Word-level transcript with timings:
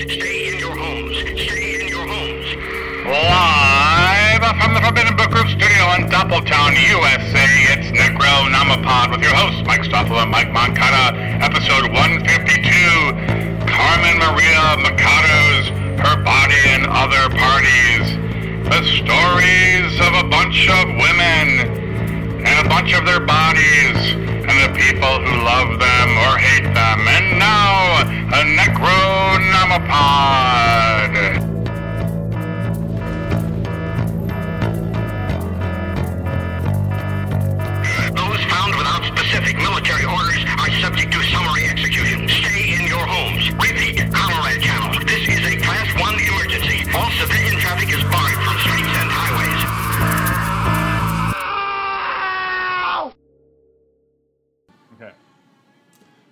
Stay 0.00 0.48
in 0.48 0.58
your 0.58 0.74
homes. 0.74 1.14
Stay 1.18 1.76
in 1.76 1.88
your 1.88 2.06
homes. 2.08 2.48
Live 3.04 4.40
from 4.56 4.72
the 4.72 4.80
Forbidden 4.80 5.14
Book 5.14 5.28
Group 5.28 5.46
studio 5.48 5.92
in 5.92 6.08
Doppeltown, 6.08 6.72
USA, 6.88 7.44
it's 7.68 7.92
Necronomipod 7.92 9.10
with 9.10 9.20
your 9.20 9.34
hosts, 9.34 9.60
Mike 9.66 9.84
Stoffel 9.84 10.16
and 10.16 10.30
Mike 10.30 10.50
Moncada, 10.52 11.12
episode 11.44 11.92
152, 11.92 12.64
Carmen 13.68 14.16
Maria 14.24 14.80
Machado's 14.80 15.68
Her 16.00 16.16
Body 16.24 16.64
and 16.72 16.86
Other 16.88 17.28
Parties. 17.36 18.16
The 18.72 18.80
stories 19.04 20.00
of 20.00 20.16
a 20.16 20.24
bunch 20.24 20.64
of 20.80 20.88
women 20.96 22.48
and 22.48 22.66
a 22.66 22.68
bunch 22.70 22.94
of 22.94 23.04
their 23.04 23.20
bodies 23.20 24.29
and 24.50 24.58
the 24.66 24.78
people 24.78 25.14
who 25.22 25.44
love 25.44 25.78
them 25.78 26.08
or 26.26 26.36
hate 26.38 26.74
them. 26.74 27.00
And 27.06 27.38
now, 27.38 28.02
a 28.34 28.42
Necro 28.56 29.20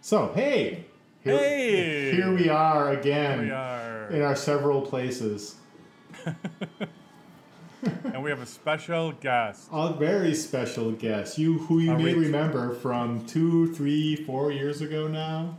So, 0.09 0.33
hey! 0.34 0.87
Here, 1.23 1.37
Hey! 1.37 2.12
Here 2.12 2.34
we 2.34 2.48
are 2.48 2.92
again. 2.92 3.42
We 3.42 3.51
are. 3.51 4.09
In 4.09 4.23
our 4.23 4.34
several 4.37 4.81
places. 4.81 5.56
and 6.25 8.23
we 8.23 8.31
have 8.31 8.41
a 8.41 8.47
special 8.47 9.12
guest. 9.12 9.69
A 9.70 9.92
very 9.92 10.34
special 10.34 10.92
guest. 10.92 11.37
You, 11.37 11.59
who 11.59 11.81
you 11.81 11.92
Are 11.92 11.98
may 11.98 12.15
we- 12.15 12.25
remember 12.25 12.73
from 12.77 13.27
two, 13.27 13.75
three, 13.75 14.17
four 14.17 14.50
years 14.50 14.81
ago 14.81 15.09
now. 15.09 15.59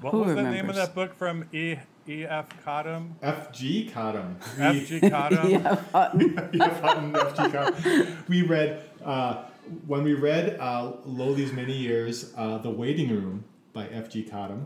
What 0.00 0.12
Who 0.12 0.20
was 0.20 0.34
the 0.34 0.42
name 0.44 0.70
of 0.70 0.76
that 0.76 0.94
book 0.94 1.14
from 1.14 1.44
E. 1.52 1.76
E. 2.08 2.24
F. 2.24 2.48
Cottam? 2.64 3.10
FG 3.22 3.92
Cottam. 3.92 4.36
F. 4.58 4.86
G. 4.88 5.00
Cottam? 5.00 5.50
yeah, 5.50 5.74
Hutton. 5.92 6.32
FG 7.12 7.52
Cottam. 7.52 8.28
We 8.30 8.40
read, 8.40 8.82
uh, 9.04 9.44
when 9.86 10.02
we 10.04 10.14
read 10.14 10.58
uh, 10.60 10.92
Lowly's 11.04 11.52
Many 11.52 11.76
Years, 11.76 12.32
uh, 12.36 12.58
The 12.58 12.70
Waiting 12.70 13.10
Room 13.10 13.44
by 13.72 13.86
F.G. 13.88 14.24
Cottam, 14.30 14.64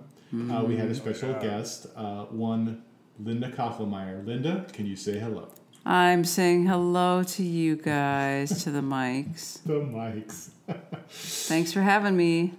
uh, 0.51 0.65
we 0.65 0.77
had 0.77 0.89
a 0.91 0.95
special 0.95 1.33
guest, 1.35 1.87
uh, 1.97 2.25
one 2.25 2.83
Linda 3.23 3.51
Kochelmeyer. 3.51 4.27
Linda, 4.27 4.67
can 4.73 4.85
you 4.87 4.97
say 4.97 5.19
hello? 5.19 5.49
I'm 5.85 6.25
saying 6.25 6.67
hello 6.67 7.23
to 7.23 7.43
you 7.45 7.77
guys, 7.77 8.65
to 8.65 8.71
the 8.71 8.81
mics. 8.81 9.63
The 9.67 9.81
mics. 9.81 10.51
Thanks 11.09 11.73
for 11.73 11.81
having 11.81 12.17
me. 12.17 12.55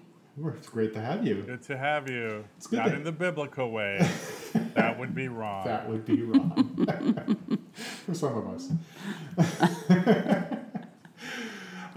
It's 0.55 0.69
great 0.69 0.93
to 0.93 1.01
have 1.01 1.25
you. 1.27 1.41
Good 1.43 1.63
to 1.63 1.77
have 1.77 2.09
you. 2.09 2.45
good 2.69 2.77
Not 2.77 2.89
to- 2.89 2.95
in 2.95 3.03
the 3.03 3.11
biblical 3.11 3.69
way. 3.71 3.99
that 4.75 4.97
would 4.97 5.13
be 5.13 5.27
wrong. 5.27 5.65
That 5.65 5.89
would 5.89 6.05
be 6.05 6.21
wrong. 6.21 7.59
For 8.05 8.13
some 8.13 8.37
of 8.37 8.47
us. 8.55 10.53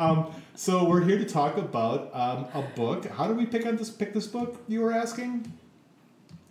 Um, 0.00 0.33
so 0.55 0.84
we're 0.84 1.03
here 1.03 1.19
to 1.19 1.25
talk 1.25 1.56
about 1.56 2.11
um, 2.15 2.47
a 2.55 2.62
book. 2.75 3.06
How 3.06 3.28
did 3.28 3.37
we 3.37 3.47
pick 3.47 3.66
on 3.66 3.77
this 3.77 3.91
pick 3.91 4.12
this 4.15 4.27
book? 4.27 4.61
You 4.66 4.81
were 4.81 4.93
asking. 4.93 5.53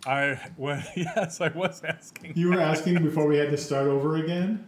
I 0.06 0.40
well, 0.56 0.82
yes, 0.96 1.40
I 1.40 1.48
was 1.48 1.82
asking. 1.84 2.32
You 2.36 2.50
were 2.50 2.60
asking 2.72 3.02
before 3.02 3.26
we 3.26 3.36
had 3.36 3.50
to 3.50 3.56
start 3.58 3.86
over 3.86 4.16
again. 4.16 4.66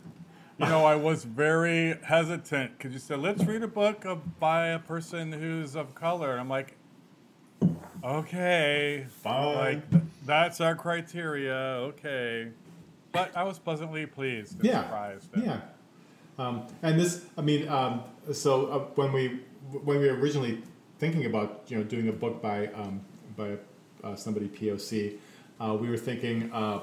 You 0.59 0.67
know, 0.69 0.85
I 0.85 0.95
was 0.97 1.25
very 1.25 1.97
hesitant 2.05 2.77
because 2.77 2.93
you 2.93 2.99
said, 3.01 3.19
let's 3.21 3.43
read 3.45 3.63
a 3.63 3.69
book 3.69 4.05
of, 4.05 4.39
by 4.39 4.67
a 4.67 4.79
person 4.79 5.33
who's 5.33 5.75
of 5.75 5.95
color. 5.95 6.33
And 6.33 6.41
I'm 6.41 6.49
like, 6.49 6.77
okay. 8.05 9.07
Fine. 9.23 9.57
Like, 9.57 9.91
th- 9.91 10.03
that's 10.27 10.61
our 10.61 10.77
criteria. 10.77 11.55
Okay. 11.55 12.49
But 13.13 13.37
I 13.37 13.43
was 13.45 13.59
pleasantly 13.59 14.07
pleased 14.07 14.57
and 14.61 14.65
Yeah. 14.65 14.83
surprised. 14.85 15.31
Yeah. 15.37 15.61
Um, 16.43 16.67
and 16.83 16.99
this, 16.99 17.25
I 17.39 17.43
mean, 17.43 17.69
um, 17.69 18.03
so 18.33 18.67
uh, 18.67 18.79
when 18.97 19.13
we 19.13 19.41
when 19.85 20.01
we 20.01 20.09
were 20.09 20.19
originally 20.19 20.63
thinking 20.99 21.27
about 21.27 21.63
you 21.69 21.79
know 21.79 21.85
doing 21.85 22.09
a 22.09 22.13
book 22.13 22.43
by 22.43 22.67
um, 22.69 23.01
by 23.37 23.59
uh, 24.03 24.17
somebody 24.17 24.49
POC, 24.49 25.19
uh, 25.61 25.77
we 25.81 25.89
were 25.89 25.97
thinking 25.97 26.53
uh, 26.53 26.81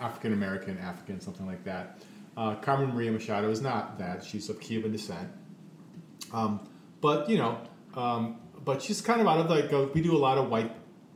African 0.00 0.32
American, 0.32 0.78
African, 0.78 1.20
something 1.20 1.46
like 1.46 1.62
that. 1.64 2.02
Uh, 2.36 2.56
Carmen 2.56 2.94
Maria 2.94 3.12
Machado 3.12 3.50
is 3.50 3.60
not 3.60 3.98
that; 3.98 4.24
she's 4.24 4.48
of 4.48 4.60
Cuban 4.60 4.90
descent. 4.90 5.28
Um, 6.32 6.68
but 7.00 7.30
you 7.30 7.38
know, 7.38 7.60
um, 7.94 8.40
but 8.64 8.82
she's 8.82 9.00
kind 9.00 9.20
of 9.20 9.28
out 9.28 9.38
of 9.38 9.50
like 9.50 9.94
we 9.94 10.00
do 10.00 10.16
a 10.16 10.18
lot 10.18 10.38
of 10.38 10.50
white, 10.50 10.72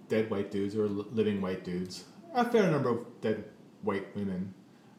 dead 0.09 0.31
white 0.31 0.53
dudes 0.53 0.77
or 0.77 0.87
living 0.87 1.41
white 1.41 1.65
dudes. 1.65 2.05
A 2.35 2.49
fair 2.49 2.71
number 2.71 2.91
of 2.91 3.21
dead 3.21 3.45
white 3.83 4.15
women, 4.15 4.55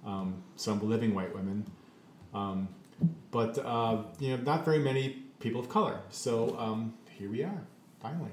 um, 0.06 0.44
some 0.58 0.88
living 0.88 1.16
white 1.16 1.34
women, 1.34 1.66
um, 2.34 2.68
but 3.32 3.58
uh, 3.60 4.04
you 4.20 4.30
know, 4.38 4.44
not 4.44 4.66
very 4.66 4.80
many 4.80 5.24
people 5.40 5.60
of 5.60 5.70
color. 5.70 6.00
So 6.10 6.58
um, 6.60 6.94
here 7.10 7.30
we 7.30 7.44
are, 7.44 7.62
finally. 8.02 8.32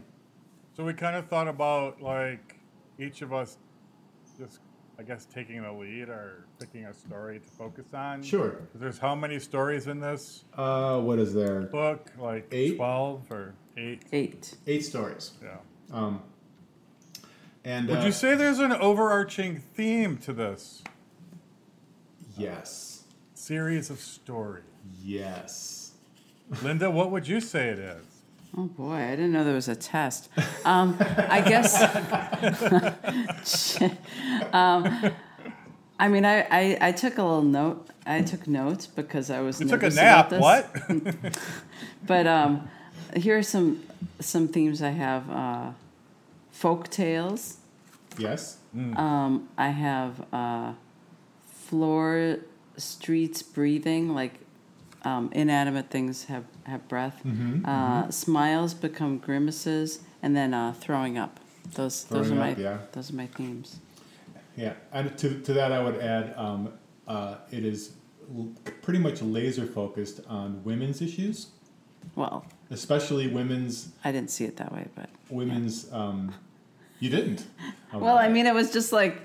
So 0.76 0.84
we 0.84 0.94
kind 0.94 1.16
of 1.16 1.26
thought 1.28 1.48
about 1.48 2.00
like 2.00 2.56
each 2.98 3.22
of 3.22 3.32
us 3.32 3.56
just, 4.38 4.60
I 4.98 5.02
guess, 5.02 5.26
taking 5.26 5.62
the 5.62 5.72
lead 5.72 6.08
or 6.08 6.46
picking 6.58 6.84
a 6.86 6.94
story 6.94 7.40
to 7.40 7.46
focus 7.46 7.86
on. 7.94 8.22
Sure. 8.22 8.62
There's 8.74 8.98
how 8.98 9.14
many 9.14 9.38
stories 9.38 9.86
in 9.86 10.00
this 10.00 10.44
Uh, 10.56 11.00
what 11.00 11.18
is 11.18 11.34
there? 11.34 11.62
book? 11.62 12.10
Like 12.18 12.46
Eight? 12.52 12.76
12 12.76 13.30
or 13.30 13.54
8? 13.76 14.02
Eight. 14.12 14.54
Eight 14.66 14.84
stories. 14.84 15.32
Yeah. 15.42 15.56
Um, 15.92 16.22
and 17.64 17.88
Would 17.88 17.98
uh, 17.98 18.04
you 18.06 18.12
say 18.12 18.34
there's 18.34 18.58
an 18.58 18.72
overarching 18.72 19.58
theme 19.74 20.16
to 20.18 20.32
this 20.32 20.82
yes, 22.38 22.89
series 23.50 23.90
of 23.90 23.98
stories? 23.98 24.62
yes. 25.02 25.90
Linda, 26.62 26.88
what 26.88 27.10
would 27.10 27.26
you 27.26 27.40
say 27.40 27.70
it 27.70 27.80
is? 27.80 28.04
Oh 28.56 28.66
boy, 28.66 28.94
I 28.94 29.10
didn't 29.10 29.32
know 29.32 29.42
there 29.42 29.54
was 29.54 29.66
a 29.66 29.74
test. 29.74 30.28
Um, 30.64 30.96
I 31.00 31.40
guess. 31.40 31.82
um, 34.52 35.10
I 35.98 36.06
mean, 36.06 36.24
I, 36.24 36.42
I, 36.42 36.78
I 36.80 36.92
took 36.92 37.18
a 37.18 37.24
little 37.24 37.42
note. 37.42 37.88
I 38.06 38.22
took 38.22 38.46
notes 38.46 38.86
because 38.86 39.30
I 39.30 39.40
was. 39.40 39.60
You 39.60 39.66
took 39.66 39.82
a 39.82 39.90
nap. 39.90 40.30
about 40.30 40.30
this. 40.30 40.40
What? 40.40 40.70
But 42.06 42.28
um, 42.28 42.70
here 43.16 43.36
are 43.36 43.42
some 43.42 43.82
some 44.20 44.46
themes 44.46 44.80
I 44.80 44.90
have. 44.90 45.28
Uh, 45.28 45.72
folk 46.52 46.88
tales. 46.88 47.56
Yes. 48.16 48.58
Um, 48.74 49.48
I 49.58 49.70
have 49.70 50.24
uh, 50.32 50.74
floor, 51.70 52.40
streets 52.76 53.42
breathing, 53.42 54.14
like 54.14 54.34
um, 55.04 55.30
inanimate 55.32 55.90
things 55.90 56.24
have, 56.24 56.44
have 56.64 56.86
breath. 56.88 57.20
Mm-hmm, 57.24 57.64
uh, 57.64 58.10
Smiles 58.10 58.74
become 58.74 59.18
grimaces, 59.18 60.00
and 60.22 60.36
then 60.36 60.52
uh, 60.54 60.72
throwing 60.74 61.18
up. 61.18 61.40
Those 61.74 62.04
those 62.04 62.26
are 62.30 62.34
Throwing 62.34 62.38
my 62.40 62.54
yeah. 62.56 62.78
those 62.92 63.10
are 63.10 63.16
my 63.16 63.26
themes. 63.26 63.78
Yeah, 64.56 64.74
and 64.92 65.16
to, 65.18 65.40
to 65.40 65.52
that 65.54 65.72
I 65.72 65.82
would 65.82 65.96
add, 66.00 66.34
um, 66.36 66.72
uh, 67.06 67.36
it 67.50 67.64
is 67.64 67.92
l- 68.36 68.50
pretty 68.82 68.98
much 68.98 69.22
laser 69.22 69.64
focused 69.66 70.20
on 70.28 70.62
women's 70.64 71.00
issues, 71.00 71.46
Well, 72.16 72.44
especially 72.70 73.28
women's 73.28 73.90
I 74.04 74.10
didn't 74.12 74.30
see 74.30 74.44
it 74.44 74.56
that 74.56 74.72
way, 74.72 74.88
but 74.94 75.08
women's. 75.30 75.90
Um, 75.92 76.34
you 76.98 77.08
didn't. 77.10 77.46
Oh, 77.92 77.98
well, 77.98 78.16
I 78.18 78.28
mean, 78.28 78.46
it 78.46 78.54
was 78.54 78.72
just 78.72 78.92
like 78.92 79.20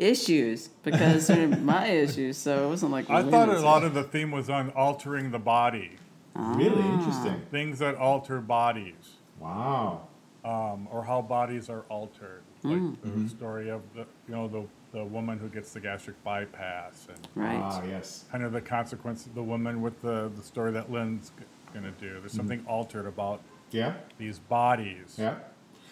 issues 0.00 0.68
because 0.82 1.26
they're 1.28 1.46
my 1.74 1.86
issues, 1.86 2.36
so 2.38 2.64
it 2.66 2.68
wasn't 2.68 2.90
like 2.92 3.08
I 3.10 3.22
thought 3.22 3.48
a 3.48 3.52
women's 3.52 3.62
lot 3.64 3.84
of 3.84 3.94
the 3.94 4.02
theme 4.02 4.30
was 4.30 4.50
on 4.50 4.70
altering 4.70 5.30
the 5.30 5.38
body, 5.38 5.92
really 6.34 6.82
interesting. 6.94 7.42
things 7.50 7.78
that 7.78 7.94
alter 7.96 8.40
bodies. 8.40 9.16
Wow. 9.38 10.02
um, 10.44 10.86
or 10.90 11.04
how 11.04 11.22
bodies 11.22 11.68
are 11.70 11.84
altered. 11.88 12.42
Like 12.62 13.00
the 13.02 13.28
story 13.30 13.70
of 13.70 13.80
the 13.94 14.00
you 14.28 14.34
know 14.34 14.48
the 14.48 14.64
the 14.92 15.04
woman 15.04 15.38
who 15.38 15.48
gets 15.48 15.72
the 15.72 15.80
gastric 15.80 16.22
bypass 16.24 17.06
and 17.08 17.28
right. 17.34 17.58
Ah, 17.62 17.82
yes. 17.88 18.24
kind 18.30 18.42
of 18.44 18.52
the 18.52 18.60
consequence 18.60 19.24
of 19.24 19.34
the 19.34 19.42
woman 19.42 19.80
with 19.80 20.02
the 20.02 20.30
the 20.36 20.42
story 20.42 20.72
that 20.72 20.90
Lynn's 20.92 21.30
g- 21.38 21.44
gonna 21.72 21.92
do. 21.92 22.18
There's 22.20 22.32
something 22.32 22.62
altered 22.66 23.06
about 23.06 23.40
Yeah. 23.70 23.94
these 24.18 24.38
bodies, 24.40 25.14
Yeah. 25.18 25.36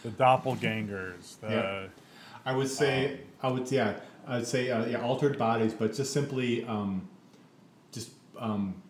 the 0.02 0.10
doppelgangers, 0.10 1.38
the 1.40 1.48
Yeah. 1.48 1.86
I 2.48 2.52
would 2.52 2.70
say 2.70 3.20
I 3.42 3.48
would 3.50 3.70
yeah 3.70 4.00
I 4.26 4.38
would 4.38 4.46
say 4.46 4.70
uh, 4.70 4.86
yeah 4.86 5.02
altered 5.02 5.36
bodies, 5.36 5.74
but 5.74 5.92
just 5.92 6.14
simply 6.14 6.64
um, 6.64 7.06
just 7.92 8.10
um, 8.38 8.82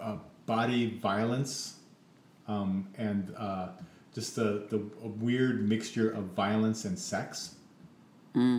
uh, 0.00 0.16
body 0.46 0.98
violence 0.98 1.80
um, 2.48 2.88
and 2.96 3.34
uh, 3.36 3.68
just 4.14 4.36
the 4.36 4.64
the 4.70 4.78
a 5.04 5.08
weird 5.08 5.68
mixture 5.68 6.10
of 6.10 6.24
violence 6.32 6.86
and 6.86 6.98
sex 6.98 7.56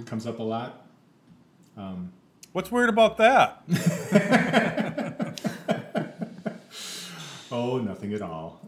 comes 0.05 0.27
up 0.27 0.38
a 0.38 0.43
lot. 0.43 0.85
What's 2.53 2.71
weird 2.71 2.89
about 2.89 3.17
that? 3.17 3.63
Oh, 7.50 7.77
nothing 7.77 8.13
at 8.13 8.21
all. 8.21 8.59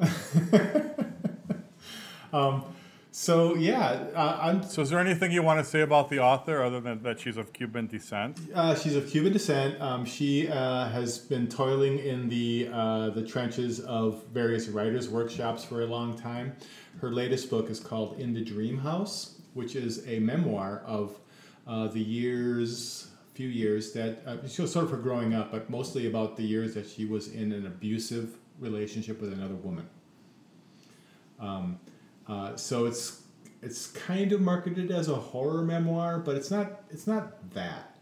um, 2.34 2.64
so 3.20 3.54
yeah, 3.56 4.06
uh, 4.16 4.40
I'm, 4.42 4.64
So, 4.64 4.82
is 4.82 4.92
there 4.92 5.00
anything 5.00 5.34
you 5.34 5.44
want 5.44 5.60
to 5.60 5.70
say 5.70 5.82
about 5.82 6.10
the 6.10 6.20
author 6.20 6.64
other 6.64 6.80
than 6.80 7.04
that 7.04 7.20
she's 7.20 7.36
of 7.36 7.52
Cuban 7.52 7.88
descent? 7.88 8.40
uh, 8.56 8.74
she's 8.76 8.96
of 8.96 9.10
Cuban 9.10 9.34
descent. 9.34 9.82
Um, 9.82 10.06
she 10.06 10.48
uh, 10.48 10.88
has 10.88 11.18
been 11.18 11.50
toiling 11.50 12.00
in 12.00 12.30
the 12.30 12.70
uh, 12.72 13.10
the 13.10 13.22
trenches 13.22 13.82
of 13.82 14.24
various 14.28 14.70
writers' 14.70 15.10
workshops 15.10 15.66
for 15.66 15.82
a 15.82 15.86
long 15.86 16.18
time. 16.18 16.56
Her 17.02 17.12
latest 17.12 17.50
book 17.50 17.70
is 17.70 17.82
called 17.82 18.18
In 18.18 18.34
the 18.34 18.42
Dream 18.42 18.78
House, 18.78 19.36
which 19.54 19.76
is 19.76 20.08
a 20.08 20.20
memoir 20.20 20.82
of 20.86 21.20
uh, 21.68 21.88
the 21.88 22.00
years, 22.00 23.10
few 23.34 23.50
years 23.50 23.92
that 23.92 24.26
uh, 24.26 24.48
she 24.48 24.62
was 24.62 24.72
sort 24.72 24.86
of 24.86 24.92
her 24.92 24.98
growing 24.98 25.34
up, 25.34 25.52
but 25.52 25.70
mostly 25.70 26.08
about 26.08 26.38
the 26.38 26.44
years 26.44 26.74
that 26.74 26.88
she 26.88 27.04
was 27.04 27.28
in 27.28 27.52
an 27.52 27.66
abusive 27.68 28.38
relationship 28.62 29.20
with 29.20 29.34
another 29.34 29.56
woman. 29.56 29.90
Um, 31.38 31.80
uh, 32.30 32.56
so 32.56 32.86
it's 32.86 33.24
it's 33.62 33.88
kind 33.88 34.32
of 34.32 34.40
marketed 34.40 34.92
as 34.92 35.10
a 35.10 35.16
horror 35.16 35.64
memoir, 35.64 36.20
but 36.20 36.36
it's 36.36 36.52
not 36.52 36.84
it's 36.92 37.08
not 37.08 37.54
that. 37.54 37.98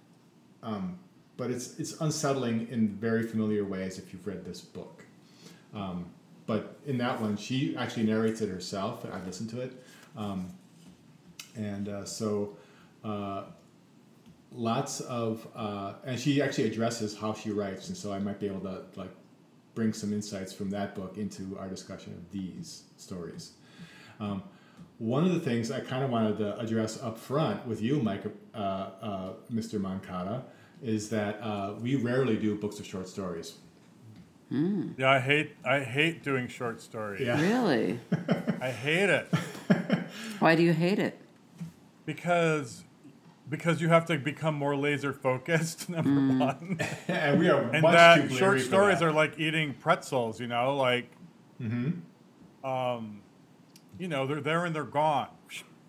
Um, 0.62 1.00
but 1.38 1.50
it's 1.50 1.80
it's 1.80 2.00
unsettling 2.02 2.68
in 2.70 2.90
very 2.90 3.24
familiar 3.24 3.64
ways 3.64 3.98
if 3.98 4.12
you've 4.12 4.28
read 4.28 4.44
this 4.44 4.62
book. 4.62 5.06
Um, 5.74 6.10
but 6.46 6.78
in 6.86 6.98
that 6.98 7.20
one, 7.20 7.38
she 7.38 7.76
actually 7.78 8.04
narrates 8.04 8.42
it 8.42 8.50
herself. 8.50 9.06
I 9.12 9.24
listened 9.26 9.50
to 9.52 9.62
it, 9.62 9.84
um, 10.16 10.48
and 11.56 11.90
uh, 11.90 12.06
so 12.06 12.58
uh, 13.04 13.44
lots 14.52 15.00
of 15.02 15.48
uh, 15.56 15.94
and 16.06 16.20
she 16.20 16.42
actually 16.42 16.66
addresses 16.66 17.18
how 17.18 17.34
she 17.34 17.52
writes, 17.52 17.88
and 17.88 17.98
so 17.98 18.12
I 18.12 18.20
might 18.20 18.40
be 18.40 18.48
able 18.48 18.62
to 18.62 18.84
like 18.96 19.12
bring 19.74 19.94
some 19.94 20.12
insights 20.12 20.52
from 20.52 20.70
that 20.72 20.96
book 20.96 21.18
into 21.18 21.58
our 21.60 21.68
discussion 21.70 22.14
of 22.14 22.32
these 22.32 22.84
stories. 22.98 23.54
Um, 24.20 24.44
one 25.00 25.24
of 25.26 25.34
the 25.34 25.40
things 25.40 25.70
I 25.72 25.80
kind 25.80 26.04
of 26.04 26.10
wanted 26.10 26.38
to 26.40 26.58
address 26.60 27.02
up 27.02 27.18
front 27.20 27.66
with 27.68 27.82
you, 27.82 28.00
Mike, 28.00 28.24
uh, 28.56 28.58
uh, 28.58 29.34
Mr. 29.54 29.80
Moncada, 29.80 30.44
is 30.82 31.10
that 31.10 31.40
uh, 31.42 31.74
we 31.80 31.96
rarely 31.96 32.36
do 32.36 32.56
books 32.56 32.80
of 32.80 32.86
short 32.86 33.08
stories. 33.08 33.56
Yeah, 34.50 35.10
I 35.12 35.20
hate 35.20 35.56
I 35.66 35.82
hate 35.82 36.24
doing 36.24 36.48
short 36.48 36.82
stories. 36.82 37.22
Yeah. 37.22 37.40
Really? 37.42 38.00
I 38.62 38.72
hate 38.72 39.10
it 39.10 39.28
Why 40.40 40.56
do 40.56 40.64
you 40.64 40.72
hate 40.74 41.00
it? 41.00 41.20
because 42.06 42.84
because 43.50 43.82
you 43.82 43.90
have 43.90 44.06
to 44.06 44.18
become 44.18 44.56
more 44.56 44.76
laser 44.78 45.12
focused. 45.14 45.90
Number 45.96 46.46
one, 46.46 46.80
and 47.10 47.40
we 47.40 47.50
are 47.50 47.62
and 47.62 47.82
much 47.82 47.94
that 47.94 48.30
too 48.30 48.36
short 48.36 48.62
stories 48.62 49.00
that. 49.00 49.06
are 49.08 49.12
like 49.12 49.38
eating 49.38 49.74
pretzels. 49.74 50.40
You 50.40 50.48
know, 50.48 50.76
like 50.76 51.12
Mm-hmm. 51.62 52.66
um, 52.70 53.22
you 54.00 54.08
know, 54.08 54.26
they're 54.28 54.42
there 54.42 54.66
and 54.66 54.76
they're 54.76 54.84
gone. 54.84 55.28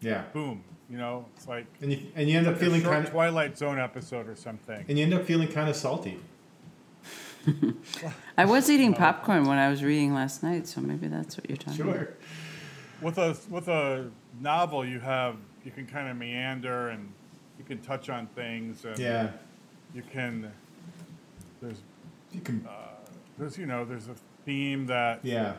yeah, 0.01 0.25
Boom. 0.33 0.65
You 0.91 0.97
know, 0.97 1.27
it's 1.37 1.47
like 1.47 1.67
and 1.83 1.93
you 1.93 2.07
and 2.15 2.29
you 2.31 2.39
end 2.39 2.47
up 2.47 2.57
a 2.57 2.59
feeling 2.59 2.81
kind 2.81 3.05
of 3.05 3.11
Twilight 3.11 3.59
Zone 3.59 3.79
episode 3.79 4.27
or 4.27 4.35
something. 4.37 4.85
and 4.89 4.99
you 4.99 5.05
end 5.05 5.13
up 5.13 5.25
feeling 5.27 5.49
kind 5.49 5.69
of 5.69 5.77
salty. 5.77 6.19
I 8.39 8.45
was 8.45 8.71
eating 8.71 8.95
popcorn 8.95 9.45
when 9.47 9.59
I 9.59 9.69
was 9.69 9.83
reading 9.83 10.15
last 10.15 10.43
night, 10.43 10.67
so 10.67 10.81
maybe 10.81 11.09
that's 11.09 11.37
what 11.37 11.49
you're 11.49 11.57
talking 11.59 11.83
about. 11.83 11.95
Sure. 11.95 12.15
with 13.03 13.19
a 13.19 13.37
with 13.51 13.69
a 13.69 14.11
novel 14.41 14.85
you 14.85 15.01
have 15.01 15.37
you 15.65 15.71
can 15.71 15.87
kind 15.87 16.09
of 16.09 16.17
meander 16.17 16.89
and 16.89 17.13
you 17.59 17.65
can 17.65 17.79
touch 17.79 18.09
on 18.09 18.27
things 18.29 18.85
and 18.85 18.99
Yeah, 18.99 19.31
you 19.95 20.03
can 20.11 20.51
there's 21.61 21.83
you 22.33 22.41
can. 22.41 22.67
Uh, 22.69 22.73
there's 23.39 23.59
you 23.59 23.67
know 23.67 23.85
there's 23.85 24.09
a 24.09 24.15
theme 24.45 24.87
that 24.87 25.21
yeah, 25.23 25.55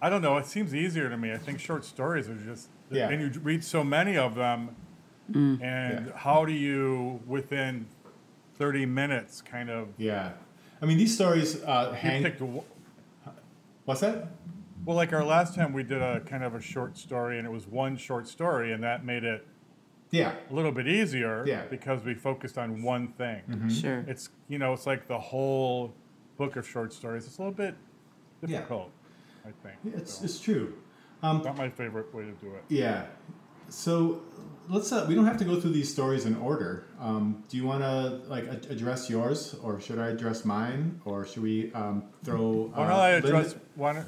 I 0.00 0.10
don't 0.10 0.22
know 0.22 0.36
it 0.36 0.46
seems 0.46 0.74
easier 0.74 1.08
to 1.08 1.16
me 1.16 1.32
I 1.32 1.38
think 1.38 1.58
short 1.60 1.84
stories 1.84 2.28
are 2.28 2.34
just 2.34 2.68
Yeah. 2.90 3.08
and 3.08 3.20
you 3.34 3.40
read 3.40 3.64
so 3.64 3.82
many 3.82 4.16
of 4.16 4.34
them 4.34 4.76
and 5.34 6.06
Yeah. 6.06 6.16
how 6.16 6.44
do 6.44 6.52
you 6.52 7.20
within 7.26 7.86
30 8.54 8.86
minutes 8.86 9.42
kind 9.42 9.68
of 9.70 9.88
yeah. 9.98 10.32
I 10.80 10.84
mean, 10.86 10.98
these 10.98 11.14
stories 11.14 11.62
uh, 11.64 11.88
you 11.90 11.96
hang. 11.96 12.22
picked 12.22 12.42
What's 13.84 14.00
that? 14.00 14.28
well 14.84 14.96
like 14.96 15.12
our 15.12 15.24
last 15.24 15.54
time 15.54 15.72
we 15.72 15.82
did 15.82 16.00
a 16.02 16.20
kind 16.20 16.44
of 16.44 16.54
a 16.54 16.60
short 16.60 16.96
story 16.96 17.38
and 17.38 17.46
it 17.46 17.50
was 17.50 17.66
one 17.66 17.96
short 17.96 18.28
story 18.28 18.72
and 18.72 18.82
that 18.84 19.04
made 19.04 19.24
it 19.24 19.46
Yeah, 20.10 20.34
a 20.50 20.54
little 20.54 20.72
bit 20.72 20.86
easier 20.86 21.44
Yeah. 21.46 21.62
because 21.70 22.04
we 22.04 22.14
focused 22.14 22.56
on 22.58 22.82
one 22.82 23.08
thing. 23.08 23.68
Sure. 23.68 24.04
It's 24.06 24.28
you 24.48 24.58
know 24.58 24.72
it's 24.74 24.86
like 24.86 25.08
the 25.08 25.18
whole 25.18 25.92
book 26.36 26.54
of 26.56 26.68
short 26.68 26.92
stories. 26.92 27.26
It's 27.26 27.38
a 27.38 27.42
little 27.42 27.54
bit 27.54 27.74
Yeah. 28.42 28.58
difficult, 28.58 28.90
I 29.46 29.52
think. 29.66 29.94
it's 29.96 30.14
So, 30.18 30.24
it's 30.24 30.40
true. 30.40 30.74
not 31.22 31.56
my 31.56 31.68
favorite 31.68 32.12
way 32.14 32.24
to 32.24 32.32
do 32.32 32.54
it. 32.54 32.64
Yeah. 32.68 33.06
So 33.68 34.22
let's. 34.68 34.92
Uh, 34.92 35.06
we 35.08 35.14
don't 35.14 35.26
have 35.26 35.38
to 35.38 35.44
go 35.44 35.60
through 35.60 35.72
these 35.72 35.90
stories 35.92 36.24
in 36.24 36.36
order. 36.36 36.84
Um, 37.00 37.42
do 37.48 37.56
you 37.56 37.64
want 37.66 37.82
to 37.82 38.20
like 38.28 38.44
a- 38.44 38.60
address 38.72 39.10
yours, 39.10 39.54
or 39.62 39.80
should 39.80 39.98
I 39.98 40.08
address 40.08 40.44
mine, 40.44 41.00
or 41.04 41.26
should 41.26 41.42
we 41.42 41.72
um, 41.72 42.04
throw? 42.24 42.70
Why 42.72 42.82
don't 42.86 42.92
uh, 42.92 42.96
I 42.96 43.12
Linda- 43.14 43.28
address 43.28 43.54
why 43.74 43.92
don't, 43.94 44.06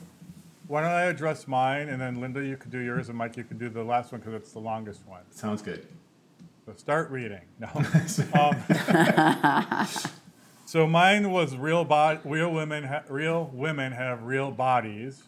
why 0.69 0.83
don't 0.83 0.91
I 0.93 1.03
address 1.05 1.49
mine 1.49 1.89
and 1.89 2.01
then 2.01 2.21
Linda 2.21 2.45
you 2.45 2.57
could 2.57 2.71
do 2.71 2.79
yours 2.79 3.09
and 3.09 3.17
Mike 3.19 3.37
you 3.37 3.43
could 3.45 3.59
do 3.59 3.69
the 3.69 3.83
last 3.83 4.13
one 4.13 4.21
because 4.21 4.35
it's 4.35 4.53
the 4.53 4.59
longest 4.61 5.05
one. 5.07 5.23
Sounds 5.31 5.63
good. 5.63 5.87
So 6.67 6.75
start 6.77 7.11
reading. 7.11 7.41
No. 7.59 7.69
um, 8.35 8.55
so 10.69 10.87
mine 10.87 11.31
was 11.31 11.57
real 11.57 11.83
bod 11.83 12.21
real 12.27 12.53
women 12.53 12.85
ha- 12.85 13.03
real 13.09 13.51
women 13.55 13.93
have 13.93 14.25
real 14.25 14.51
bodies. 14.51 15.23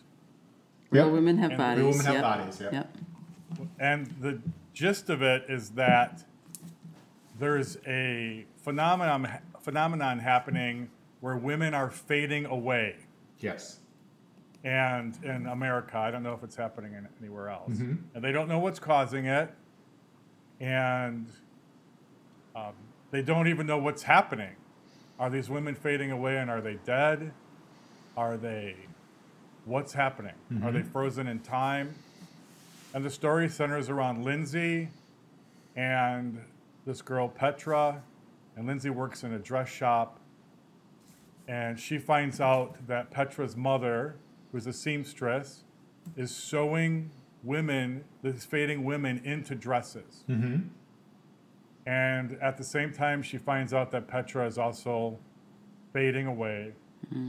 Real 0.90 1.06
Yep. 1.06 1.14
women 1.14 1.38
have 1.38 1.50
And 1.52 1.58
bodies. 1.58 1.78
real 1.82 1.90
women 1.92 2.04
have 2.04 2.14
yep. 2.14 2.22
bodies, 2.22 2.60
yep. 2.60 2.72
Yep. 2.74 2.96
And 3.78 4.06
the 4.20 4.38
gist 4.74 5.08
of 5.08 5.22
it 5.22 5.44
is 5.48 5.70
that 5.70 6.24
there's 7.38 7.78
a 7.86 8.44
phenomenon 8.58 9.28
phenomenon 9.60 10.18
happening 10.18 10.90
where 11.20 11.38
women 11.38 11.72
are 11.72 11.88
fading 11.90 12.44
away. 12.44 12.96
Yes. 13.38 13.78
And 14.62 15.16
in 15.24 15.46
America, 15.46 15.96
I 15.96 16.10
don't 16.10 16.22
know 16.22 16.34
if 16.34 16.42
it's 16.44 16.56
happening 16.56 16.94
anywhere 17.18 17.48
else. 17.48 17.72
Mhm. 17.72 17.96
And 18.14 18.22
they 18.22 18.30
don't 18.32 18.46
know 18.46 18.58
what's 18.58 18.78
causing 18.78 19.24
it. 19.24 19.50
And 20.60 21.26
um, 22.54 22.74
they 23.10 23.22
don't 23.22 23.48
even 23.48 23.66
know 23.66 23.78
what's 23.78 24.02
happening. 24.02 24.56
Are 25.20 25.28
these 25.28 25.50
women 25.50 25.74
fading 25.74 26.10
away 26.10 26.38
and 26.38 26.50
are 26.50 26.62
they 26.62 26.78
dead? 26.86 27.32
Are 28.16 28.38
they, 28.38 28.74
what's 29.66 29.92
happening? 29.92 30.32
Are 30.64 30.72
they 30.72 30.82
frozen 30.82 31.26
in 31.26 31.40
time? 31.40 31.94
And 32.94 33.04
the 33.04 33.10
story 33.10 33.48
centers 33.50 33.90
around 33.90 34.24
Lindsay 34.24 34.88
and 35.76 36.40
this 36.86 37.02
girl, 37.02 37.28
Petra. 37.28 38.02
And 38.56 38.66
Lindsay 38.66 38.88
works 38.88 39.22
in 39.22 39.34
a 39.34 39.38
dress 39.38 39.68
shop. 39.68 40.18
And 41.46 41.78
she 41.78 41.98
finds 41.98 42.40
out 42.40 42.86
that 42.86 43.10
Petra's 43.10 43.56
mother, 43.56 44.16
who's 44.52 44.66
a 44.66 44.72
seamstress, 44.72 45.64
is 46.16 46.34
sewing 46.34 47.10
women, 47.42 48.04
these 48.22 48.46
fading 48.46 48.84
women, 48.84 49.20
into 49.22 49.54
dresses. 49.54 50.24
Mm-hmm. 50.28 50.68
And 51.86 52.32
at 52.42 52.56
the 52.56 52.64
same 52.64 52.92
time, 52.92 53.22
she 53.22 53.38
finds 53.38 53.72
out 53.72 53.90
that 53.92 54.06
Petra 54.06 54.46
is 54.46 54.58
also 54.58 55.18
fading 55.92 56.26
away. 56.26 56.72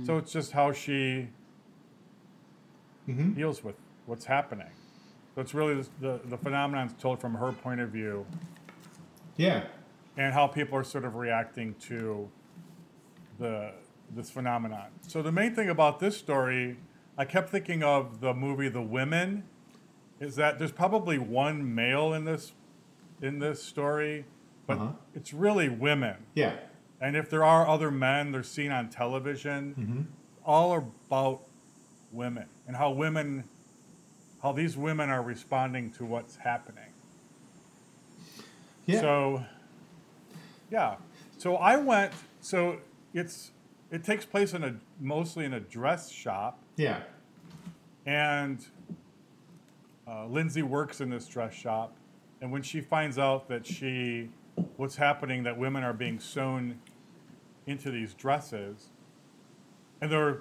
So 0.03 0.17
it's 0.17 0.31
just 0.31 0.51
how 0.51 0.71
she 0.73 1.29
Mhm. 3.07 3.33
deals 3.35 3.63
with 3.63 3.75
what's 4.05 4.25
happening. 4.25 4.69
So 5.33 5.41
it's 5.41 5.53
really 5.53 5.81
the, 5.99 6.19
the 6.25 6.37
phenomenon 6.37 6.87
is 6.87 6.93
told 6.93 7.19
from 7.19 7.35
her 7.35 7.51
point 7.51 7.79
of 7.81 7.89
view 7.89 8.25
Yeah. 9.37 9.63
and 10.17 10.33
how 10.33 10.45
people 10.47 10.77
are 10.77 10.83
sort 10.83 11.05
of 11.05 11.15
reacting 11.15 11.73
to 11.75 12.29
the 13.39 13.73
this 14.13 14.29
phenomenon. 14.29 14.87
So 15.07 15.21
the 15.21 15.31
main 15.31 15.55
thing 15.55 15.69
about 15.69 15.99
this 15.99 16.17
story, 16.17 16.77
I 17.17 17.23
kept 17.23 17.49
thinking 17.49 17.81
of 17.81 18.19
the 18.19 18.33
movie 18.33 18.67
The 18.67 18.81
Women, 18.81 19.45
is 20.19 20.35
that 20.35 20.59
there's 20.59 20.73
probably 20.73 21.17
one 21.17 21.73
male 21.73 22.13
in 22.13 22.25
this 22.25 22.53
in 23.21 23.39
this 23.39 23.63
story, 23.63 24.25
but 24.67 24.77
Uh-huh. 24.77 24.91
it's 25.15 25.33
really 25.33 25.69
women. 25.69 26.17
Yeah. 26.33 26.55
And 26.99 27.15
if 27.15 27.29
there 27.29 27.43
are 27.43 27.67
other 27.67 27.89
men, 27.91 28.31
they're 28.31 28.43
seen 28.43 28.71
on 28.71 28.89
television. 28.89 29.75
Mm-hmm. 29.77 30.01
All 30.45 30.73
about 31.07 31.41
women 32.11 32.47
and 32.67 32.75
how 32.75 32.91
women, 32.91 33.43
how 34.41 34.51
these 34.51 34.75
women 34.77 35.09
are 35.09 35.21
responding 35.21 35.91
to 35.91 36.05
what's 36.05 36.37
happening. 36.37 36.93
Yeah. 38.85 39.01
So, 39.01 39.45
yeah. 40.71 40.95
So 41.37 41.55
I 41.57 41.75
went. 41.77 42.11
So 42.39 42.77
it's 43.13 43.51
it 43.91 44.03
takes 44.03 44.25
place 44.25 44.53
in 44.53 44.63
a 44.63 44.75
mostly 44.99 45.45
in 45.45 45.53
a 45.53 45.59
dress 45.59 46.09
shop, 46.09 46.59
yeah. 46.75 47.01
and 48.05 48.65
uh, 50.07 50.25
Lindsay 50.25 50.61
works 50.63 51.01
in 51.01 51.09
this 51.09 51.27
dress 51.27 51.53
shop, 51.53 51.93
and 52.41 52.51
when 52.51 52.61
she 52.63 52.81
finds 52.81 53.17
out 53.19 53.47
that 53.49 53.65
she, 53.67 54.29
what's 54.77 54.95
happening, 54.97 55.43
that 55.43 55.57
women 55.57 55.83
are 55.83 55.93
being 55.93 56.19
sewn 56.19 56.79
into 57.67 57.91
these 57.91 58.13
dresses, 58.13 58.89
and 60.01 60.11
they're 60.11 60.39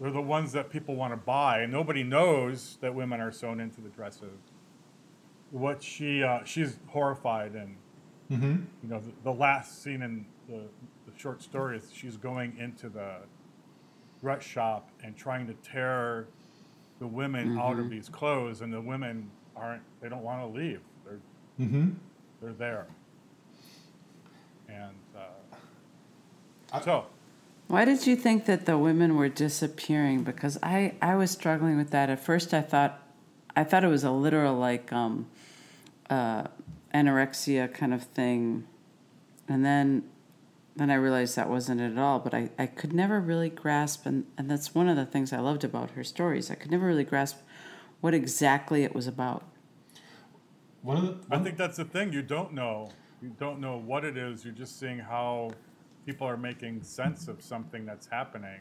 they're 0.00 0.10
the 0.10 0.20
ones 0.20 0.52
that 0.52 0.68
people 0.70 0.96
want 0.96 1.12
to 1.12 1.16
buy, 1.16 1.60
and 1.60 1.72
nobody 1.72 2.02
knows 2.02 2.78
that 2.80 2.94
women 2.94 3.20
are 3.20 3.30
sewn 3.32 3.60
into 3.60 3.80
the 3.80 3.88
dresses. 3.88 4.40
What 5.50 5.82
she 5.82 6.22
uh, 6.22 6.44
she's 6.44 6.78
horrified, 6.88 7.52
and 7.54 7.76
you 8.82 8.88
know 8.88 9.00
the, 9.00 9.12
the 9.24 9.32
last 9.32 9.82
scene 9.82 10.02
in 10.02 10.26
the, 10.48 10.62
the 11.10 11.18
short 11.18 11.42
story 11.42 11.76
is 11.76 11.90
she's 11.92 12.16
going 12.16 12.56
into 12.58 12.88
the 12.88 13.16
dress 14.20 14.42
shop 14.42 14.88
and 15.04 15.16
trying 15.16 15.46
to 15.48 15.54
tear 15.54 16.28
the 17.00 17.06
women 17.06 17.58
out 17.58 17.78
of 17.78 17.90
these 17.90 18.08
clothes, 18.08 18.60
and 18.62 18.72
the 18.72 18.80
women 18.80 19.30
aren't 19.56 19.82
they 20.00 20.08
don't 20.08 20.22
want 20.22 20.40
to 20.40 20.58
leave. 20.58 20.80
They're 21.04 21.18
Mm-hmm. 21.60 21.90
they're 22.40 22.54
there, 22.54 22.86
and 24.74 24.96
uh, 26.72 26.80
so. 26.80 27.06
Why 27.68 27.84
did 27.84 28.06
you 28.06 28.16
think 28.16 28.44
that 28.46 28.66
the 28.66 28.76
women 28.76 29.16
were 29.16 29.28
disappearing? 29.28 30.24
Because 30.24 30.58
I, 30.62 30.94
I 31.00 31.14
was 31.14 31.30
struggling 31.30 31.78
with 31.78 31.90
that. 31.90 32.10
At 32.10 32.20
first, 32.20 32.52
I 32.52 32.60
thought, 32.60 33.00
I 33.56 33.64
thought 33.64 33.82
it 33.82 33.88
was 33.88 34.04
a 34.04 34.10
literal 34.10 34.56
like 34.56 34.92
um, 34.92 35.26
uh, 36.10 36.44
anorexia 36.94 37.72
kind 37.72 37.94
of 37.94 38.02
thing, 38.02 38.66
and 39.48 39.64
then, 39.64 40.04
then 40.76 40.90
I 40.90 40.96
realized 40.96 41.36
that 41.36 41.48
wasn't 41.48 41.80
it 41.80 41.92
at 41.92 41.98
all. 41.98 42.18
But 42.18 42.34
I, 42.34 42.50
I 42.58 42.66
could 42.66 42.92
never 42.92 43.20
really 43.20 43.48
grasp, 43.48 44.04
and, 44.04 44.26
and 44.36 44.50
that's 44.50 44.74
one 44.74 44.88
of 44.88 44.96
the 44.96 45.06
things 45.06 45.32
I 45.32 45.40
loved 45.40 45.64
about 45.64 45.92
her 45.92 46.04
stories. 46.04 46.50
I 46.50 46.56
could 46.56 46.70
never 46.70 46.86
really 46.86 47.04
grasp 47.04 47.38
what 48.02 48.12
exactly 48.12 48.84
it 48.84 48.94
was 48.94 49.06
about. 49.06 49.44
One 50.82 50.96
of 50.96 51.04
the 51.04 51.34
I 51.34 51.38
think 51.38 51.56
that's 51.56 51.76
the 51.78 51.84
thing. 51.84 52.12
You 52.12 52.22
don't 52.22 52.52
know. 52.52 52.90
You 53.22 53.30
don't 53.38 53.60
know 53.60 53.76
what 53.78 54.04
it 54.04 54.16
is. 54.16 54.44
You're 54.44 54.52
just 54.52 54.80
seeing 54.80 54.98
how 54.98 55.52
people 56.04 56.26
are 56.26 56.36
making 56.36 56.82
sense 56.82 57.28
of 57.28 57.40
something 57.40 57.86
that's 57.86 58.08
happening. 58.08 58.58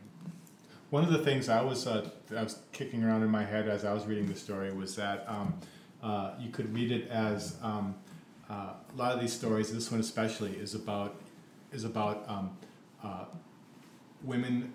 One 0.91 1.03
of 1.03 1.09
the 1.09 1.17
things 1.17 1.49
I 1.49 1.63
was 1.63 1.87
uh, 1.87 2.07
I 2.35 2.43
was 2.43 2.59
kicking 2.71 3.03
around 3.03 3.23
in 3.23 3.29
my 3.29 3.43
head 3.43 3.67
as 3.67 3.85
I 3.85 3.93
was 3.93 4.05
reading 4.05 4.27
the 4.27 4.35
story 4.35 4.71
was 4.71 4.95
that 4.97 5.25
um, 5.27 5.59
uh, 6.03 6.33
you 6.39 6.51
could 6.51 6.71
read 6.75 6.91
it 6.91 7.09
as 7.09 7.55
um, 7.63 7.95
uh, 8.51 8.73
a 8.93 8.95
lot 8.95 9.13
of 9.13 9.19
these 9.19 9.33
stories. 9.33 9.73
This 9.73 9.89
one 9.89 9.99
especially 9.99 10.51
is 10.51 10.75
about 10.75 11.19
is 11.71 11.83
about 11.83 12.23
um, 12.29 12.55
uh, 13.03 13.25
women 14.23 14.73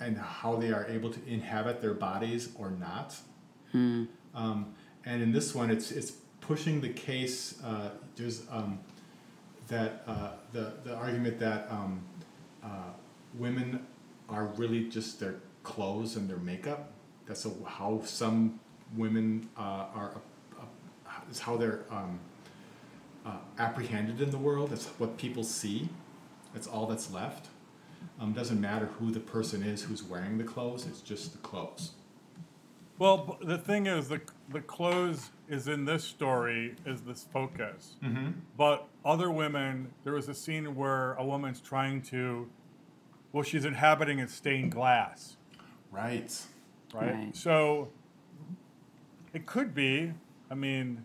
and 0.00 0.18
how 0.18 0.56
they 0.56 0.72
are 0.72 0.86
able 0.86 1.12
to 1.12 1.20
inhabit 1.28 1.80
their 1.80 1.94
bodies 1.94 2.48
or 2.58 2.70
not. 2.72 3.16
Um, 4.34 4.74
and 5.04 5.22
in 5.22 5.30
this 5.30 5.54
one, 5.54 5.70
it's 5.70 5.92
it's 5.92 6.10
pushing 6.40 6.80
the 6.80 6.88
case. 6.88 7.62
Uh, 7.62 7.90
there's 8.16 8.42
um, 8.50 8.80
that 9.68 10.02
uh, 10.06 10.32
the 10.52 10.72
the 10.84 10.94
argument 10.94 11.38
that 11.38 11.66
um, 11.70 12.02
uh, 12.62 12.90
women 13.34 13.86
are 14.28 14.46
really 14.56 14.88
just 14.88 15.20
their 15.20 15.36
clothes 15.62 16.16
and 16.16 16.28
their 16.28 16.38
makeup. 16.38 16.92
That's 17.26 17.44
a, 17.46 17.50
how 17.66 18.02
some 18.04 18.60
women 18.96 19.48
uh, 19.56 19.86
are. 19.94 20.20
Uh, 20.58 20.64
is 21.30 21.38
how 21.38 21.56
they're 21.56 21.80
um, 21.90 22.18
uh, 23.24 23.36
apprehended 23.58 24.20
in 24.20 24.30
the 24.30 24.38
world. 24.38 24.70
That's 24.70 24.86
what 24.98 25.16
people 25.16 25.44
see. 25.44 25.88
That's 26.52 26.66
all 26.66 26.86
that's 26.86 27.10
left. 27.12 27.48
Um, 28.20 28.32
doesn't 28.32 28.60
matter 28.60 28.86
who 28.98 29.10
the 29.10 29.20
person 29.20 29.62
is 29.62 29.84
who's 29.84 30.02
wearing 30.02 30.38
the 30.38 30.44
clothes. 30.44 30.86
It's 30.86 31.00
just 31.00 31.32
the 31.32 31.38
clothes. 31.38 31.92
Well, 32.98 33.38
the 33.42 33.58
thing 33.58 33.86
is, 33.86 34.08
the 34.08 34.20
the 34.48 34.60
clothes 34.60 35.30
is 35.48 35.68
in 35.68 35.84
this 35.84 36.04
story 36.04 36.74
is 36.84 37.02
this 37.02 37.26
focus. 37.32 37.96
But 38.56 38.88
other 39.04 39.30
women, 39.30 39.92
there 40.04 40.12
was 40.12 40.28
a 40.28 40.34
scene 40.34 40.74
where 40.74 41.14
a 41.14 41.24
woman's 41.24 41.60
trying 41.60 42.02
to, 42.02 42.48
well, 43.32 43.42
she's 43.42 43.64
inhabiting 43.64 44.20
a 44.20 44.28
stained 44.28 44.72
glass, 44.72 45.36
Right. 45.90 46.30
right? 46.94 47.12
Right. 47.12 47.36
So 47.36 47.88
it 49.32 49.46
could 49.46 49.74
be. 49.74 50.12
I 50.50 50.54
mean, 50.54 51.04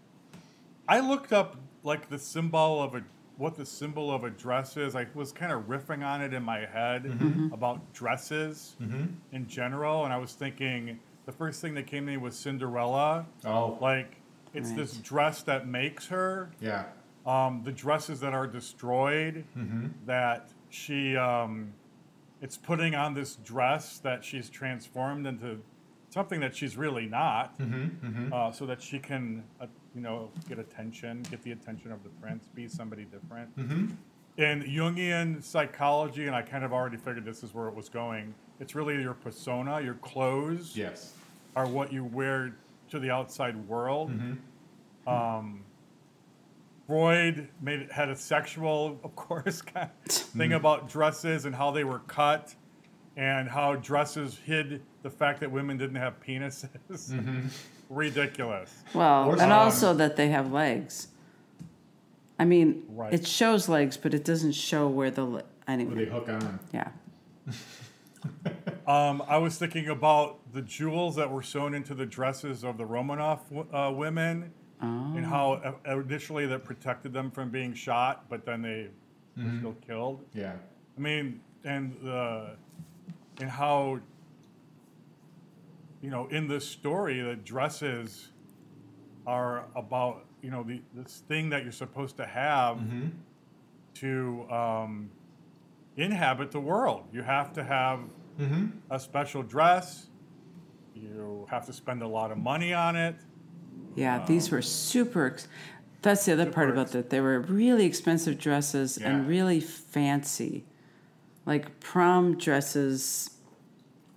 I 0.87 0.99
looked 0.99 1.33
up 1.33 1.57
like 1.83 2.09
the 2.09 2.19
symbol 2.19 2.81
of 2.81 2.95
a 2.95 3.03
what 3.37 3.55
the 3.55 3.65
symbol 3.65 4.11
of 4.11 4.23
a 4.23 4.31
dress 4.31 4.77
is. 4.77 4.95
I 4.95 5.05
was 5.13 5.31
kind 5.31 5.51
of 5.51 5.67
riffing 5.67 6.03
on 6.03 6.21
it 6.21 6.33
in 6.33 6.41
my 6.41 6.59
head 6.59 7.03
mm-hmm. 7.03 7.27
Mm-hmm. 7.27 7.53
about 7.53 7.93
dresses 7.93 8.75
mm-hmm. 8.81 9.05
in 9.31 9.47
general, 9.47 10.05
and 10.05 10.13
I 10.13 10.17
was 10.17 10.33
thinking 10.33 10.99
the 11.27 11.31
first 11.31 11.61
thing 11.61 11.75
that 11.75 11.85
came 11.85 12.05
to 12.07 12.11
me 12.13 12.17
was 12.17 12.35
Cinderella. 12.35 13.27
Oh. 13.45 13.77
Like 13.79 14.17
it's 14.53 14.71
this 14.71 14.97
dress 14.97 15.43
that 15.43 15.67
makes 15.67 16.07
her. 16.07 16.49
Yeah. 16.59 16.85
Um, 17.27 17.61
the 17.63 17.71
dresses 17.73 18.19
that 18.21 18.33
are 18.33 18.47
destroyed, 18.47 19.43
Mm-hmm. 19.57 19.87
that 20.05 20.49
she, 20.69 21.15
um, 21.17 21.73
it's 22.41 22.55
putting 22.57 22.95
on 22.95 23.13
this 23.13 23.35
dress 23.43 23.99
that 23.99 24.23
she's 24.23 24.49
transformed 24.49 25.25
into 25.27 25.59
something 26.09 26.39
that 26.39 26.55
she's 26.55 26.77
really 26.77 27.05
not, 27.05 27.57
Mm-hmm. 27.59 28.31
Uh, 28.33 28.51
so 28.51 28.65
that 28.65 28.81
she 28.81 28.97
can, 28.99 29.43
uh, 29.59 29.65
you 29.93 30.01
know, 30.01 30.29
get 30.47 30.57
attention, 30.59 31.21
get 31.29 31.41
the 31.41 31.51
attention 31.51 31.91
of 31.91 32.01
the 32.03 32.09
prince, 32.21 32.47
be 32.55 32.67
somebody 32.67 33.05
different. 33.05 33.55
Mm-hmm. 33.57 33.87
In 34.37 34.61
Jungian 34.63 35.43
psychology, 35.43 36.27
and 36.27 36.35
I 36.35 36.43
kind 36.43 36.63
of 36.63 36.71
already 36.71 36.97
figured 36.97 37.25
this 37.25 37.43
is 37.43 37.53
where 37.55 37.67
it 37.67 37.75
was 37.75 37.89
going. 37.89 38.35
It's 38.59 38.75
really 38.75 39.01
your 39.01 39.15
persona, 39.15 39.81
your 39.81 39.95
clothes 39.95 40.77
Yes. 40.77 41.13
are 41.55 41.67
what 41.67 41.91
you 41.91 42.03
wear 42.05 42.53
to 42.91 42.99
the 42.99 43.09
outside 43.09 43.55
world. 43.67 44.11
Um, 45.07 45.63
Freud 46.87 47.49
made 47.61 47.81
it, 47.81 47.91
had 47.91 48.09
a 48.09 48.15
sexual, 48.15 48.97
of 49.03 49.15
course, 49.15 49.61
kind 49.73 49.89
of 50.05 50.11
thing 50.11 50.53
about 50.53 50.89
dresses 50.89 51.43
and 51.45 51.53
how 51.53 51.69
they 51.71 51.83
were 51.83 51.99
cut, 51.99 52.55
and 53.17 53.49
how 53.49 53.75
dresses 53.75 54.39
hid 54.45 54.81
the 55.03 55.09
fact 55.09 55.41
that 55.41 55.51
women 55.51 55.77
didn't 55.77 55.97
have 55.97 56.19
penises. 56.25 57.13
Ridiculous. 57.89 58.73
Well, 58.93 59.25
Or 59.29 59.41
and 59.41 59.51
also 59.53 59.93
that 59.95 60.15
they 60.15 60.29
have 60.29 60.51
legs. 60.51 61.07
I 62.39 62.45
mean, 62.45 62.83
Right. 62.89 63.13
it 63.13 63.25
shows 63.27 63.67
legs, 63.67 63.97
but 63.97 64.13
it 64.13 64.23
doesn't 64.23 64.51
show 64.53 64.87
where 64.87 65.09
the 65.11 65.23
le- 65.25 65.43
Where 65.65 65.77
they 65.85 66.05
hook 66.05 66.29
on. 66.29 66.59
Yeah. 66.73 66.89
Um, 68.87 69.21
I 69.27 69.37
was 69.37 69.57
thinking 69.57 69.89
about 69.89 70.39
the 70.53 70.61
jewels 70.61 71.15
that 71.17 71.29
were 71.29 71.43
sewn 71.43 71.73
into 71.73 71.93
the 71.93 72.05
dresses 72.05 72.63
of 72.63 72.77
the 72.77 72.85
Romanov 72.85 73.39
uh, 73.73 73.91
women, 73.93 74.53
and 74.79 75.25
how 75.25 75.75
uh, 75.87 75.99
initially 75.99 76.45
that 76.47 76.63
protected 76.63 77.11
them 77.13 77.31
from 77.31 77.49
being 77.49 77.73
shot, 77.73 78.25
but 78.29 78.45
then 78.45 78.61
they 78.61 78.89
were 79.35 79.43
still 79.59 79.75
killed. 79.85 80.23
Yeah. 80.33 80.53
I 80.97 80.99
mean, 80.99 81.41
and 81.63 81.95
the 82.03 82.55
and 83.39 83.49
how 83.49 83.99
you 86.01 86.09
know 86.09 86.27
in 86.27 86.47
this 86.47 86.65
story 86.67 87.21
the 87.21 87.35
dresses 87.35 88.29
are 89.25 89.65
about 89.75 90.25
you 90.41 90.49
know 90.51 90.63
the 90.63 90.81
this 90.93 91.23
thing 91.27 91.49
that 91.49 91.63
you're 91.63 91.71
supposed 91.71 92.17
to 92.17 92.25
have 92.25 92.79
to 93.95 94.45
um, 94.51 95.09
inhabit 95.95 96.51
the 96.51 96.59
world. 96.59 97.03
You 97.11 97.23
have 97.23 97.51
to 97.53 97.63
have 97.63 97.99
a 98.91 98.99
special 98.99 99.41
dress. 99.41 100.07
You 100.95 101.47
have 101.49 101.65
to 101.65 101.73
spend 101.73 102.01
a 102.03 102.07
lot 102.07 102.31
of 102.31 102.37
money 102.37 102.73
on 102.73 102.95
it. 102.95 103.15
Yeah, 103.97 104.19
um, 104.21 104.25
these 104.27 104.51
were 104.51 104.61
super. 104.61 105.25
Ex- 105.27 105.47
that's 106.01 106.25
the 106.25 106.33
other 106.33 106.45
part 106.45 106.67
Super 106.69 106.73
about 106.73 106.91
that. 106.91 107.09
They 107.09 107.19
were 107.19 107.39
really 107.39 107.85
expensive 107.85 108.37
dresses 108.37 108.97
and 108.97 109.27
really 109.27 109.59
fancy, 109.59 110.63
like 111.45 111.79
prom 111.79 112.37
dresses. 112.37 113.31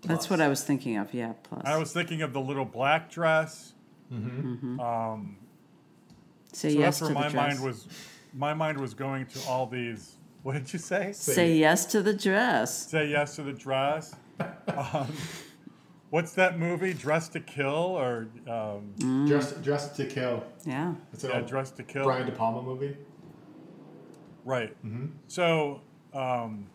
That's 0.02 0.30
what 0.30 0.40
I 0.40 0.48
was 0.48 0.62
thinking 0.62 0.96
of. 0.98 1.12
Yeah, 1.14 1.32
plus. 1.42 1.62
I 1.64 1.76
was 1.78 1.92
thinking 1.92 2.22
of 2.22 2.32
the 2.32 2.40
little 2.40 2.64
black 2.64 3.10
dress. 3.10 3.72
Mm-hmm. 4.12 4.52
Mm-hmm. 4.54 4.80
Um, 4.80 5.36
say 6.52 6.72
So 6.72 6.78
yes 6.78 6.98
that's 7.00 7.10
to 7.10 7.14
where 7.14 7.14
the 7.14 7.20
my 7.20 7.28
dress. 7.28 7.54
mind 7.54 7.64
was. 7.64 7.88
My 8.32 8.54
mind 8.54 8.78
was 8.78 8.94
going 8.94 9.26
to 9.26 9.40
all 9.48 9.66
these. 9.66 10.16
What 10.42 10.52
did 10.54 10.72
you 10.72 10.78
say? 10.78 11.12
Say 11.12 11.54
yes 11.56 11.84
to 11.86 12.02
the 12.02 12.14
dress. 12.14 12.86
Say 12.88 13.08
yes 13.08 13.36
to 13.36 13.42
the 13.42 13.52
dress. 13.52 14.14
Um, 14.68 15.12
what's 16.10 16.32
that 16.32 16.58
movie? 16.58 16.92
Dress 16.92 17.28
to 17.30 17.40
Kill 17.40 17.68
or 17.68 18.28
um, 18.48 19.26
Dress, 19.26 19.52
Dress 19.54 19.96
to 19.96 20.06
Kill. 20.06 20.44
Yeah. 20.66 20.94
It's 21.12 21.24
an 21.24 21.30
yeah, 21.30 21.38
old 21.38 21.46
Dress 21.46 21.70
to 21.72 21.82
Kill. 21.82 22.04
Brian 22.04 22.26
De 22.26 22.32
Palma 22.32 22.62
movie. 22.62 22.96
Right. 24.44 24.76
So 25.28 25.80
um, 26.12 26.66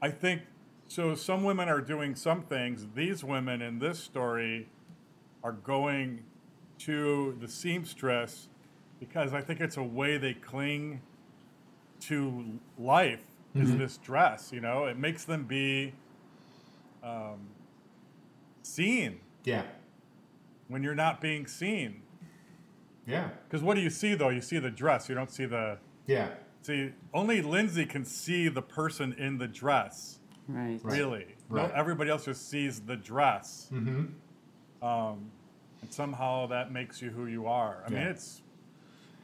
I 0.00 0.10
think 0.10 0.42
so. 0.88 1.14
Some 1.14 1.44
women 1.44 1.68
are 1.68 1.80
doing 1.80 2.14
some 2.14 2.42
things. 2.42 2.86
These 2.94 3.22
women 3.22 3.62
in 3.62 3.78
this 3.78 3.98
story 3.98 4.68
are 5.44 5.52
going 5.52 6.24
to 6.78 7.36
the 7.40 7.48
seamstress 7.48 8.48
because 9.00 9.32
I 9.32 9.40
think 9.40 9.60
it's 9.60 9.76
a 9.76 9.82
way 9.82 10.16
they 10.16 10.34
cling 10.34 11.02
to 12.02 12.58
life. 12.78 13.26
Is 13.54 13.76
this 13.76 13.98
dress? 13.98 14.50
You 14.50 14.62
know, 14.62 14.86
it 14.86 14.96
makes 14.96 15.24
them 15.24 15.44
be 15.44 15.92
um, 17.02 17.48
seen 18.62 19.20
Yeah. 19.44 19.64
when 20.68 20.82
you're 20.82 20.94
not 20.94 21.20
being 21.20 21.46
seen. 21.46 22.02
Yeah. 23.06 23.30
Because 23.48 23.62
what 23.62 23.74
do 23.74 23.80
you 23.80 23.90
see 23.90 24.14
though? 24.14 24.28
You 24.28 24.40
see 24.40 24.58
the 24.58 24.70
dress. 24.70 25.08
You 25.08 25.14
don't 25.14 25.30
see 25.30 25.46
the 25.46 25.78
Yeah. 26.06 26.28
see. 26.62 26.92
Only 27.12 27.42
Lindsay 27.42 27.84
can 27.86 28.04
see 28.04 28.48
the 28.48 28.62
person 28.62 29.12
in 29.14 29.38
the 29.38 29.48
dress. 29.48 30.20
Right. 30.48 30.80
Really, 30.82 31.36
no, 31.50 31.66
everybody 31.74 32.10
else 32.10 32.24
just 32.24 32.48
sees 32.48 32.80
the 32.80 32.96
dress. 32.96 33.70
Mm-hmm. 33.72 34.84
Um, 34.84 35.30
and 35.80 35.92
somehow 35.92 36.46
that 36.48 36.72
makes 36.72 37.00
you 37.00 37.10
who 37.10 37.26
you 37.26 37.46
are. 37.46 37.82
I 37.86 37.90
mean, 37.90 38.02
it's 38.02 38.42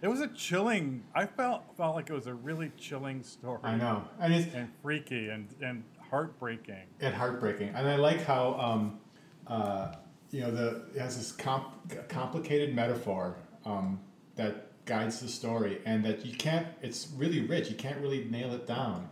it 0.01 0.07
was 0.09 0.21
a 0.21 0.29
chilling. 0.29 1.03
I 1.15 1.27
felt 1.27 1.77
felt 1.77 1.97
like 1.97 2.09
it 2.09 2.13
was 2.13 2.29
a 2.29 2.35
really 2.35 2.71
chilling 2.79 3.23
story. 3.25 3.59
I 3.65 3.77
know, 3.77 4.05
and 4.21 4.33
it's 4.33 4.55
and 4.55 4.71
freaky 4.81 5.29
and 5.29 5.49
and 5.61 5.83
heartbreaking. 6.11 6.85
and 7.01 7.15
heartbreaking. 7.15 7.69
And 7.75 7.89
I 7.89 7.97
like 7.97 8.25
how 8.25 8.55
um, 8.59 8.99
uh, 9.47 9.95
you 10.31 10.41
know 10.41 10.51
the 10.51 10.83
it 10.95 11.01
has 11.01 11.17
this 11.17 11.33
comp- 11.33 12.09
complicated 12.09 12.75
metaphor 12.75 13.37
um, 13.65 14.01
that 14.37 14.85
guides 14.85 15.21
the 15.21 15.29
story, 15.29 15.81
and 15.85 16.05
that 16.05 16.25
you 16.25 16.37
can't. 16.37 16.67
It's 16.83 17.09
really 17.17 17.41
rich. 17.47 17.69
You 17.69 17.77
can't 17.77 18.01
really 18.01 18.25
nail 18.25 18.53
it 18.55 18.67
down. 18.67 19.09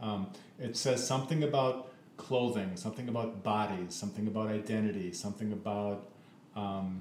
Um, 0.00 0.28
it 0.58 0.76
says 0.76 1.06
something 1.06 1.42
about 1.44 1.92
clothing, 2.16 2.76
something 2.76 3.08
about 3.08 3.42
bodies, 3.42 3.94
something 3.94 4.26
about 4.26 4.48
identity, 4.48 5.12
something 5.12 5.52
about. 5.52 6.10
Um, 6.56 7.00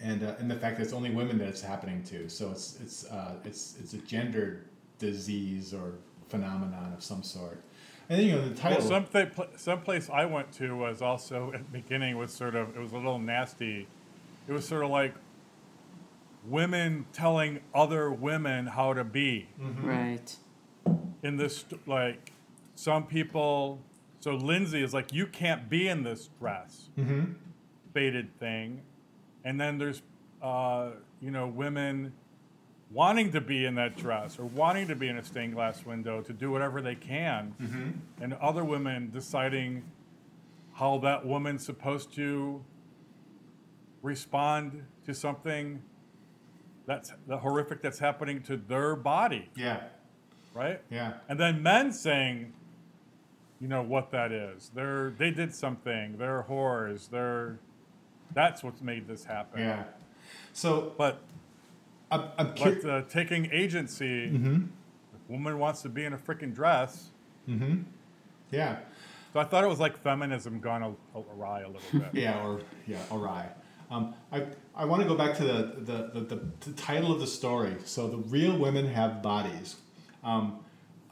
and, 0.00 0.24
uh, 0.24 0.34
and 0.40 0.50
the 0.50 0.56
fact 0.56 0.78
that 0.78 0.82
it's 0.82 0.92
only 0.92 1.10
women 1.10 1.38
that 1.38 1.48
it's 1.48 1.60
happening 1.60 2.02
to, 2.04 2.28
so 2.28 2.50
it's 2.50 2.76
it's 2.80 3.06
uh, 3.06 3.36
it's 3.44 3.76
it's 3.78 3.92
a 3.94 3.98
gendered 3.98 4.64
disease 4.98 5.72
or 5.72 5.94
phenomenon 6.28 6.92
of 6.92 7.04
some 7.04 7.22
sort. 7.22 7.62
And 8.12 8.20
then 8.20 8.26
you 8.28 8.34
know 8.34 8.46
the 8.46 8.54
title. 8.54 8.78
Well, 8.80 8.88
some 8.88 9.04
th- 9.06 9.32
pl- 9.34 9.46
some 9.56 9.80
place 9.80 10.10
I 10.12 10.26
went 10.26 10.52
to 10.54 10.76
was 10.76 11.00
also 11.00 11.50
at 11.54 11.60
the 11.60 11.78
beginning 11.80 12.18
was 12.18 12.30
sort 12.30 12.54
of 12.54 12.76
it 12.76 12.78
was 12.78 12.92
a 12.92 12.96
little 12.96 13.18
nasty. 13.18 13.86
It 14.46 14.52
was 14.52 14.68
sort 14.68 14.84
of 14.84 14.90
like 14.90 15.14
women 16.46 17.06
telling 17.14 17.60
other 17.74 18.10
women 18.10 18.66
how 18.66 18.92
to 18.92 19.02
be. 19.04 19.48
Right. 19.58 20.36
in 21.22 21.36
this 21.38 21.64
like 21.86 22.32
some 22.74 23.06
people 23.06 23.78
so 24.20 24.34
lindsay 24.34 24.82
is 24.82 24.92
like 24.92 25.12
you 25.12 25.24
can't 25.26 25.68
be 25.70 25.86
in 25.88 26.02
this 26.02 26.28
dress 26.40 26.88
Mhm. 26.98 27.34
faded 27.94 28.36
thing 28.40 28.82
and 29.44 29.60
then 29.60 29.78
there's 29.78 30.02
uh, 30.42 30.90
you 31.20 31.30
know 31.30 31.46
women 31.46 32.12
wanting 32.92 33.32
to 33.32 33.40
be 33.40 33.64
in 33.64 33.74
that 33.76 33.96
dress 33.96 34.38
or 34.38 34.44
wanting 34.44 34.88
to 34.88 34.94
be 34.94 35.08
in 35.08 35.16
a 35.16 35.24
stained 35.24 35.54
glass 35.54 35.84
window 35.84 36.20
to 36.20 36.32
do 36.32 36.50
whatever 36.50 36.80
they 36.82 36.94
can 36.94 37.54
mm-hmm. 37.60 37.90
and 38.22 38.34
other 38.34 38.64
women 38.64 39.10
deciding 39.10 39.82
how 40.74 40.98
that 40.98 41.24
woman's 41.24 41.64
supposed 41.64 42.12
to 42.14 42.62
respond 44.02 44.84
to 45.06 45.14
something 45.14 45.82
that's 46.86 47.12
the 47.26 47.38
horrific 47.38 47.80
that's 47.82 47.98
happening 47.98 48.42
to 48.42 48.56
their 48.56 48.96
body 48.96 49.48
Yeah, 49.54 49.80
right 50.54 50.80
yeah, 50.90 51.14
and 51.28 51.38
then 51.38 51.62
men 51.62 51.92
saying, 51.92 52.52
you 53.60 53.68
know 53.68 53.82
what 53.82 54.10
that 54.10 54.32
is. 54.32 54.70
They're 54.74 55.10
they 55.16 55.30
did 55.30 55.54
something. 55.54 56.16
They're 56.18 56.44
whores. 56.48 57.08
They're 57.08 57.58
that's 58.34 58.62
what's 58.64 58.82
made 58.82 59.06
this 59.06 59.24
happen. 59.24 59.60
yeah. 59.60 59.84
So 60.52 60.92
But 60.98 61.22
I'm, 62.12 62.24
I'm 62.38 62.54
but 62.54 62.84
uh, 62.84 63.02
taking 63.08 63.50
agency, 63.52 64.28
Mm-hmm. 64.30 64.64
woman 65.28 65.58
wants 65.58 65.82
to 65.82 65.88
be 65.88 66.04
in 66.04 66.12
a 66.12 66.18
freaking 66.18 66.54
dress. 66.54 67.08
Yeah, 68.50 68.76
So 69.32 69.40
I 69.40 69.44
thought 69.44 69.64
it 69.64 69.68
was 69.68 69.80
like 69.80 69.96
feminism 70.02 70.60
gone 70.60 70.82
a- 70.82 71.18
awry 71.18 71.62
a 71.62 71.68
little 71.68 72.00
bit. 72.00 72.10
yeah, 72.12 72.44
or 72.44 72.60
yeah, 72.86 72.98
awry. 73.10 73.48
Um, 73.90 74.14
I 74.30 74.46
I 74.74 74.84
want 74.84 75.02
to 75.02 75.08
go 75.08 75.14
back 75.14 75.36
to 75.38 75.44
the 75.44 75.74
the, 75.78 76.20
the 76.20 76.20
the 76.36 76.42
the 76.60 76.72
title 76.72 77.12
of 77.12 77.20
the 77.20 77.26
story. 77.26 77.76
So 77.84 78.08
the 78.08 78.18
real 78.18 78.56
women 78.56 78.86
have 78.86 79.22
bodies, 79.22 79.76
um, 80.24 80.60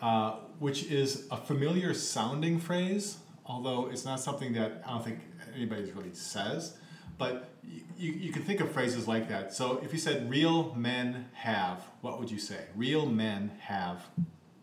uh, 0.00 0.36
which 0.58 0.84
is 0.84 1.26
a 1.30 1.36
familiar 1.36 1.92
sounding 1.94 2.58
phrase, 2.58 3.18
although 3.46 3.88
it's 3.90 4.04
not 4.04 4.20
something 4.20 4.52
that 4.54 4.82
I 4.86 4.90
don't 4.92 5.04
think 5.04 5.18
anybody 5.54 5.90
really 5.92 6.12
says. 6.14 6.76
But 7.20 7.50
you, 7.62 7.82
you, 7.98 8.12
you 8.12 8.32
can 8.32 8.42
think 8.42 8.60
of 8.60 8.72
phrases 8.72 9.06
like 9.06 9.28
that. 9.28 9.52
So 9.54 9.78
if 9.84 9.92
you 9.92 9.98
said 9.98 10.28
real 10.30 10.74
men 10.74 11.26
have, 11.34 11.84
what 12.00 12.18
would 12.18 12.30
you 12.30 12.38
say? 12.38 12.64
Real 12.74 13.04
men 13.06 13.52
have, 13.60 14.06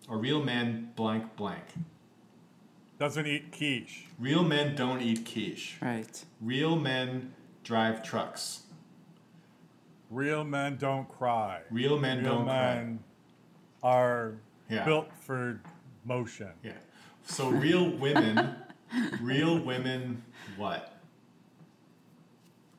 or 0.10 0.18
real 0.18 0.44
men 0.44 0.92
blank 0.96 1.36
blank. 1.38 1.64
Doesn't 3.00 3.28
eat 3.28 3.52
quiche. 3.52 4.06
Real 4.18 4.44
men 4.44 4.76
don't 4.76 5.02
eat 5.02 5.24
quiche. 5.24 5.76
Right. 5.80 6.26
Real 6.42 6.76
men 6.76 7.34
drive 7.64 8.04
trucks. 8.04 8.64
Real 10.10 10.44
men 10.44 10.78
don't 10.78 11.08
cry. 11.08 11.62
Real 11.70 12.00
men 12.00 12.24
Real 12.24 12.38
don't 12.38 12.46
men 12.48 13.00
are 13.84 14.40
Yeah. 14.68 14.84
built 14.84 15.10
for 15.22 15.62
motion. 16.06 16.50
Yeah. 16.64 16.72
So 17.24 17.50
real 17.50 17.88
women, 17.92 18.56
real 19.22 19.60
women, 19.60 20.24
what? 20.56 20.97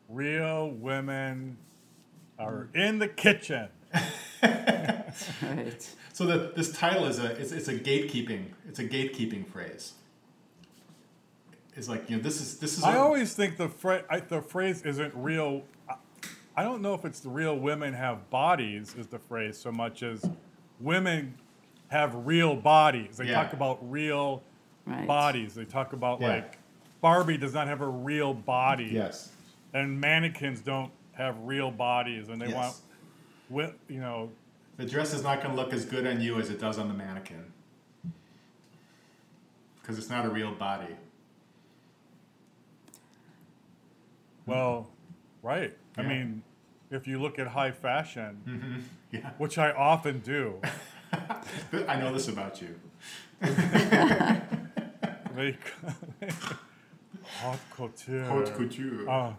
Real 0.09 0.71
women 0.71 1.59
are 2.39 2.69
in 2.75 2.99
the 2.99 3.09
kitchen. 3.09 3.69
Right. 4.43 5.89
So 6.13 6.25
the, 6.27 6.53
this 6.57 6.73
title 6.73 7.07
is 7.07 7.19
a 7.19 7.27
it's, 7.41 7.53
it's 7.53 7.69
a 7.69 7.75
gatekeeping 7.75 8.45
it's 8.69 8.79
a 8.79 8.85
gatekeeping 8.85 9.47
phrase. 9.49 9.93
It's 11.77 11.89
like 11.89 12.09
you 12.11 12.17
know 12.17 12.23
this 12.23 12.41
is 12.41 12.59
this 12.59 12.79
is 12.79 12.85
I 12.85 12.95
a- 12.95 12.99
always 12.99 13.35
think 13.35 13.57
the 13.57 13.69
phrase 13.69 14.03
the 14.29 14.41
phrase 14.43 14.83
isn't 14.83 15.13
real. 15.15 15.63
I- 15.89 15.95
I 16.57 16.65
don't 16.65 16.83
know 16.83 16.95
if 16.95 17.05
it's 17.05 17.21
the 17.21 17.29
real 17.29 17.57
women 17.57 17.95
have 17.95 18.29
bodies 18.31 18.95
is 18.99 19.07
the 19.07 19.19
phrase 19.21 19.57
so 19.57 19.71
much 19.71 20.03
as 20.03 20.25
women 20.81 21.35
have 21.89 22.27
real 22.27 22.57
bodies. 22.57 23.17
They 23.19 23.27
Yeah. 23.27 23.43
talk 23.45 23.53
about 23.53 23.79
real 23.91 24.43
Right. 24.87 25.07
bodies. 25.07 25.55
They 25.55 25.65
talk 25.65 25.93
about 25.93 26.21
Yeah. 26.21 26.29
like 26.29 26.59
Barbie 27.01 27.37
does 27.37 27.55
not 27.55 27.69
have 27.69 27.81
a 27.81 27.87
real 27.89 28.35
body, 28.35 28.91
yes 28.93 29.31
and 29.75 30.01
mannequins 30.01 30.61
don't 30.61 30.91
have 31.13 31.37
real 31.41 31.71
bodies, 31.71 32.29
and 32.29 32.41
they 32.41 32.47
Yes. 32.49 32.55
want, 32.55 32.77
wi- 33.51 33.75
you 33.89 34.01
know, 34.01 34.31
the 34.77 34.87
dress 34.87 35.13
is 35.13 35.23
not 35.23 35.43
going 35.43 35.55
to 35.55 35.61
look 35.61 35.73
as 35.73 35.85
good 35.85 36.07
on 36.07 36.21
you 36.21 36.39
as 36.39 36.51
it 36.51 36.61
does 36.61 36.79
on 36.79 36.87
the 36.89 36.95
mannequin 36.95 37.53
because 39.81 39.99
it's 39.99 40.09
not 40.11 40.25
a 40.25 40.29
real 40.31 40.53
body. 40.55 40.95
well, 44.47 44.87
right. 45.43 45.77
I 45.99 46.03
mean, 46.03 46.43
if 46.91 47.07
you 47.07 47.21
look 47.21 47.39
at 47.39 47.49
high 47.49 47.71
fashion, 47.71 48.41
mm-hmm. 48.49 48.81
Yeah, 49.11 49.31
which 49.39 49.57
I 49.59 49.73
often 49.73 50.21
do. 50.21 50.61
I 51.87 51.99
know 51.99 52.13
this 52.13 52.29
about 52.29 52.61
you. 52.63 52.75
They 55.35 55.57
haute 57.41 57.59
couture. 57.71 58.25
Haute 58.25 58.55
couture. 58.55 59.09
Uh, 59.09 59.33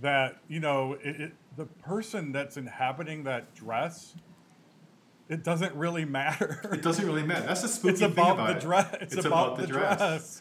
that 0.00 0.38
you 0.48 0.60
know, 0.60 0.94
it, 1.02 1.20
it, 1.20 1.32
the 1.56 1.66
person 1.66 2.32
that's 2.32 2.56
inhabiting 2.56 3.24
that 3.24 3.54
dress, 3.54 4.14
it 5.28 5.42
doesn't 5.42 5.74
really 5.74 6.04
matter. 6.04 6.60
it 6.72 6.82
doesn't 6.82 7.04
really 7.04 7.24
matter. 7.24 7.46
That's 7.46 7.62
the 7.62 7.68
spooky 7.68 7.90
it's 7.90 8.00
thing 8.00 8.12
about, 8.12 8.34
about 8.34 8.54
the 8.54 8.60
dress. 8.60 8.96
It's, 9.00 9.24
about, 9.24 9.58
the 9.58 9.66
dress. 9.66 10.40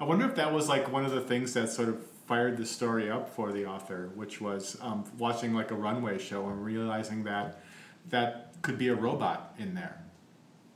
I 0.00 0.04
wonder 0.04 0.26
if 0.26 0.36
that 0.36 0.52
was 0.52 0.68
like 0.68 0.90
one 0.92 1.04
of 1.04 1.12
the 1.12 1.20
things 1.20 1.54
that 1.54 1.70
sort 1.70 1.88
of 1.88 2.04
fired 2.26 2.56
the 2.56 2.66
story 2.66 3.10
up 3.10 3.28
for 3.28 3.52
the 3.52 3.66
author, 3.66 4.10
which 4.14 4.40
was 4.40 4.76
um, 4.80 5.04
watching 5.18 5.54
like 5.54 5.70
a 5.70 5.74
runway 5.74 6.18
show 6.18 6.48
and 6.48 6.64
realizing 6.64 7.24
that 7.24 7.62
that 8.10 8.54
could 8.62 8.78
be 8.78 8.88
a 8.88 8.94
robot 8.94 9.54
in 9.58 9.74
there. 9.74 10.02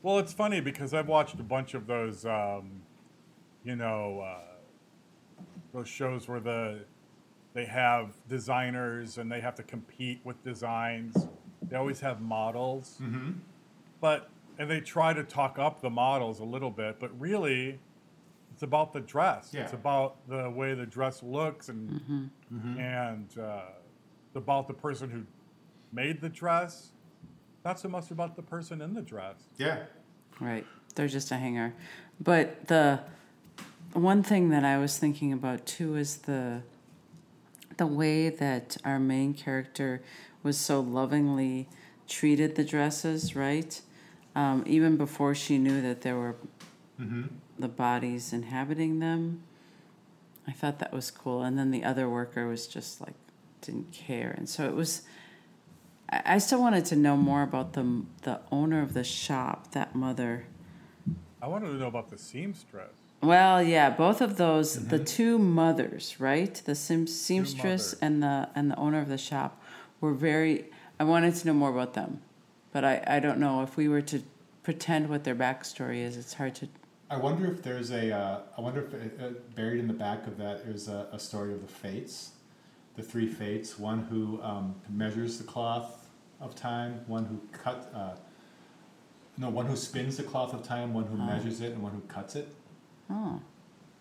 Well, 0.02 0.18
it's 0.18 0.32
funny 0.32 0.60
because 0.60 0.94
I've 0.94 1.08
watched 1.08 1.40
a 1.40 1.42
bunch 1.42 1.74
of 1.74 1.86
those, 1.86 2.24
um, 2.24 2.82
you 3.64 3.76
know, 3.76 4.20
uh, 4.20 4.47
those 5.72 5.88
shows 5.88 6.28
where 6.28 6.40
the 6.40 6.80
they 7.54 7.64
have 7.64 8.12
designers 8.28 9.18
and 9.18 9.30
they 9.32 9.40
have 9.40 9.54
to 9.56 9.62
compete 9.62 10.20
with 10.24 10.42
designs. 10.44 11.26
They 11.62 11.76
always 11.76 12.00
have 12.00 12.20
models, 12.20 12.98
Mm-hmm. 13.02 13.32
but 14.00 14.30
and 14.58 14.68
they 14.70 14.80
try 14.80 15.12
to 15.12 15.22
talk 15.22 15.58
up 15.58 15.80
the 15.80 15.90
models 15.90 16.40
a 16.40 16.44
little 16.44 16.70
bit, 16.70 16.98
but 16.98 17.18
really, 17.20 17.78
it's 18.52 18.62
about 18.64 18.92
the 18.92 19.00
dress. 19.00 19.50
Yeah. 19.52 19.62
It's 19.62 19.72
about 19.72 20.16
the 20.28 20.50
way 20.50 20.74
the 20.74 20.86
dress 20.86 21.22
looks 21.22 21.68
and 21.68 22.30
and 22.78 23.28
uh, 23.38 23.60
about 24.34 24.66
the 24.68 24.74
person 24.74 25.10
who 25.10 25.22
made 25.92 26.20
the 26.20 26.28
dress. 26.28 26.90
Not 27.64 27.78
so 27.80 27.88
much 27.88 28.10
about 28.10 28.34
the 28.36 28.42
person 28.42 28.80
in 28.80 28.94
the 28.94 29.02
dress. 29.02 29.36
Yeah. 29.58 29.84
Right. 30.40 30.64
They're 30.94 31.08
just 31.08 31.30
a 31.32 31.36
hanger. 31.36 31.74
But 32.20 32.66
the 32.68 33.00
one 33.92 34.22
thing 34.22 34.50
that 34.50 34.64
I 34.64 34.78
was 34.78 34.98
thinking 34.98 35.32
about 35.32 35.66
too 35.66 35.96
is 35.96 36.18
the 36.18 36.62
the 37.76 37.86
way 37.86 38.28
that 38.28 38.76
our 38.84 38.98
main 38.98 39.32
character 39.34 40.02
was 40.42 40.58
so 40.58 40.80
lovingly 40.80 41.68
treated 42.08 42.56
the 42.56 42.64
dresses, 42.64 43.36
right? 43.36 43.80
Um, 44.34 44.64
even 44.66 44.96
before 44.96 45.34
she 45.34 45.58
knew 45.58 45.80
that 45.82 46.00
there 46.02 46.16
were 46.16 46.34
the 47.58 47.68
bodies 47.68 48.32
inhabiting 48.32 48.98
them. 48.98 49.42
I 50.46 50.52
thought 50.52 50.80
that 50.80 50.92
was 50.92 51.10
cool. 51.10 51.42
And 51.42 51.56
then 51.56 51.70
the 51.70 51.84
other 51.84 52.08
worker 52.08 52.48
was 52.48 52.66
just 52.66 53.00
like 53.00 53.14
didn't 53.60 53.92
care. 53.92 54.34
And 54.36 54.48
so 54.48 54.66
it 54.66 54.74
was 54.74 55.02
I 56.10 56.22
I 56.24 56.38
still 56.38 56.60
wanted 56.60 56.84
to 56.86 56.96
know 56.96 57.16
more 57.16 57.42
about 57.42 57.74
the 57.74 58.02
the 58.22 58.40
owner 58.50 58.82
of 58.82 58.94
the 58.94 59.04
shop, 59.04 59.72
that 59.72 59.94
mother. 59.94 60.46
I 61.40 61.46
wanted 61.46 61.68
to 61.68 61.74
know 61.74 61.86
about 61.86 62.10
the 62.10 62.18
seamstress. 62.18 63.07
Well, 63.20 63.62
yeah, 63.62 63.90
both 63.90 64.20
of 64.20 64.36
those, 64.36 64.76
Mm-hmm. 64.76 64.88
the 64.88 64.98
two 65.00 65.38
mothers, 65.38 66.20
right? 66.20 66.54
The 66.64 66.74
seam, 66.74 67.06
seamstress 67.06 67.94
and 68.00 68.22
the 68.22 68.48
and 68.54 68.70
the 68.70 68.76
owner 68.76 69.00
of 69.00 69.08
the 69.08 69.18
shop 69.18 69.60
were 70.00 70.14
very. 70.14 70.66
I 71.00 71.04
wanted 71.04 71.34
to 71.34 71.46
know 71.48 71.54
more 71.54 71.70
about 71.70 71.94
them, 71.94 72.20
but 72.72 72.84
I 72.84 73.02
I 73.06 73.20
don't 73.20 73.38
know 73.38 73.62
if 73.62 73.76
we 73.76 73.88
were 73.88 74.02
to 74.02 74.22
pretend 74.62 75.08
what 75.08 75.24
their 75.24 75.34
backstory 75.34 75.98
is. 75.98 76.16
It's 76.16 76.34
hard 76.34 76.54
to. 76.56 76.68
I 77.10 77.16
wonder 77.16 77.50
if 77.50 77.62
there's 77.62 77.90
a. 77.90 78.12
Uh, 78.14 78.40
I 78.56 78.60
wonder 78.60 78.82
if 78.86 78.94
uh, 78.94 79.24
uh, 79.26 79.30
buried 79.56 79.80
in 79.80 79.88
the 79.88 79.94
back 79.94 80.26
of 80.28 80.36
that 80.38 80.58
is 80.60 80.88
a, 80.88 81.08
a 81.12 81.18
story 81.18 81.52
of 81.54 81.60
the 81.62 81.72
fates, 81.72 82.32
the 82.94 83.02
three 83.02 83.26
fates. 83.26 83.78
One 83.78 84.00
who 84.04 84.40
um, 84.42 84.76
measures 84.88 85.38
the 85.38 85.44
cloth 85.44 86.06
of 86.40 86.54
time. 86.54 87.00
One 87.08 87.24
who 87.24 87.40
cut. 87.50 87.90
Uh, 87.92 88.14
no, 89.38 89.48
one 89.50 89.66
who 89.66 89.76
spins 89.76 90.16
the 90.18 90.22
cloth 90.24 90.54
of 90.54 90.62
time. 90.62 90.94
One 90.94 91.06
who 91.06 91.16
measures 91.16 91.60
it, 91.60 91.72
and 91.72 91.82
one 91.82 91.92
who 91.92 92.00
cuts 92.02 92.36
it. 92.36 92.48
Oh, 93.10 93.40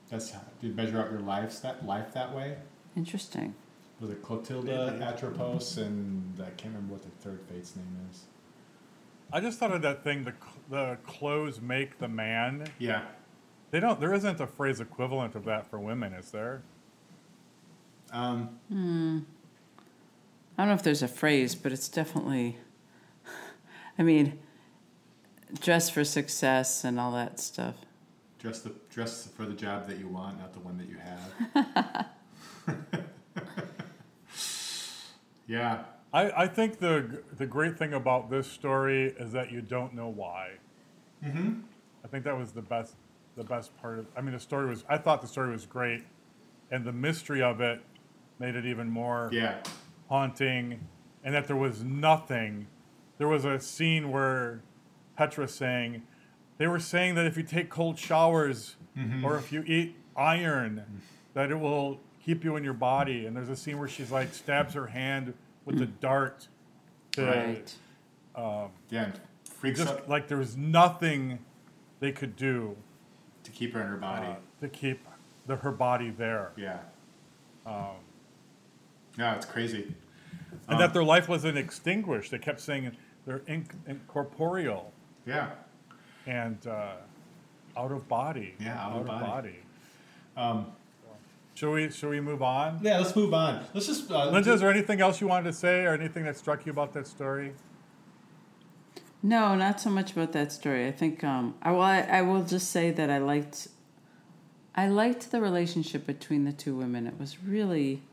That's 0.10 0.32
how 0.32 0.42
you 0.62 0.74
measure 0.74 1.00
out 1.02 1.12
your 1.12 1.22
life 1.22 1.62
that 1.62 1.86
life 1.86 2.14
that 2.14 2.34
way. 2.36 2.58
interesting. 2.96 3.56
Was 4.00 4.12
it 4.12 4.22
Clotilda, 4.22 5.00
Atropos, 5.02 5.78
and 5.78 6.40
I 6.40 6.50
can't 6.52 6.76
remember 6.76 6.94
what 6.94 7.04
the 7.04 7.10
third 7.28 7.40
fate's 7.50 7.76
name 7.76 7.98
is. 8.12 8.26
I 9.34 9.40
just 9.40 9.58
thought 9.58 9.72
of 9.72 9.82
that 9.82 10.04
thing. 10.04 10.24
The 10.24 10.34
cl- 10.40 10.54
the 10.70 10.98
clothes 11.08 11.60
make 11.60 11.98
the 11.98 12.08
man. 12.08 12.68
Yeah. 12.78 13.06
They 13.72 13.80
don't. 13.80 14.00
There 14.00 14.14
isn't 14.14 14.40
a 14.40 14.46
phrase 14.48 14.80
equivalent 14.80 15.34
of 15.36 15.46
that 15.46 15.68
for 15.68 15.80
women, 15.80 16.14
is 16.14 16.30
there? 16.32 16.62
Um, 18.12 18.60
I 18.72 20.62
don't 20.62 20.68
know 20.70 20.74
if 20.76 20.84
there's 20.84 21.04
a 21.04 21.08
phrase, 21.08 21.56
but 21.56 21.72
it's 21.72 21.90
definitely. 21.90 22.58
I 24.00 24.04
mean, 24.04 24.38
dress 25.60 25.90
for 25.90 26.04
success 26.04 26.84
and 26.84 27.00
all 27.00 27.12
that 27.14 27.40
stuff. 27.40 27.76
Dress 28.48 28.60
the 28.62 28.72
dress 28.90 29.28
for 29.36 29.46
the 29.46 29.54
job 29.54 29.88
that 29.88 29.98
you 29.98 30.08
want, 30.08 30.40
not 30.40 30.54
the 30.54 30.60
one 30.60 30.78
that 30.78 30.88
you 30.88 30.98
have. 30.98 32.08
yeah. 35.48 35.84
I, 36.14 36.44
I 36.44 36.48
think 36.48 36.80
the 36.80 37.22
the 37.38 37.46
great 37.46 37.78
thing 37.78 37.94
about 37.94 38.30
this 38.30 38.48
story 38.48 39.14
is 39.20 39.34
that 39.34 39.52
you 39.52 39.62
don't 39.62 39.94
know 39.94 40.08
why. 40.08 40.52
Mm-hmm. 41.26 41.60
I 42.06 42.08
think 42.08 42.24
that 42.24 42.38
was 42.38 42.54
the 42.54 42.62
best 42.62 42.96
the 43.36 43.44
best 43.44 43.76
part 43.82 44.00
of. 44.00 44.06
I 44.16 44.22
mean, 44.22 44.34
the 44.34 44.40
story 44.40 44.68
was. 44.70 44.86
I 44.88 44.98
thought 44.98 45.22
the 45.22 45.28
story 45.28 45.52
was 45.52 45.66
great, 45.66 46.06
and 46.72 46.86
the 46.86 46.94
mystery 46.94 47.42
of 47.42 47.60
it 47.60 47.82
made 48.40 48.56
it 48.56 48.66
even 48.66 48.90
more 48.90 49.30
Yeah. 49.34 49.58
haunting, 50.08 50.88
and 51.22 51.36
that 51.36 51.48
there 51.48 51.58
was 51.58 51.84
nothing. 51.84 52.68
There 53.18 53.28
was 53.28 53.44
a 53.44 53.60
scene 53.60 54.10
where 54.12 54.62
Petra 55.18 55.48
saying, 55.50 56.04
they 56.58 56.68
were 56.68 56.80
saying 56.80 57.16
that 57.16 57.26
if 57.26 57.38
you 57.38 57.44
take 57.44 57.70
cold 57.70 57.98
showers 58.00 58.76
or 59.24 59.38
if 59.38 59.52
you 59.52 59.64
eat 59.68 59.96
iron, 60.16 61.02
that 61.36 61.52
it 61.52 61.60
will 61.60 62.00
keep 62.26 62.44
you 62.44 62.56
in 62.56 62.64
your 62.64 62.74
body. 62.74 63.26
And 63.28 63.36
there's 63.36 63.50
a 63.50 63.56
scene 63.56 63.78
where 63.78 63.88
she's 63.88 64.10
like 64.12 64.34
stabs 64.34 64.74
her 64.74 64.88
hand 64.88 65.34
with 65.66 65.80
a 65.82 65.86
dart. 65.86 66.48
To, 67.12 67.26
Right. 67.26 67.76
Yeah. 68.90 69.04
And 69.06 69.20
freaks 69.44 69.80
Just 69.80 69.92
up 69.94 70.08
like 70.10 70.28
there 70.28 70.38
was 70.38 70.56
nothing 70.58 71.40
they 72.00 72.12
could 72.12 72.36
do 72.36 72.76
to 73.44 73.52
keep 73.52 73.74
her 73.74 73.82
in 73.82 73.88
her 73.88 73.98
body. 73.98 74.28
uh, 74.28 74.36
to 74.62 74.68
keep 74.70 75.06
the, 75.46 75.56
her 75.58 75.72
body 75.72 76.10
there. 76.10 76.52
yeah. 76.58 76.80
Um, 77.66 77.96
yeah, 79.18 79.36
it's 79.36 79.46
crazy. 79.46 79.94
And 80.68 80.80
that 80.80 80.94
their 80.94 81.04
life 81.04 81.28
wasn't 81.28 81.58
extinguished. 81.58 82.32
They 82.32 82.38
kept 82.40 82.62
saying 82.62 82.92
they're 83.26 83.40
inc- 83.40 83.74
incorporeal. 83.88 84.92
Yeah. 85.26 85.50
And 86.28 86.68
uh, 86.68 86.92
out 87.76 87.92
of 87.92 88.08
body. 88.08 88.54
Yeah, 88.60 88.80
out 88.86 88.98
of 89.02 89.08
body. 89.08 89.56
Um, 90.36 90.68
should 91.56 91.72
we 91.72 91.90
should 91.90 92.10
we 92.10 92.20
move 92.20 92.44
on? 92.44 92.80
Yeah. 92.84 93.00
Let's 93.00 93.16
move 93.16 93.34
on. 93.34 93.66
Let's 93.74 93.88
just. 93.88 94.12
Uh, 94.12 94.30
Linda, 94.30 94.54
is 94.54 94.60
there 94.62 94.70
anything 94.70 95.02
else 95.02 95.20
you 95.20 95.28
wanted 95.28 95.46
to 95.46 95.54
say, 95.54 95.86
or 95.86 95.94
anything 95.94 96.24
that 96.26 96.38
struck 96.38 96.66
you 96.66 96.72
about 96.72 96.94
that 96.94 97.08
story? 97.08 97.54
No, 99.24 99.56
not 99.56 99.82
so 99.82 99.90
much 99.90 100.12
about 100.12 100.34
that 100.34 100.52
story. 100.52 100.86
I 100.88 100.92
think 100.92 101.24
um, 101.24 101.56
I, 101.64 101.72
well, 101.72 101.82
I, 101.82 102.02
I 102.02 102.22
will 102.22 102.44
just 102.44 102.70
say 102.70 102.92
that 102.92 103.10
I 103.10 103.18
liked, 103.18 103.68
I 104.76 104.88
liked 104.88 105.32
the 105.32 105.42
relationship 105.42 106.06
between 106.06 106.46
the 106.46 106.52
two 106.52 106.76
women. 106.76 107.08
It 107.08 107.20
was 107.20 107.44
really, 107.44 108.04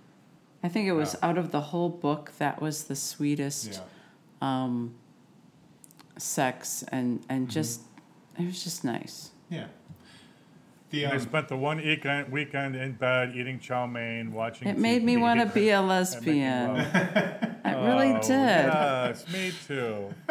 I 0.62 0.68
think 0.70 0.88
it 0.88 0.92
was 0.92 1.14
Yeah. 1.14 1.28
out 1.28 1.36
of 1.36 1.52
the 1.52 1.60
whole 1.60 1.90
book 1.90 2.32
that 2.38 2.62
was 2.62 2.84
the 2.84 2.96
sweetest 2.96 3.74
yeah. 3.74 3.80
um, 4.40 4.94
sex 6.16 6.82
and 6.90 7.22
and 7.28 7.50
just 7.50 7.82
it 8.38 8.44
was 8.46 8.62
just 8.64 8.84
nice. 8.84 9.30
Yeah. 9.50 9.66
The, 10.90 11.00
They 11.00 11.06
um, 11.06 11.18
spent 11.20 11.48
the 11.48 11.56
one 11.56 11.78
weekend 11.78 12.30
weekend 12.30 12.76
in 12.76 12.92
bed 12.92 13.34
eating 13.36 13.58
chow 13.58 13.86
mein, 13.86 14.32
watching. 14.32 14.68
It 14.68 14.78
made 14.78 15.02
me 15.02 15.16
want 15.16 15.40
to 15.40 15.46
be 15.46 15.70
a 15.70 15.80
lesbian. 15.82 16.74
love. 16.76 16.86
It 17.66 17.76
really 17.78 18.12
Oh, 18.12 18.20
did. 18.20 18.28
Yes, 18.28 19.24
me 19.32 19.50
too. 19.66 20.12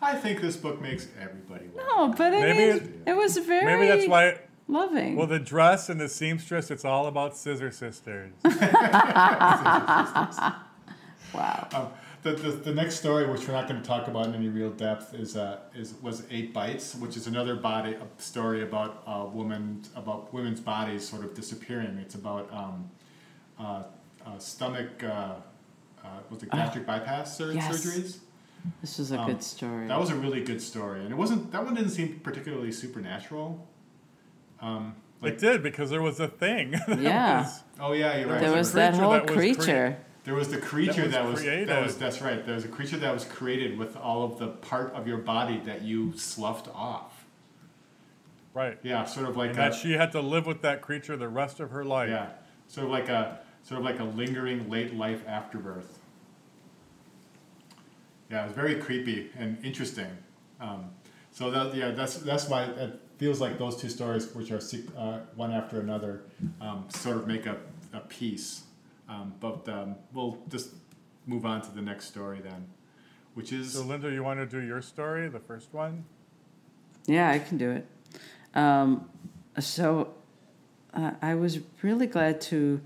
I 0.00 0.14
think 0.16 0.40
this 0.40 0.56
book 0.56 0.80
makes 0.80 1.06
everybody. 1.20 1.66
want 1.74 1.76
No, 1.76 2.08
but 2.08 2.32
I 2.34 2.40
Maybe 2.40 2.58
mean, 2.58 2.76
it- 3.06 3.10
it 3.10 3.16
was 3.16 3.36
very 3.38 3.64
Maybe 3.66 3.86
that's 3.86 4.08
why. 4.08 4.38
loving. 4.66 5.14
Well, 5.16 5.26
the 5.26 5.38
dress 5.38 5.88
and 5.90 6.00
the 6.00 6.08
seamstress, 6.08 6.70
it's 6.70 6.84
all 6.86 7.06
about 7.06 7.36
scissor 7.36 7.70
sisters. 7.70 8.32
wow. 11.34 11.68
Um, 11.74 11.88
the, 12.22 12.32
the, 12.32 12.50
the 12.50 12.74
next 12.74 12.96
story, 12.96 13.26
which 13.26 13.46
we're 13.46 13.54
not 13.54 13.68
going 13.68 13.80
to 13.80 13.86
talk 13.86 14.08
about 14.08 14.26
in 14.26 14.34
any 14.34 14.48
real 14.48 14.70
depth, 14.70 15.14
is 15.14 15.36
uh, 15.36 15.58
is 15.74 15.94
was 16.02 16.24
Eight 16.30 16.52
Bites, 16.52 16.94
which 16.96 17.16
is 17.16 17.26
another 17.26 17.54
body 17.56 17.94
a 17.94 18.22
story 18.22 18.62
about 18.62 19.02
a 19.06 19.24
woman 19.26 19.82
about 19.96 20.32
women's 20.34 20.60
bodies 20.60 21.08
sort 21.08 21.24
of 21.24 21.34
disappearing. 21.34 21.98
It's 21.98 22.14
about 22.14 22.52
um, 22.52 22.90
uh, 23.58 23.82
uh, 24.26 24.38
stomach, 24.38 25.02
uh, 25.04 25.06
uh, 25.06 26.08
was 26.30 26.42
it 26.42 26.50
gastric 26.50 26.86
bypass 26.86 27.36
sur- 27.36 27.52
yes. 27.52 27.68
surgeries? 27.84 28.18
This 28.80 28.98
was 28.98 29.12
a 29.12 29.20
Um, 29.20 29.26
good 29.26 29.42
story. 29.42 29.86
That 29.86 30.00
was 30.00 30.10
a 30.10 30.16
really 30.16 30.42
good 30.42 30.60
story, 30.60 31.00
and 31.00 31.10
it 31.12 31.16
wasn't 31.16 31.52
that 31.52 31.64
one 31.64 31.74
didn't 31.74 31.90
seem 31.90 32.20
particularly 32.20 32.72
supernatural. 32.72 33.66
Um, 34.60 34.96
like 35.22 35.34
it 35.34 35.38
did 35.38 35.62
because 35.62 35.90
there 35.90 36.02
was 36.02 36.18
a 36.20 36.28
thing. 36.28 36.74
Yeah. 36.98 37.42
was- 37.42 37.62
oh 37.80 37.92
yeah, 37.92 38.18
you're 38.18 38.28
right. 38.28 38.40
there 38.40 38.52
was 38.52 38.72
that 38.72 38.94
whole 38.94 39.12
that 39.12 39.28
was 39.28 39.36
crea- 39.36 39.54
creature. 39.54 39.98
There 40.28 40.34
was 40.34 40.50
the 40.50 40.58
creature 40.58 41.04
was 41.04 41.12
that 41.12 41.24
was, 41.24 41.40
that 41.40 41.46
created. 41.46 41.82
was 41.82 41.96
that's 41.96 42.20
right. 42.20 42.44
There 42.44 42.54
was 42.54 42.66
a 42.66 42.68
creature 42.68 42.98
that 42.98 43.14
was 43.14 43.24
created 43.24 43.78
with 43.78 43.96
all 43.96 44.24
of 44.24 44.38
the 44.38 44.48
part 44.48 44.92
of 44.92 45.08
your 45.08 45.16
body 45.16 45.58
that 45.64 45.80
you 45.80 46.18
sloughed 46.18 46.68
off. 46.74 47.24
right. 48.52 48.78
Yeah, 48.82 49.06
sort 49.06 49.26
of 49.26 49.38
like 49.38 49.52
a, 49.52 49.54
that 49.54 49.74
she 49.74 49.94
had 49.94 50.12
to 50.12 50.20
live 50.20 50.44
with 50.44 50.60
that 50.60 50.82
creature 50.82 51.16
the 51.16 51.30
rest 51.30 51.60
of 51.60 51.70
her 51.70 51.82
life. 51.82 52.10
yeah, 52.10 52.28
sort 52.66 52.84
of 52.84 52.92
like 52.92 53.08
a 53.08 53.40
sort 53.62 53.78
of 53.78 53.86
like 53.86 54.00
a 54.00 54.04
lingering 54.04 54.68
late 54.68 54.94
life 54.94 55.26
afterbirth. 55.26 55.98
Yeah, 58.30 58.44
it's 58.44 58.54
very 58.54 58.74
creepy 58.74 59.30
and 59.34 59.56
interesting. 59.64 60.10
Um, 60.60 60.90
so 61.32 61.50
that 61.50 61.74
yeah, 61.74 61.92
that's 61.92 62.18
that's 62.18 62.50
why 62.50 62.64
it 62.64 63.00
feels 63.16 63.40
like 63.40 63.58
those 63.58 63.80
two 63.80 63.88
stories, 63.88 64.34
which 64.34 64.50
are 64.50 64.60
uh, 64.94 65.20
one 65.36 65.52
after 65.52 65.80
another, 65.80 66.20
um, 66.60 66.84
sort 66.90 67.16
of 67.16 67.26
make 67.26 67.46
a, 67.46 67.56
a 67.94 68.00
piece. 68.00 68.64
Um, 69.08 69.34
but 69.40 69.68
um, 69.68 69.96
we'll 70.12 70.38
just 70.48 70.70
move 71.26 71.46
on 71.46 71.62
to 71.62 71.70
the 71.70 71.80
next 71.80 72.06
story 72.06 72.40
then, 72.40 72.66
which 73.34 73.52
is 73.52 73.72
So, 73.72 73.82
Linda, 73.82 74.10
you 74.10 74.22
want 74.22 74.38
to 74.38 74.46
do 74.46 74.64
your 74.64 74.82
story, 74.82 75.28
the 75.28 75.40
first 75.40 75.72
one? 75.72 76.04
Yeah, 77.06 77.30
I 77.30 77.38
can 77.38 77.56
do 77.56 77.70
it. 77.70 77.86
Um, 78.54 79.08
so 79.58 80.12
uh, 80.92 81.12
I 81.22 81.34
was 81.34 81.60
really 81.82 82.06
glad 82.06 82.40
to 82.42 82.80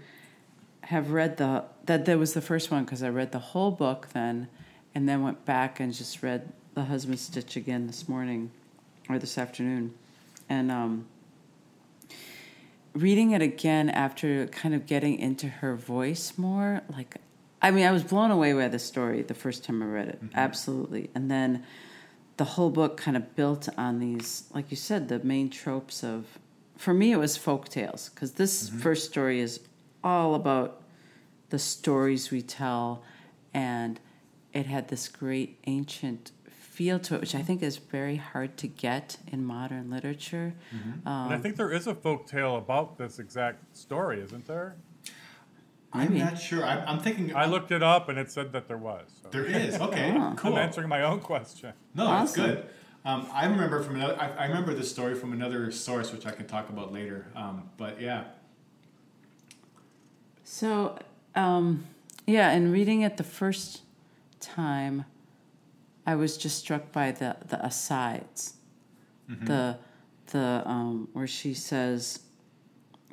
have 0.83 1.11
read 1.11 1.37
the 1.37 1.65
that 1.87 2.05
that 2.05 2.19
was 2.19 2.35
the 2.35 2.41
first 2.41 2.71
one 2.71 2.85
because 2.85 3.03
I 3.03 3.09
read 3.09 3.33
the 3.33 3.39
whole 3.39 3.71
book 3.71 4.09
then, 4.13 4.49
and 4.95 5.09
then 5.09 5.23
went 5.23 5.45
back 5.45 5.81
and 5.81 5.93
just 5.93 6.23
read 6.23 6.53
the 6.75 6.85
Husband 6.85 7.19
Stitch 7.19 7.57
again 7.57 7.87
this 7.87 8.09
morning 8.09 8.51
or 9.09 9.19
this 9.19 9.39
afternoon, 9.39 9.95
and 10.49 10.71
um, 10.71 11.07
reading 12.95 13.31
it 13.31 13.43
again 13.43 13.89
after 13.91 14.47
kind 14.49 14.75
of 14.75 14.87
getting 14.87 15.19
into 15.19 15.49
her 15.49 15.75
voice 15.75 16.35
more 16.37 16.83
like 16.91 17.17
i 17.61 17.71
mean 17.71 17.87
i 17.87 17.91
was 17.91 18.03
blown 18.03 18.31
away 18.31 18.53
by 18.53 18.69
the 18.69 18.79
story 18.79 19.23
the 19.23 19.35
first 19.35 19.65
time 19.65 19.83
i 19.83 19.87
read 19.87 20.09
it. 20.09 20.23
Mm-hmm. 20.23 20.39
Absolutely. 20.39 21.11
And 21.15 21.31
then 21.31 21.65
the 22.37 22.45
whole 22.45 22.71
book 22.71 22.97
kind 22.97 23.17
of 23.17 23.37
built 23.37 23.69
on 23.77 23.99
these 23.99 24.45
like 24.53 24.71
you 24.71 24.77
said 24.77 25.09
the 25.09 25.19
main 25.21 25.51
tropes 25.51 26.03
of 26.03 26.39
for 26.77 26.93
me 26.95 27.13
it 27.13 27.17
was 27.17 27.37
folk 27.37 27.69
tales 27.69 28.09
because 28.09 28.33
this 28.33 28.69
mm-hmm. 28.69 28.79
first 28.79 29.09
story 29.11 29.41
is 29.41 29.61
all 30.03 30.35
about 30.35 30.83
the 31.51 31.59
stories 31.59 32.31
we 32.31 32.43
tell 32.43 33.03
and 33.55 34.01
it 34.53 34.67
had 34.67 34.89
this 34.89 35.09
great 35.09 35.59
ancient 35.67 36.33
feel 36.77 36.99
to 36.99 37.15
it 37.17 37.21
which 37.21 37.35
i 37.35 37.43
think 37.43 37.63
is 37.63 37.77
very 37.77 38.17
hard 38.17 38.57
to 38.57 38.67
get 38.67 39.17
in 39.33 39.45
modern 39.45 39.91
literature 39.91 40.55
and 41.05 41.35
I 41.35 41.39
think 41.39 41.57
there 41.57 41.73
is 41.79 41.87
a 41.87 41.95
folk 41.95 42.27
tale 42.27 42.57
about 42.57 42.97
this 42.99 43.19
exact 43.19 43.59
story, 43.77 44.21
isn't 44.21 44.47
there? 44.47 44.75
I'm 45.93 46.09
Maybe. 46.09 46.19
not 46.25 46.39
sure. 46.39 46.65
I'm, 46.65 46.81
I'm 46.89 47.01
thinking. 47.01 47.35
I 47.37 47.45
looked 47.47 47.71
it 47.71 47.83
up 47.83 48.09
and 48.09 48.19
it 48.19 48.31
said 48.31 48.53
that 48.53 48.67
there 48.69 48.79
was. 48.79 49.07
So. 49.23 49.29
There 49.31 49.45
is. 49.45 49.75
Okay. 49.87 50.15
Oh. 50.17 50.33
Cool. 50.37 50.53
I'm 50.53 50.59
answering 50.67 50.89
my 50.89 51.03
own 51.03 51.21
question. 51.21 51.73
No, 51.95 52.07
Awesome. 52.07 52.23
it's 52.25 52.55
good. 52.55 52.67
Um, 53.05 53.27
I 53.33 53.45
remember 53.47 53.83
from 53.83 53.97
another. 53.97 54.17
I, 54.19 54.29
I 54.45 54.47
remember 54.47 54.73
this 54.75 54.91
story 54.91 55.15
from 55.15 55.33
another 55.33 55.71
source, 55.71 56.13
which 56.13 56.25
I 56.25 56.31
can 56.31 56.47
talk 56.47 56.69
about 56.71 56.93
later. 56.93 57.27
Um, 57.37 57.69
but 57.77 58.01
yeah, 58.01 58.25
So, 60.45 60.99
um, 61.35 61.85
yeah, 62.27 62.51
and 62.51 62.73
reading 62.73 63.03
it 63.03 63.17
the 63.17 63.25
first 63.25 63.83
time, 64.41 65.05
I 66.07 66.15
was 66.17 66.37
just 66.37 66.59
struck 66.59 66.93
by 66.93 67.13
the 67.13 67.37
the 67.49 67.65
asides, 67.65 68.55
the 69.29 69.79
the 70.33 70.63
um, 70.65 71.09
where 71.13 71.27
she 71.27 71.55
says, 71.55 72.21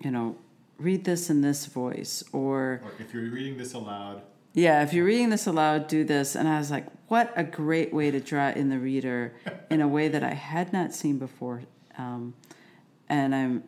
you 0.04 0.12
know, 0.12 0.36
read 0.78 1.06
this 1.06 1.30
in 1.30 1.42
this 1.42 1.66
voice, 1.66 2.24
or 2.34 2.82
or 2.84 2.92
if 3.00 3.14
you're 3.14 3.30
reading 3.30 3.58
this 3.58 3.74
aloud, 3.74 4.22
yeah, 4.54 4.82
if 4.84 4.94
you're 4.94 5.06
reading 5.06 5.30
this 5.30 5.46
aloud, 5.48 5.88
do 5.88 6.04
this. 6.04 6.36
And 6.36 6.48
I 6.48 6.58
was 6.58 6.72
like, 6.72 6.88
what 7.08 7.32
a 7.36 7.44
great 7.44 7.94
way 7.94 8.12
to 8.12 8.20
draw 8.20 8.50
in 8.50 8.70
the 8.70 8.80
reader 8.80 9.34
in 9.70 9.82
a 9.82 9.88
way 9.88 10.08
that 10.08 10.24
I 10.24 10.34
had 10.34 10.74
not 10.74 10.94
seen 10.94 11.18
before. 11.18 11.62
Um, 11.98 12.34
and 13.08 13.36
I'm, 13.36 13.64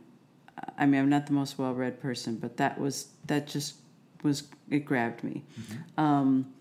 I 0.77 0.85
mean, 0.85 1.01
I'm 1.01 1.09
not 1.09 1.27
the 1.27 1.33
most 1.33 1.57
well 1.57 1.73
read 1.73 2.01
person, 2.01 2.35
but 2.37 2.57
that 2.57 2.79
was, 2.79 3.07
that 3.27 3.47
just 3.47 3.75
was, 4.23 4.43
it 4.69 4.79
grabbed 4.79 5.23
me. 5.23 5.43
Um, 5.97 6.51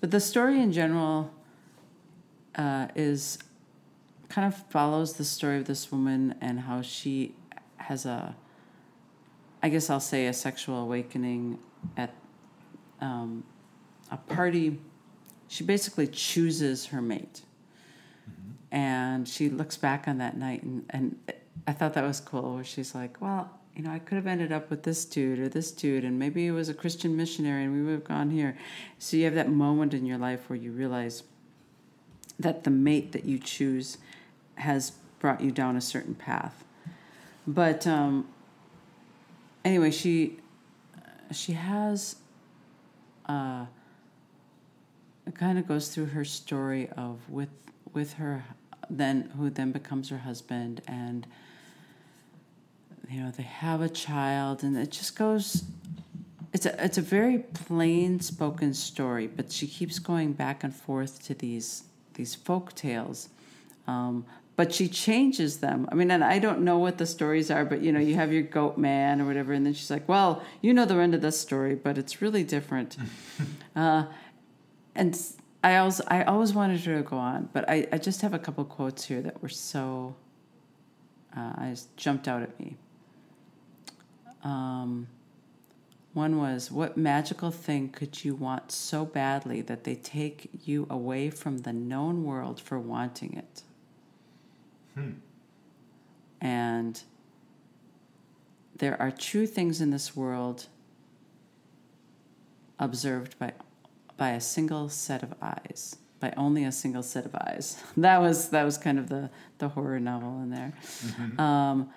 but 0.00 0.10
the 0.10 0.20
story 0.20 0.60
in 0.60 0.72
general 0.72 1.32
uh, 2.56 2.88
is 2.94 3.38
kind 4.28 4.46
of 4.46 4.56
follows 4.68 5.14
the 5.14 5.24
story 5.24 5.56
of 5.56 5.64
this 5.64 5.90
woman 5.90 6.34
and 6.40 6.60
how 6.60 6.82
she 6.82 7.34
has 7.76 8.06
a, 8.06 8.34
I 9.62 9.68
guess 9.68 9.90
I'll 9.90 10.00
say 10.00 10.26
a 10.26 10.32
sexual 10.32 10.82
awakening 10.82 11.58
at 11.96 12.14
um, 13.00 13.44
a 14.10 14.16
party. 14.16 14.78
She 15.48 15.64
basically 15.64 16.06
chooses 16.06 16.86
her 16.86 17.02
mate. 17.02 17.42
And 18.72 19.26
she 19.26 19.48
looks 19.48 19.76
back 19.76 20.06
on 20.06 20.18
that 20.18 20.36
night, 20.36 20.62
and, 20.62 20.84
and 20.90 21.16
I 21.66 21.72
thought 21.72 21.94
that 21.94 22.04
was 22.04 22.20
cool, 22.20 22.54
where 22.54 22.62
she's 22.62 22.94
like, 22.94 23.20
well, 23.20 23.50
you 23.74 23.82
know, 23.82 23.90
I 23.90 23.98
could 23.98 24.14
have 24.14 24.28
ended 24.28 24.52
up 24.52 24.70
with 24.70 24.84
this 24.84 25.04
dude 25.04 25.40
or 25.40 25.48
this 25.48 25.72
dude, 25.72 26.04
and 26.04 26.20
maybe 26.20 26.46
it 26.46 26.52
was 26.52 26.68
a 26.68 26.74
Christian 26.74 27.16
missionary, 27.16 27.64
and 27.64 27.72
we 27.72 27.82
would 27.82 27.94
have 27.94 28.04
gone 28.04 28.30
here. 28.30 28.56
So 29.00 29.16
you 29.16 29.24
have 29.24 29.34
that 29.34 29.50
moment 29.50 29.92
in 29.92 30.06
your 30.06 30.18
life 30.18 30.48
where 30.48 30.56
you 30.56 30.70
realize 30.70 31.24
that 32.40 32.64
the 32.64 32.70
mate 32.70 33.12
that 33.12 33.24
you 33.24 33.38
choose 33.38 33.98
has 34.56 34.92
brought 35.18 35.40
you 35.40 35.50
down 35.50 35.76
a 35.76 35.80
certain 35.80 36.14
path. 36.14 36.64
But 37.46 37.86
um, 37.86 38.28
anyway, 39.64 39.90
she 39.90 40.38
she 41.32 41.52
has 41.52 42.16
uh, 43.26 43.66
it 45.26 45.34
kind 45.34 45.58
of 45.58 45.68
goes 45.68 45.88
through 45.88 46.06
her 46.06 46.24
story 46.24 46.88
of 46.96 47.18
with 47.28 47.50
with 47.92 48.14
her 48.14 48.44
then 48.88 49.30
who 49.36 49.50
then 49.50 49.70
becomes 49.70 50.08
her 50.08 50.18
husband 50.18 50.80
and 50.88 51.26
you 53.08 53.20
know 53.22 53.30
they 53.30 53.44
have 53.44 53.80
a 53.80 53.88
child 53.88 54.64
and 54.64 54.76
it 54.76 54.90
just 54.90 55.16
goes 55.16 55.64
it's 56.52 56.66
a 56.66 56.84
it's 56.84 56.98
a 56.98 57.02
very 57.02 57.38
plain 57.38 58.18
spoken 58.18 58.74
story 58.74 59.28
but 59.28 59.52
she 59.52 59.66
keeps 59.66 59.98
going 59.98 60.32
back 60.32 60.64
and 60.64 60.74
forth 60.74 61.22
to 61.22 61.34
these 61.34 61.84
these 62.20 62.34
folk 62.34 62.74
tales 62.74 63.28
um, 63.86 64.24
but 64.56 64.74
she 64.74 64.86
changes 64.88 65.58
them 65.58 65.88
i 65.90 65.94
mean 65.94 66.10
and 66.10 66.22
i 66.22 66.38
don't 66.38 66.60
know 66.60 66.78
what 66.78 66.98
the 66.98 67.06
stories 67.06 67.50
are 67.50 67.64
but 67.64 67.80
you 67.80 67.90
know 67.92 68.00
you 68.00 68.14
have 68.14 68.32
your 68.32 68.42
goat 68.42 68.76
man 68.76 69.20
or 69.20 69.26
whatever 69.26 69.52
and 69.52 69.64
then 69.64 69.72
she's 69.72 69.90
like 69.90 70.06
well 70.08 70.42
you 70.60 70.72
know 70.74 70.84
the 70.84 70.94
end 70.96 71.14
of 71.14 71.22
this 71.22 71.38
story 71.40 71.74
but 71.74 71.96
it's 71.96 72.20
really 72.20 72.44
different 72.44 72.96
uh, 73.76 74.04
and 74.94 75.14
I 75.62 75.76
always 75.76 76.00
I 76.08 76.22
always 76.22 76.54
wanted 76.54 76.80
her 76.80 76.96
to 76.96 77.02
go 77.02 77.18
on, 77.18 77.50
but 77.52 77.68
I, 77.68 77.86
I 77.92 77.98
just 77.98 78.22
have 78.22 78.32
a 78.32 78.38
couple 78.38 78.64
quotes 78.64 79.04
here 79.04 79.20
that 79.20 79.42
were 79.42 79.48
so 79.48 80.16
uh, 81.36 81.52
I 81.56 81.70
just 81.70 81.94
jumped 81.96 82.28
out 82.28 82.42
at 82.42 82.58
me. 82.58 82.76
Um, 84.42 85.06
one 86.12 86.38
was, 86.38 86.70
"What 86.70 86.96
magical 86.96 87.50
thing 87.50 87.88
could 87.90 88.24
you 88.24 88.34
want 88.34 88.72
so 88.72 89.04
badly 89.04 89.60
that 89.62 89.84
they 89.84 89.94
take 89.94 90.50
you 90.64 90.86
away 90.90 91.30
from 91.30 91.58
the 91.58 91.72
known 91.72 92.24
world 92.24 92.60
for 92.60 92.78
wanting 92.78 93.34
it?" 93.34 93.62
And 96.40 97.02
there 98.76 99.00
are 99.00 99.10
true 99.10 99.46
things 99.46 99.80
in 99.80 99.90
this 99.90 100.16
world 100.16 100.66
observed 102.78 103.38
by 103.38 103.52
by 104.16 104.30
a 104.30 104.40
single 104.40 104.88
set 104.88 105.22
of 105.22 105.34
eyes 105.40 105.96
by 106.20 106.32
only 106.36 106.64
a 106.64 106.70
single 106.70 107.02
set 107.02 107.24
of 107.24 107.34
eyes. 107.34 107.82
That 107.96 108.20
was 108.20 108.50
that 108.50 108.64
was 108.64 108.78
kind 108.78 108.98
of 108.98 109.08
the 109.08 109.30
the 109.58 109.70
horror 109.70 109.98
novel 109.98 110.42
in 110.42 110.50
there. 110.50 110.72
Um, 111.38 111.90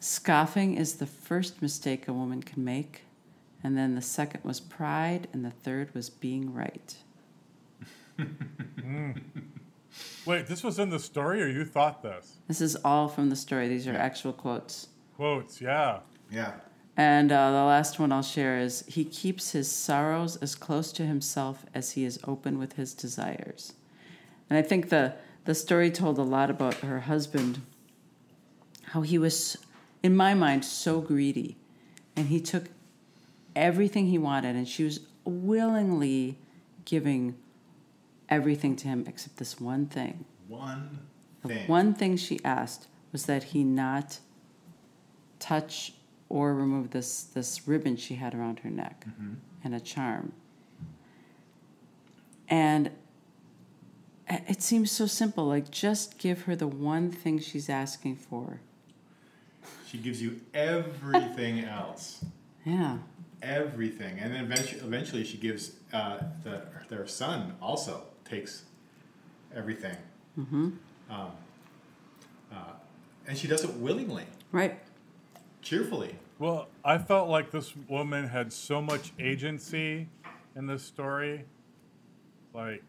scoffing 0.00 0.76
is 0.76 0.94
the 0.96 1.06
first 1.06 1.60
mistake 1.62 2.06
a 2.06 2.12
woman 2.12 2.42
can 2.42 2.62
make 2.64 3.02
and 3.64 3.76
then 3.76 3.94
the 3.96 4.02
second 4.02 4.44
was 4.44 4.60
pride 4.60 5.26
and 5.32 5.44
the 5.44 5.50
third 5.50 5.92
was 5.94 6.08
being 6.10 6.54
right 6.54 6.96
Wait, 10.26 10.46
this 10.46 10.62
was 10.62 10.78
in 10.78 10.90
the 10.90 10.98
story 11.00 11.42
or 11.42 11.48
you 11.48 11.64
thought 11.64 12.02
this? 12.02 12.36
this 12.46 12.60
is 12.60 12.76
all 12.84 13.08
from 13.08 13.30
the 13.30 13.36
story 13.36 13.66
these 13.68 13.88
are 13.88 13.96
actual 13.96 14.32
quotes 14.32 14.88
Quotes, 15.16 15.60
yeah. 15.60 16.00
yeah, 16.28 16.54
And 16.96 17.30
uh, 17.30 17.52
the 17.52 17.64
last 17.64 18.00
one 18.00 18.10
I'll 18.10 18.22
share 18.22 18.58
is 18.58 18.84
He 18.88 19.04
keeps 19.04 19.52
his 19.52 19.70
sorrows 19.70 20.36
as 20.36 20.56
close 20.56 20.90
to 20.92 21.06
himself 21.06 21.64
as 21.72 21.92
he 21.92 22.04
is 22.04 22.18
open 22.24 22.58
with 22.58 22.72
his 22.72 22.94
desires. 22.94 23.74
And 24.50 24.58
I 24.58 24.62
think 24.62 24.88
the, 24.88 25.14
the 25.44 25.54
story 25.54 25.90
told 25.92 26.18
a 26.18 26.22
lot 26.22 26.50
about 26.50 26.74
her 26.76 27.00
husband, 27.00 27.60
how 28.86 29.02
he 29.02 29.18
was, 29.18 29.56
in 30.02 30.16
my 30.16 30.34
mind, 30.34 30.64
so 30.64 31.00
greedy. 31.00 31.56
And 32.16 32.26
he 32.26 32.40
took 32.40 32.64
everything 33.56 34.06
he 34.06 34.18
wanted, 34.18 34.56
and 34.56 34.68
she 34.68 34.84
was 34.84 35.00
willingly 35.24 36.38
giving 36.84 37.36
everything 38.28 38.76
to 38.76 38.88
him 38.88 39.04
except 39.06 39.36
this 39.36 39.60
one 39.60 39.86
thing. 39.86 40.24
one 40.48 41.00
The 41.42 41.48
thing. 41.48 41.68
one 41.68 41.94
thing 41.94 42.16
she 42.16 42.40
asked 42.44 42.88
was 43.12 43.26
that 43.26 43.44
he 43.44 43.64
not 43.64 44.18
touch 45.38 45.92
or 46.28 46.54
remove 46.54 46.90
this 46.90 47.22
this 47.22 47.68
ribbon 47.68 47.96
she 47.96 48.14
had 48.14 48.34
around 48.34 48.60
her 48.60 48.70
neck 48.70 49.04
mm-hmm. 49.08 49.34
and 49.62 49.74
a 49.74 49.80
charm. 49.80 50.32
And 52.48 52.90
it 54.28 54.62
seems 54.62 54.90
so 54.90 55.06
simple, 55.06 55.46
like 55.46 55.70
just 55.70 56.18
give 56.18 56.42
her 56.42 56.56
the 56.56 56.66
one 56.66 57.10
thing 57.10 57.38
she's 57.38 57.68
asking 57.68 58.16
for. 58.16 58.60
She 59.86 59.98
gives 59.98 60.20
you 60.20 60.40
everything 60.52 61.64
else, 61.64 62.24
Yeah. 62.64 62.98
Everything, 63.42 64.18
and 64.18 64.32
then 64.34 64.44
eventually, 64.44 64.80
eventually 64.80 65.24
she 65.24 65.36
gives 65.38 65.72
uh, 65.92 66.18
the, 66.42 66.62
their 66.88 67.06
son 67.06 67.54
also 67.60 68.02
takes 68.24 68.64
everything. 69.54 69.96
Mm-hmm. 70.38 70.70
Um, 71.10 71.30
uh, 72.52 72.56
and 73.26 73.36
she 73.36 73.46
does 73.48 73.64
it 73.64 73.74
willingly, 73.74 74.24
Right. 74.52 74.78
cheerfully. 75.62 76.14
Well, 76.38 76.68
I 76.84 76.98
felt 76.98 77.28
like 77.28 77.50
this 77.50 77.74
woman 77.88 78.28
had 78.28 78.52
so 78.52 78.82
much 78.82 79.12
agency 79.18 80.08
in 80.56 80.66
this 80.66 80.82
story. 80.82 81.44
Like, 82.52 82.82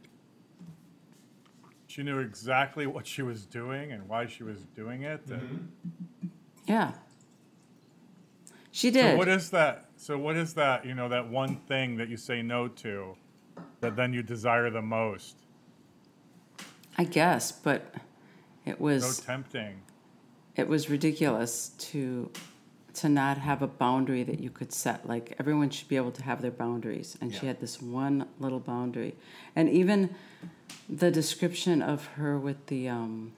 she 1.88 2.04
knew 2.04 2.20
exactly 2.20 2.88
what 2.88 3.08
she 3.08 3.22
was 3.22 3.46
doing 3.46 3.92
and 3.92 4.10
why 4.10 4.28
she 4.28 4.44
was 4.44 4.60
doing 4.76 5.04
it. 5.04 5.22
And 5.30 5.72
Yeah. 6.68 6.94
She 8.76 8.92
did. 8.92 9.12
so, 9.12 9.16
what 9.18 9.30
is 9.30 9.50
that? 9.52 9.86
So, 9.96 10.18
what 10.18 10.36
is 10.36 10.54
that? 10.56 10.86
You 10.86 10.96
know, 10.96 11.08
that 11.08 11.30
one 11.30 11.56
thing 11.66 11.96
that 11.96 12.10
you 12.10 12.18
say 12.18 12.42
no 12.42 12.68
to 12.68 13.16
that 13.80 13.96
then 13.96 14.12
you 14.12 14.22
desire 14.22 14.70
the 14.70 14.82
most? 14.82 15.38
I 16.98 17.06
guess, 17.06 17.54
but 17.54 17.94
it 18.66 18.82
was 18.82 19.16
So 19.16 19.24
tempting. 19.24 19.82
it 20.58 20.68
was 20.68 20.90
ridiculous 20.90 21.70
to 21.90 22.30
to 22.96 23.08
not 23.08 23.38
have 23.38 23.62
a 23.62 23.68
boundary 23.68 24.24
that 24.24 24.40
you 24.42 24.50
could 24.50 24.74
set 24.74 25.08
like 25.08 25.36
everyone 25.40 25.70
should 25.70 25.88
be 25.88 25.96
able 25.96 26.12
to 26.12 26.24
have 26.24 26.42
their 26.42 26.52
boundaries 26.52 27.18
and 27.22 27.34
she 27.36 27.46
had 27.46 27.60
this 27.62 27.82
one 27.82 28.26
little 28.40 28.60
boundary 28.60 29.14
and 29.56 29.70
even 29.70 30.16
the 30.90 31.12
description 31.12 31.82
of 31.82 32.06
her 32.18 32.38
with 32.40 32.66
the 32.68 32.88
um 32.88 33.34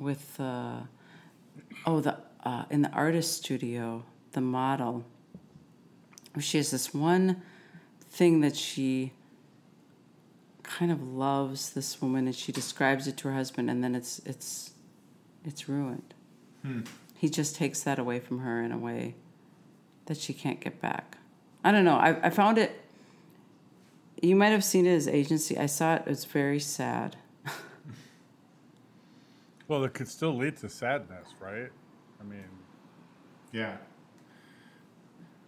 with 0.00 0.40
uh 0.40 0.80
oh 1.84 2.00
the 2.00 2.16
uh 2.44 2.64
in 2.70 2.82
the 2.82 2.90
artist 2.90 3.34
studio 3.36 4.04
the 4.32 4.40
model 4.40 5.04
she 6.40 6.56
has 6.56 6.70
this 6.70 6.94
one 6.94 7.42
thing 8.10 8.40
that 8.40 8.56
she 8.56 9.12
kind 10.62 10.90
of 10.90 11.02
loves 11.02 11.70
this 11.70 12.00
woman 12.00 12.26
and 12.26 12.34
she 12.34 12.52
describes 12.52 13.06
it 13.06 13.16
to 13.16 13.28
her 13.28 13.34
husband 13.34 13.68
and 13.70 13.82
then 13.84 13.94
it's 13.94 14.20
it's 14.24 14.72
it's 15.44 15.68
ruined 15.68 16.14
he 17.16 17.28
just 17.28 17.56
takes 17.56 17.82
that 17.82 17.98
away 17.98 18.20
from 18.20 18.38
her 18.40 18.62
in 18.62 18.72
a 18.72 18.78
way 18.78 19.14
that 20.06 20.16
she 20.16 20.32
can't 20.32 20.60
get 20.60 20.80
back 20.80 21.16
I 21.64 21.70
don't 21.70 21.84
know. 21.84 21.96
I, 21.96 22.26
I 22.26 22.30
found 22.30 22.58
it. 22.58 22.80
You 24.20 24.36
might 24.36 24.48
have 24.48 24.64
seen 24.64 24.86
it 24.86 24.94
as 24.94 25.08
agency. 25.08 25.56
I 25.58 25.66
saw 25.66 25.96
it. 25.96 26.02
It's 26.06 26.24
very 26.24 26.60
sad. 26.60 27.16
Well, 29.68 29.84
it 29.84 29.94
could 29.94 30.08
still 30.08 30.36
lead 30.36 30.58
to 30.58 30.68
sadness, 30.68 31.28
right? 31.40 31.70
I 32.22 32.28
mean, 32.28 32.44
Yeah. 33.52 33.76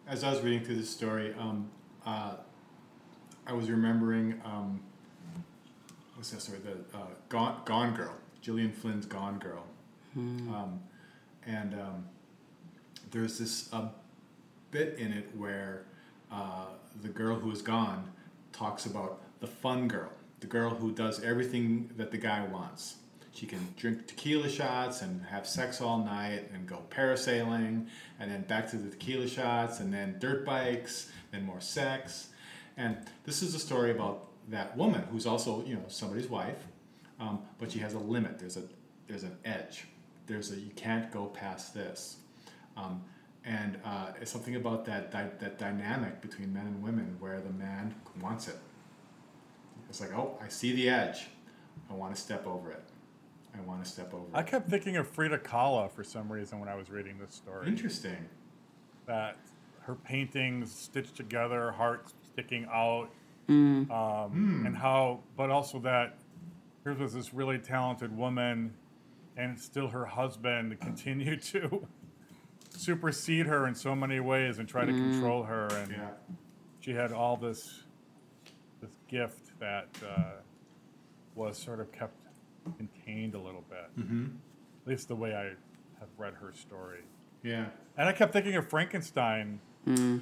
As 0.06 0.22
I 0.22 0.30
was 0.30 0.42
reading 0.42 0.62
through 0.64 0.76
this 0.76 0.90
story, 0.90 1.34
um, 1.38 1.70
uh, 2.04 2.34
I 3.46 3.52
was 3.54 3.70
remembering 3.70 4.40
um, 4.44 4.80
what's 6.14 6.30
that 6.30 6.42
story? 6.42 6.58
The 6.58 6.96
uh, 6.96 7.06
Gone, 7.30 7.62
Gone 7.64 7.94
Girl, 7.94 8.14
Gillian 8.42 8.72
Flynn's 8.72 9.06
Gone 9.06 9.38
Girl, 9.38 9.64
um, 10.54 10.80
and 11.46 11.74
um, 11.74 12.04
there's 13.10 13.38
this 13.38 13.72
uh, 13.72 13.88
bit 14.70 14.98
in 14.98 15.12
it 15.12 15.30
where 15.37 15.87
uh, 16.30 16.66
the 17.02 17.08
girl 17.08 17.37
who 17.37 17.50
is 17.50 17.62
gone 17.62 18.10
talks 18.52 18.84
about 18.84 19.22
the 19.40 19.46
fun 19.46 19.88
girl, 19.88 20.10
the 20.40 20.46
girl 20.46 20.70
who 20.70 20.92
does 20.92 21.22
everything 21.24 21.90
that 21.96 22.10
the 22.10 22.18
guy 22.18 22.44
wants. 22.44 22.96
She 23.35 23.47
can 23.47 23.75
drink 23.77 24.07
tequila 24.07 24.49
shots 24.49 25.03
and 25.03 25.25
have 25.27 25.47
sex 25.47 25.81
all 25.81 25.99
night 25.99 26.51
and 26.55 26.66
go 26.68 26.83
parasailing 26.88 27.88
and 28.20 28.31
then 28.31 28.42
back 28.42 28.70
to 28.70 28.77
the 28.77 28.90
tequila 28.90 29.27
shots 29.27 29.81
and 29.81 29.92
then 29.92 30.16
dirt 30.20 30.47
bikes, 30.47 31.11
and 31.35 31.44
more 31.44 31.61
sex. 31.61 32.29
And 32.77 32.97
this 33.25 33.42
is 33.42 33.55
a 33.55 33.59
story 33.59 33.90
about 33.90 34.29
that 34.49 34.77
woman 34.77 35.03
who's 35.11 35.27
also, 35.27 35.64
you 35.64 35.75
know, 35.75 35.85
somebody's 35.88 36.29
wife, 36.29 36.66
um, 37.20 37.40
but 37.59 37.73
she 37.73 37.79
has 37.81 37.94
a 37.94 37.99
limit. 37.99 38.38
There's 38.38 38.57
a 38.57 38.62
there's 39.07 39.25
an 39.25 39.37
edge. 39.44 39.87
There's 40.27 40.51
a 40.51 40.57
you 40.57 40.70
can't 40.77 41.11
go 41.12 41.27
past 41.27 41.75
this. 41.75 42.16
Um, 42.77 43.03
and 43.44 43.79
uh, 43.85 44.12
it's 44.20 44.31
something 44.31 44.57
about 44.57 44.87
that 44.87 45.11
di- 45.11 45.31
that 45.40 45.59
dynamic 45.59 46.20
between 46.20 46.53
men 46.53 46.66
and 46.66 46.83
women 46.83 47.16
where 47.20 47.40
the 47.40 47.53
man 47.53 47.94
wants 48.20 48.49
it. 48.49 48.57
It's 49.88 50.01
like, 50.01 50.12
oh, 50.16 50.38
I 50.42 50.49
see 50.49 50.73
the 50.75 50.88
edge. 50.88 51.27
I 51.90 51.94
want 51.94 52.14
to 52.14 52.20
step 52.20 52.47
over 52.47 52.70
it. 52.70 52.83
I 53.56 53.60
want 53.62 53.84
to 53.84 53.90
step 53.90 54.12
over 54.12 54.24
I 54.34 54.42
kept 54.42 54.68
thinking 54.68 54.96
of 54.96 55.08
Frida 55.08 55.38
Kahlo 55.38 55.90
for 55.90 56.02
some 56.04 56.30
reason 56.32 56.58
when 56.60 56.68
I 56.68 56.74
was 56.74 56.90
reading 56.90 57.18
this 57.18 57.34
story. 57.34 57.68
Interesting. 57.68 58.28
That 59.06 59.36
her 59.82 59.94
paintings 59.94 60.74
stitched 60.74 61.14
together, 61.16 61.70
hearts 61.72 62.14
sticking 62.32 62.66
out, 62.72 63.10
Mm. 63.48 63.90
um, 63.90 64.62
and 64.66 64.74
how, 64.74 65.20
but 65.36 65.50
also 65.50 65.78
that 65.80 66.16
here 66.82 66.94
was 66.94 67.12
this 67.12 67.34
really 67.34 67.58
talented 67.58 68.16
woman, 68.16 68.72
and 69.36 69.60
still 69.60 69.88
her 69.88 70.06
husband 70.06 70.80
continued 70.80 71.42
to 71.42 71.86
supersede 72.70 73.44
her 73.46 73.66
in 73.66 73.74
so 73.74 73.94
many 73.94 74.18
ways 74.18 74.58
and 74.58 74.66
try 74.68 74.86
to 74.86 74.92
control 74.92 75.42
her, 75.42 75.66
and 75.74 75.90
Yeah. 75.92 76.10
she 76.80 76.92
had 76.92 77.12
all 77.12 77.36
this 77.36 77.82
this 78.80 78.96
gift 79.08 79.58
that 79.60 79.88
uh, 80.06 80.22
was 81.34 81.56
sort 81.58 81.80
of 81.80 81.92
kept 81.92 82.14
contained 82.72 83.35
a 83.35 83.40
little 83.40 83.64
bit. 83.68 84.05
Mm-hmm. 84.05 84.27
At 84.83 84.88
least 84.88 85.09
the 85.09 85.16
way 85.16 85.35
I 85.35 85.44
have 86.00 86.09
read 86.18 86.35
her 86.35 86.53
story. 86.53 87.00
Yeah. 87.42 87.66
And 87.96 88.09
I 88.09 88.12
kept 88.12 88.33
thinking 88.33 88.57
of 88.57 88.68
Frankenstein, 88.68 89.61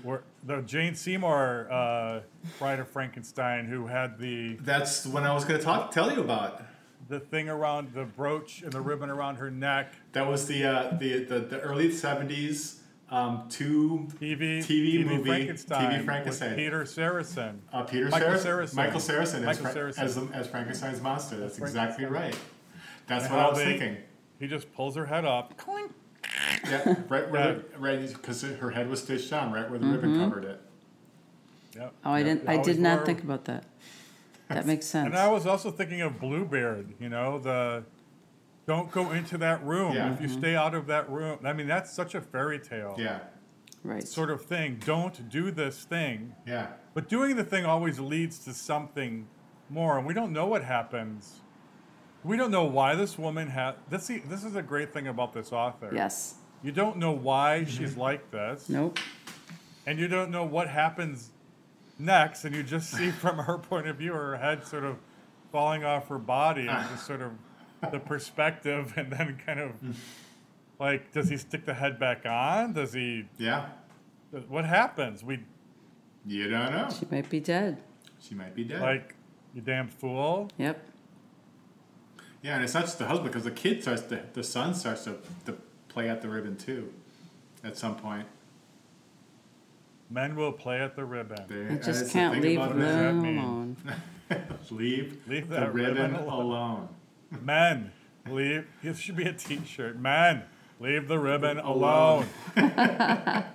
where 0.02 0.24
the 0.44 0.60
Jane 0.62 0.94
Seymour 0.94 1.68
uh, 1.70 2.20
Bride 2.58 2.80
of 2.80 2.88
Frankenstein, 2.88 3.66
who 3.66 3.86
had 3.86 4.18
the 4.18 4.56
That's 4.56 5.06
when 5.06 5.24
I 5.24 5.32
was 5.32 5.44
going 5.44 5.58
to 5.58 5.64
talk 5.64 5.90
tell 5.92 6.12
you 6.12 6.20
about. 6.20 6.62
the 7.08 7.20
thing 7.20 7.48
around 7.48 7.92
the 7.94 8.04
brooch 8.04 8.62
and 8.62 8.72
the 8.72 8.80
ribbon 8.80 9.08
around 9.10 9.36
her 9.36 9.50
neck. 9.50 9.92
That 10.12 10.26
was 10.28 10.46
the 10.46 10.64
uh, 10.64 10.96
the, 10.98 11.24
the 11.24 11.38
the 11.40 11.60
early 11.60 11.92
seventies 11.92 12.81
um, 13.12 13.46
two 13.50 14.08
TV, 14.20 14.58
TV 14.60 15.04
movie, 15.04 15.28
Frankenstein, 15.28 15.90
TV 15.90 15.96
with 15.98 16.04
Frankenstein. 16.06 16.54
Peter 16.56 16.84
Sarrazin. 16.84 17.58
uh, 17.72 17.82
Peter 17.84 18.08
Michael 18.08 18.30
Sarrazin, 18.30 18.42
Sarrazin. 18.70 18.74
Michael 18.74 19.00
Sarrazin, 19.00 19.34
as, 19.34 19.44
Michael 19.44 19.64
Fra- 19.66 19.74
Sarrazin. 19.74 19.98
as, 19.98 20.16
as 20.32 20.46
Frankenstein's 20.48 21.00
monster. 21.02 21.36
That's 21.38 21.58
exactly 21.58 22.06
right. 22.06 22.36
That's 23.06 23.26
And 23.26 23.34
what 23.34 23.44
I 23.44 23.48
was 23.50 23.58
they- 23.58 23.64
thinking. 23.78 23.96
He 24.40 24.48
just 24.48 24.72
pulls 24.74 24.96
her 24.96 25.06
head 25.06 25.24
up. 25.24 25.56
Clink. 25.56 25.92
Yeah, 26.68 26.94
right 27.08 27.28
where 27.30 27.54
the, 27.54 27.64
right 27.78 28.08
because 28.08 28.42
her 28.42 28.70
head 28.70 28.88
was 28.88 29.02
stitched 29.02 29.32
on, 29.32 29.52
right 29.52 29.68
where 29.68 29.78
the 29.78 29.86
ribbon 29.86 30.18
covered 30.18 30.44
it. 30.44 30.60
Yep. 31.76 31.92
Oh, 32.04 32.10
I 32.12 32.18
Yep. 32.18 32.26
didn't. 32.26 32.48
I 32.48 32.56
did 32.62 32.78
not 32.80 32.98
wore- 32.98 33.06
think 33.06 33.22
about 33.22 33.44
that. 33.46 33.64
That 34.48 34.66
makes 34.66 34.86
sense. 34.86 35.06
And 35.06 35.16
I 35.16 35.28
was 35.30 35.46
also 35.46 35.70
thinking 35.70 36.00
of 36.00 36.18
Bluebeard. 36.20 36.94
You 37.00 37.08
know 37.08 37.38
the. 37.38 37.84
Don't 38.66 38.90
go 38.92 39.10
into 39.10 39.38
that 39.38 39.64
room. 39.64 39.94
Yeah. 39.94 40.12
If 40.12 40.20
you 40.20 40.28
mm-hmm. 40.28 40.38
stay 40.38 40.56
out 40.56 40.74
of 40.74 40.86
that 40.86 41.10
room, 41.10 41.40
I 41.44 41.52
mean 41.52 41.66
that's 41.66 41.92
such 41.92 42.14
a 42.14 42.20
fairy 42.20 42.58
tale 42.58 42.94
Yeah, 42.98 43.20
right. 43.82 44.06
sort 44.06 44.30
of 44.30 44.44
thing. 44.44 44.80
Don't 44.84 45.28
do 45.28 45.50
this 45.50 45.82
thing. 45.82 46.34
yeah, 46.46 46.68
But 46.94 47.08
doing 47.08 47.36
the 47.36 47.44
thing 47.44 47.64
always 47.64 47.98
leads 47.98 48.38
to 48.40 48.52
something 48.52 49.26
more, 49.68 49.98
and 49.98 50.06
we 50.06 50.14
don't 50.14 50.32
know 50.32 50.46
what 50.46 50.62
happens. 50.62 51.40
We 52.22 52.36
don't 52.36 52.52
know 52.52 52.64
why 52.64 52.94
this 52.94 53.18
woman 53.18 53.48
had. 53.48 53.74
This 53.90 54.06
this 54.06 54.44
is 54.44 54.54
a 54.54 54.62
great 54.62 54.92
thing 54.92 55.08
about 55.08 55.32
this 55.32 55.52
author. 55.52 55.90
Yes. 55.92 56.36
You 56.62 56.70
don't 56.70 56.98
know 56.98 57.10
why 57.10 57.64
mm-hmm. 57.64 57.70
she's 57.70 57.96
like 57.96 58.30
this, 58.30 58.68
Nope. 58.68 59.00
and 59.86 59.98
you 59.98 60.06
don't 60.06 60.30
know 60.30 60.44
what 60.44 60.68
happens 60.68 61.30
next, 61.98 62.44
and 62.44 62.54
you 62.54 62.62
just 62.62 62.92
see 62.92 63.10
from 63.22 63.38
her 63.38 63.58
point 63.58 63.88
of 63.88 63.96
view 63.96 64.12
her 64.12 64.36
head 64.36 64.64
sort 64.64 64.84
of 64.84 64.98
falling 65.50 65.84
off 65.84 66.06
her 66.08 66.18
body, 66.18 66.62
and 66.62 66.70
uh-huh. 66.70 66.94
just 66.94 67.06
sort 67.06 67.22
of 67.22 67.32
the 67.90 67.98
perspective, 67.98 68.94
and 68.96 69.12
then 69.12 69.38
kind 69.44 69.60
of 69.60 69.72
like, 70.78 71.12
does 71.12 71.28
he 71.28 71.36
stick 71.36 71.64
the 71.66 71.74
head 71.74 71.98
back 71.98 72.24
on? 72.26 72.72
Does 72.74 72.92
he? 72.92 73.26
yeah. 73.38 73.66
What 74.48 74.64
happens? 74.64 75.22
We 75.22 75.40
You 76.26 76.48
don't 76.48 76.72
know. 76.72 76.88
She 76.98 77.06
might 77.10 77.28
be 77.28 77.38
dead. 77.40 77.82
She 78.18 78.34
might 78.34 78.54
be 78.54 78.64
dead. 78.64 78.80
like 78.80 79.14
you 79.54 79.60
damn 79.60 79.88
fool. 79.88 80.48
Yep. 80.56 80.86
yeah, 82.40 82.54
and 82.54 82.64
it's 82.64 82.72
not 82.72 82.84
just 82.84 82.98
the 82.98 83.06
husband 83.06 83.30
because 83.30 83.44
the 83.44 83.50
kid 83.50 83.82
starts 83.82 84.02
to, 84.02 84.22
the 84.32 84.42
son 84.42 84.74
starts 84.74 85.04
to, 85.04 85.18
to 85.44 85.54
play 85.88 86.08
at 86.08 86.22
the 86.22 86.28
ribbon 86.30 86.56
too, 86.56 86.92
at 87.62 87.76
some 87.76 87.94
point. 87.96 88.26
Men 90.08 90.34
will 90.34 90.52
play 90.52 90.80
at 90.80 90.96
the 90.96 91.04
ribbon. 91.04 91.44
They, 91.48 91.74
I 91.74 91.78
just 91.78 92.10
can't 92.10 92.32
thing 92.34 92.42
leave 92.42 92.58
about 92.58 92.78
does 92.78 92.86
them 92.86 93.18
alone. 93.38 93.76
leave, 94.70 95.18
Leave 95.26 95.48
the 95.48 95.56
that 95.56 95.74
ribbon, 95.74 96.12
ribbon 96.12 96.26
alone. 96.26 96.88
Men, 97.40 97.92
leave. 98.28 98.66
This 98.82 98.98
should 98.98 99.16
be 99.16 99.24
a 99.24 99.32
T-shirt. 99.32 99.96
Men, 99.98 100.42
leave 100.80 101.08
the 101.08 101.18
ribbon 101.18 101.58
alone. 101.58 102.26
Alone. 102.56 103.44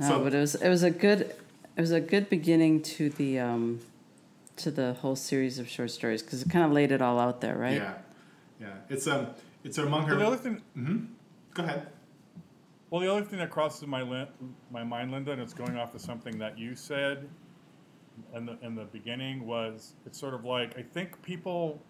No, 0.00 0.08
So- 0.08 0.24
but 0.24 0.34
it 0.34 0.40
was 0.40 0.54
it 0.56 0.68
was 0.68 0.82
a 0.82 0.90
good 0.90 1.20
it 1.76 1.80
was 1.80 1.92
a 1.92 2.00
good 2.00 2.28
beginning 2.28 2.82
to 2.82 3.10
the 3.10 3.38
um 3.38 3.80
to 4.56 4.70
the 4.70 4.94
whole 4.94 5.14
series 5.16 5.58
of 5.58 5.68
short 5.68 5.90
stories 5.90 6.22
because 6.22 6.42
it 6.42 6.50
kind 6.50 6.64
of 6.64 6.72
laid 6.72 6.90
it 6.92 7.00
all 7.02 7.18
out 7.20 7.40
there, 7.40 7.56
right? 7.56 7.74
Yeah, 7.74 7.94
yeah. 8.60 8.74
It's 8.88 9.06
um, 9.06 9.28
it's 9.62 9.78
among 9.78 10.06
Well, 10.06 10.18
the 10.18 10.26
other 10.26 10.36
her. 10.36 10.42
thing, 10.42 11.08
Go 11.54 11.62
ahead. 11.62 11.86
well, 12.90 13.00
the 13.00 13.10
other 13.12 13.22
thing 13.24 13.38
that 13.38 13.50
crosses 13.50 13.86
my 13.86 14.26
my 14.70 14.82
mind, 14.84 15.12
Linda, 15.12 15.30
and 15.32 15.40
it's 15.40 15.54
going 15.54 15.76
off 15.76 15.92
to 15.92 15.98
something 15.98 16.38
that 16.38 16.58
you 16.58 16.74
said 16.74 17.28
in 18.34 18.46
the 18.46 18.56
in 18.62 18.74
the 18.74 18.84
beginning 18.84 19.46
was 19.46 19.94
it's 20.06 20.18
sort 20.18 20.34
of 20.34 20.44
like 20.44 20.76
I 20.78 20.82
think 20.82 21.20
people 21.22 21.82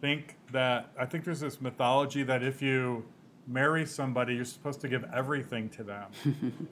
think 0.00 0.36
that 0.52 0.90
I 0.98 1.06
think 1.06 1.24
there's 1.24 1.40
this 1.40 1.60
mythology 1.60 2.22
that 2.24 2.42
if 2.42 2.60
you 2.62 3.04
marry 3.46 3.84
somebody, 3.86 4.34
you're 4.34 4.44
supposed 4.44 4.80
to 4.80 4.88
give 4.88 5.04
everything 5.14 5.68
to 5.70 5.84
them. 5.84 6.10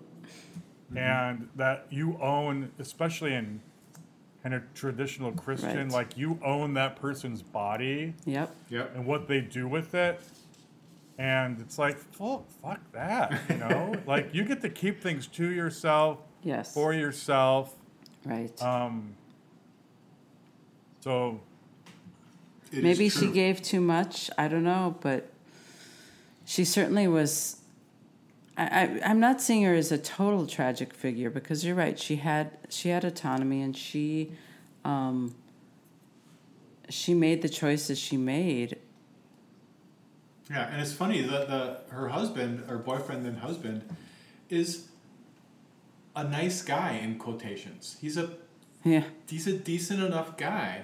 Mm-hmm. 0.93 0.99
and 0.99 1.49
that 1.57 1.87
you 1.89 2.19
own, 2.21 2.71
especially 2.79 3.33
in 3.33 3.61
kind 4.43 4.55
of 4.55 4.63
traditional 4.75 5.33
Christian, 5.33 5.85
Right. 5.89 5.91
like 5.91 6.19
you 6.19 6.39
own 6.45 6.75
that 6.75 6.97
person's 6.97 7.41
body 7.43 8.13
Yep. 8.27 8.55
Yep. 8.69 8.97
and 8.97 9.07
what 9.07 9.27
they 9.27 9.41
do 9.41 9.67
with 9.67 9.95
it. 9.95 10.21
And 11.19 11.61
it's 11.61 11.79
like, 11.79 11.97
fuck, 11.99 12.47
fuck 12.63 12.81
that, 12.93 13.41
you 13.49 13.57
know? 13.57 13.95
like 14.07 14.35
you 14.35 14.45
get 14.45 14.61
to 14.63 14.69
keep 14.69 15.01
things 15.03 15.27
to 15.29 15.51
yourself, 15.51 16.19
Yes. 16.43 16.75
for 16.75 16.93
yourself. 16.93 17.75
Right. 18.25 18.63
Um, 18.63 19.15
so 21.01 21.41
It 22.71 22.79
is 22.79 22.83
Maybe 22.85 23.09
she 23.09 23.29
gave 23.29 23.63
too 23.63 23.81
much. 23.81 24.31
I 24.39 24.49
don't 24.49 24.65
know, 24.65 24.97
but 25.01 25.29
she 26.45 26.65
certainly 26.65 27.09
was. 27.09 27.57
I, 28.57 28.65
I, 28.65 29.01
I'm 29.05 29.19
not 29.21 29.41
seeing 29.41 29.63
her 29.65 29.75
as 29.75 29.91
a 29.91 29.99
total 29.99 30.47
tragic 30.47 30.93
figure 30.95 31.31
because 31.31 31.65
you're 31.65 31.75
right. 31.75 31.99
She 31.99 32.17
had 32.17 32.51
she 32.69 32.91
had 32.91 33.05
autonomy 33.05 33.63
and 33.63 33.77
she, 33.77 34.33
um, 34.85 35.35
she 36.89 37.15
made 37.15 37.43
the 37.43 37.49
choices 37.49 37.99
she 37.99 38.17
made. 38.17 38.77
Yeah, 40.51 40.69
and 40.71 40.83
it's 40.83 40.93
funny 40.93 41.23
that 41.23 41.49
the 41.49 41.81
her 41.89 42.09
husband 42.09 42.65
her 42.69 42.79
boyfriend 42.79 43.25
then 43.25 43.37
husband 43.37 43.83
is 44.51 44.89
a 46.15 46.25
nice 46.25 46.63
guy 46.63 46.93
in 47.03 47.19
quotations. 47.19 47.97
He's 48.01 48.17
a 48.17 48.31
Yeah. 48.85 49.05
he's 49.29 49.47
a 49.47 49.57
decent 49.57 50.03
enough 50.03 50.37
guy. 50.37 50.83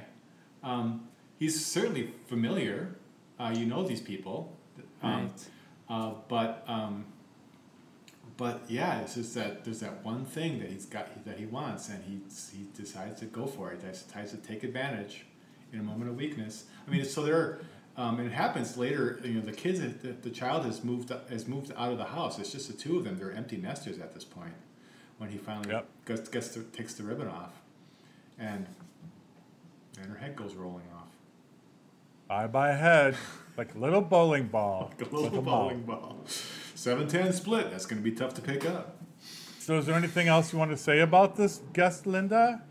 Um, 0.63 1.09
he's 1.39 1.65
certainly 1.65 2.13
familiar. 2.27 2.97
Uh, 3.39 3.55
you 3.57 3.67
know 3.67 3.83
these 3.87 4.01
people, 4.01 4.57
um, 5.03 5.13
Right. 5.23 5.49
uh, 5.89 6.15
but 6.29 6.65
um, 6.67 7.05
but 8.37 8.63
yeah, 8.69 9.01
it's 9.01 9.15
just 9.15 9.35
that 9.35 9.65
there's 9.65 9.81
that 9.81 10.05
one 10.05 10.25
thing 10.25 10.59
that 10.61 10.71
he's 10.71 10.87
got 10.87 11.25
that 11.25 11.39
he 11.39 11.47
wants, 11.47 11.89
and 11.89 12.03
he 12.05 12.21
he 12.57 12.65
decides 12.77 13.21
to 13.21 13.27
go 13.27 13.47
for 13.47 13.73
it. 13.73 13.81
He 13.83 13.89
decides 13.89 14.31
to 14.33 14.37
take 14.39 14.63
advantage 14.65 15.27
in 15.73 15.81
a 15.81 15.83
moment 15.83 16.11
of 16.11 16.17
weakness. 16.17 16.65
I 16.87 16.91
mean, 16.91 17.05
so 17.05 17.23
there. 17.23 17.61
Um, 17.97 18.21
and 18.21 18.29
it 18.29 18.33
happens 18.33 18.77
later. 18.77 19.19
You 19.25 19.35
know, 19.35 19.41
the 19.41 19.51
kids, 19.53 19.81
the, 19.81 20.13
the 20.13 20.31
child 20.31 20.65
has 20.67 20.85
moved 20.85 21.11
has 21.31 21.49
moved 21.49 21.73
out 21.77 21.91
of 21.91 21.99
the 21.99 22.05
house. 22.05 22.39
It's 22.39 22.53
just 22.53 22.69
the 22.69 22.75
two 22.75 22.97
of 22.97 23.03
them. 23.05 23.19
They're 23.19 23.33
empty 23.33 23.57
nesters 23.57 23.99
at 23.99 24.15
this 24.15 24.23
point. 24.25 24.53
When 25.19 25.31
he 25.31 25.39
finally 25.39 25.71
Yep. 25.71 25.87
gets, 26.07 26.29
gets 26.29 26.49
the, 26.55 26.63
takes 26.63 26.95
the 26.95 27.03
ribbon 27.03 27.27
off, 27.29 27.53
and 28.39 28.67
and 30.01 30.07
her 30.13 30.17
head 30.19 30.37
goes 30.37 30.55
rolling 30.55 30.87
off. 30.97 31.09
Bye 32.29 32.47
bye 32.47 32.73
head, 32.75 33.17
like 33.57 33.75
a 33.75 33.79
little 33.79 34.01
bowling 34.01 34.47
ball. 34.47 34.93
Like 34.99 35.11
a 35.11 35.15
little 35.17 35.39
a 35.41 35.43
mouth. 35.43 35.45
bowling 35.45 35.83
ball. 35.83 36.19
710 36.77 37.33
split. 37.33 37.71
That's 37.73 37.85
going 37.87 38.01
to 38.03 38.09
be 38.09 38.15
tough 38.15 38.35
to 38.35 38.41
pick 38.41 38.65
up. 38.65 38.97
So, 39.59 39.77
is 39.79 39.87
there 39.87 39.97
anything 39.97 40.29
else 40.29 40.53
you 40.53 40.59
want 40.59 40.71
to 40.71 40.77
say 40.77 41.01
about 41.01 41.35
this 41.37 41.61
guest, 41.73 42.07
Linda? 42.07 42.63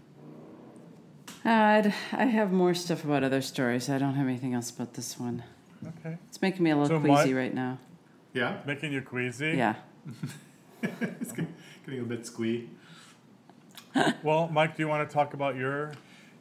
Uh, 1.45 1.49
I'd, 1.49 1.93
I 2.13 2.25
have 2.25 2.51
more 2.51 2.73
stuff 2.73 3.03
about 3.03 3.23
other 3.23 3.41
stories. 3.41 3.89
I 3.89 3.97
don't 3.97 4.15
have 4.15 4.27
anything 4.27 4.53
else 4.53 4.69
about 4.69 4.93
this 4.93 5.19
one. 5.19 5.43
Okay. 5.85 6.17
It's 6.29 6.41
making 6.41 6.63
me 6.63 6.71
a 6.71 6.77
little 6.77 6.99
So 7.01 7.05
my- 7.07 7.15
queasy 7.15 7.33
right 7.33 7.53
now. 7.53 7.79
Yeah? 8.33 8.57
Making 8.65 8.93
you 8.93 9.01
queasy? 9.01 9.53
Yeah. 9.57 9.75
it's 10.83 11.31
getting 11.31 11.53
getting 11.88 12.01
a 12.01 12.07
bit 12.07 12.25
squee. 12.25 12.69
Well, 14.21 14.47
Mike, 14.49 14.75
do 14.77 14.83
you 14.83 14.88
want 14.88 15.09
to 15.09 15.11
talk 15.13 15.33
about 15.33 15.55
your 15.55 15.93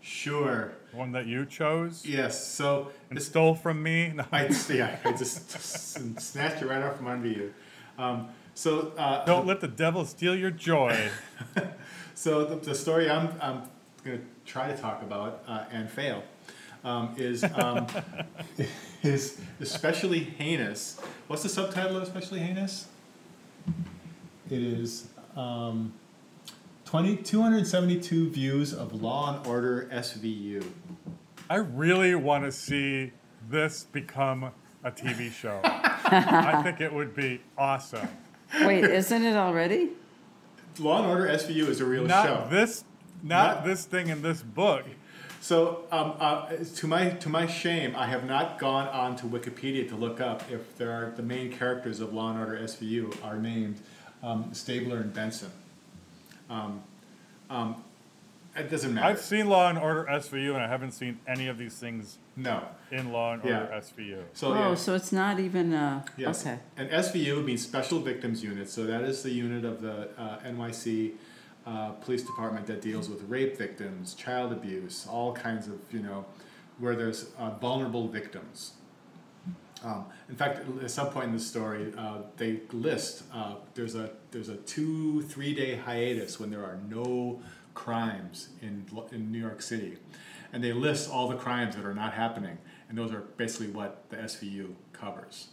Sure. 0.02 0.72
one 0.92 1.12
that 1.12 1.26
you 1.26 1.46
chose 1.46 2.04
Yes. 2.04 2.46
So 2.46 2.90
and 3.08 3.16
this, 3.16 3.26
stole 3.26 3.54
from 3.54 3.82
me? 3.82 4.12
No. 4.14 4.24
I 4.30 4.48
yeah, 4.68 4.98
I 5.04 5.12
just 5.12 5.50
snatched 6.20 6.60
it 6.62 6.66
right 6.66 6.82
off 6.82 6.96
from 6.98 7.06
under 7.06 7.28
you. 7.28 7.54
Um, 7.98 8.28
so 8.54 8.92
uh, 8.98 9.24
Don't 9.24 9.46
let 9.46 9.60
the 9.62 9.68
devil 9.68 10.04
steal 10.04 10.34
your 10.36 10.50
joy. 10.50 11.08
So 12.18 12.46
the, 12.46 12.56
the 12.56 12.74
story 12.74 13.10
I'm, 13.10 13.28
I'm 13.42 13.62
going 14.02 14.18
to 14.18 14.24
try 14.50 14.72
to 14.72 14.76
talk 14.76 15.02
about 15.02 15.42
uh, 15.46 15.64
and 15.70 15.88
fail 15.90 16.22
um, 16.82 17.14
is 17.18 17.44
um, 17.44 17.86
is 19.02 19.38
especially 19.60 20.20
heinous. 20.20 20.98
What's 21.26 21.42
the 21.42 21.50
subtitle 21.50 21.98
of 21.98 22.02
especially 22.04 22.38
heinous? 22.40 22.86
It 24.50 24.62
is 24.62 25.08
um, 25.36 25.92
20, 26.86 27.16
272 27.18 28.30
views 28.30 28.72
of 28.72 29.02
Law 29.02 29.36
and 29.36 29.46
Order 29.46 29.88
SVU. 29.92 30.64
I 31.50 31.56
really 31.56 32.14
want 32.14 32.44
to 32.44 32.52
see 32.52 33.12
this 33.48 33.84
become 33.92 34.50
a 34.82 34.90
TV 34.90 35.30
show. 35.30 35.60
I 35.64 36.60
think 36.64 36.80
it 36.80 36.92
would 36.92 37.14
be 37.14 37.40
awesome. 37.58 38.08
Wait, 38.62 38.84
isn't 38.84 39.22
it 39.24 39.36
already? 39.36 39.90
Law 40.78 40.98
and 40.98 41.06
Order 41.06 41.26
SVU 41.28 41.68
is 41.68 41.80
a 41.80 41.84
real 41.84 42.04
Not 42.06 42.26
show. 42.26 42.46
this, 42.50 42.84
not, 43.22 43.56
Not- 43.56 43.64
this 43.64 43.84
thing 43.84 44.08
in 44.08 44.22
this 44.22 44.42
book. 44.42 44.84
So, 45.40 45.84
um, 45.92 46.14
uh, 46.18 46.46
to 46.76 46.86
my 46.88 47.10
to 47.10 47.28
my 47.28 47.46
shame, 47.46 47.94
I 47.94 48.06
have 48.06 48.24
not 48.24 48.58
gone 48.58 48.88
on 48.88 49.14
to 49.16 49.26
Wikipedia 49.26 49.88
to 49.90 49.94
look 49.94 50.20
up 50.20 50.42
if 50.50 50.76
there 50.76 50.90
are 50.90 51.10
the 51.14 51.22
main 51.22 51.52
characters 51.52 52.00
of 52.00 52.12
Law 52.12 52.30
and 52.30 52.40
Order 52.40 52.58
SVU 52.64 53.16
are 53.24 53.36
named 53.36 53.80
um, 54.26 54.52
Stabler 54.52 54.98
and 54.98 55.14
Benson. 55.14 55.50
Um, 56.50 56.82
um, 57.48 57.82
it 58.56 58.70
doesn't 58.70 58.94
matter. 58.94 59.06
I've 59.06 59.20
seen 59.20 59.48
Law 59.48 59.68
and 59.68 59.78
Order 59.78 60.06
SVU, 60.10 60.54
and 60.54 60.62
I 60.62 60.66
haven't 60.66 60.92
seen 60.92 61.20
any 61.26 61.46
of 61.46 61.58
these 61.58 61.74
things 61.74 62.18
no. 62.34 62.64
in 62.90 63.12
Law 63.12 63.34
and 63.34 63.44
Yeah. 63.44 63.60
Order 63.60 63.72
SVU. 63.74 64.22
So 64.32 64.52
oh, 64.52 64.54
yeah. 64.54 64.74
so 64.74 64.94
it's 64.94 65.12
not 65.12 65.38
even. 65.38 65.72
Uh, 65.72 66.04
Yes. 66.16 66.44
Okay. 66.44 66.58
And 66.76 66.90
SVU 66.90 67.44
means 67.44 67.62
Special 67.62 68.00
Victims 68.00 68.42
Unit. 68.42 68.68
So 68.68 68.84
that 68.84 69.02
is 69.02 69.22
the 69.22 69.30
unit 69.30 69.64
of 69.64 69.82
the 69.82 70.08
uh, 70.18 70.38
NYC 70.40 71.12
uh, 71.66 71.90
Police 71.92 72.22
Department 72.22 72.66
that 72.66 72.80
deals 72.80 73.08
with 73.08 73.22
rape 73.28 73.56
victims, 73.56 74.14
child 74.14 74.52
abuse, 74.52 75.06
all 75.10 75.32
kinds 75.32 75.68
of, 75.68 75.78
you 75.90 76.00
know, 76.00 76.24
where 76.78 76.96
there's 76.96 77.26
uh, 77.38 77.50
vulnerable 77.50 78.08
victims. 78.08 78.72
Um, 79.86 80.06
in 80.28 80.34
fact, 80.34 80.58
at 80.82 80.90
some 80.90 81.10
point 81.10 81.26
in 81.28 81.32
the 81.32 81.38
story, 81.54 81.92
uh, 81.96 82.18
they 82.36 82.60
list 82.72 83.22
uh, 83.32 83.54
there's 83.74 83.94
a 83.94 84.10
there's 84.32 84.48
a 84.48 84.56
two 84.56 85.22
three 85.22 85.54
day 85.54 85.76
hiatus 85.76 86.40
when 86.40 86.50
there 86.50 86.64
are 86.64 86.78
no 86.88 87.40
crimes 87.74 88.48
in 88.62 88.84
in 89.12 89.30
New 89.30 89.38
York 89.38 89.62
City, 89.62 89.96
and 90.52 90.62
they 90.64 90.72
list 90.72 91.08
all 91.08 91.28
the 91.28 91.36
crimes 91.36 91.76
that 91.76 91.84
are 91.84 91.94
not 91.94 92.12
happening, 92.14 92.58
and 92.88 92.98
those 92.98 93.12
are 93.12 93.20
basically 93.36 93.68
what 93.68 93.90
the 94.10 94.16
SVU 94.16 94.74
covers. 94.92 95.48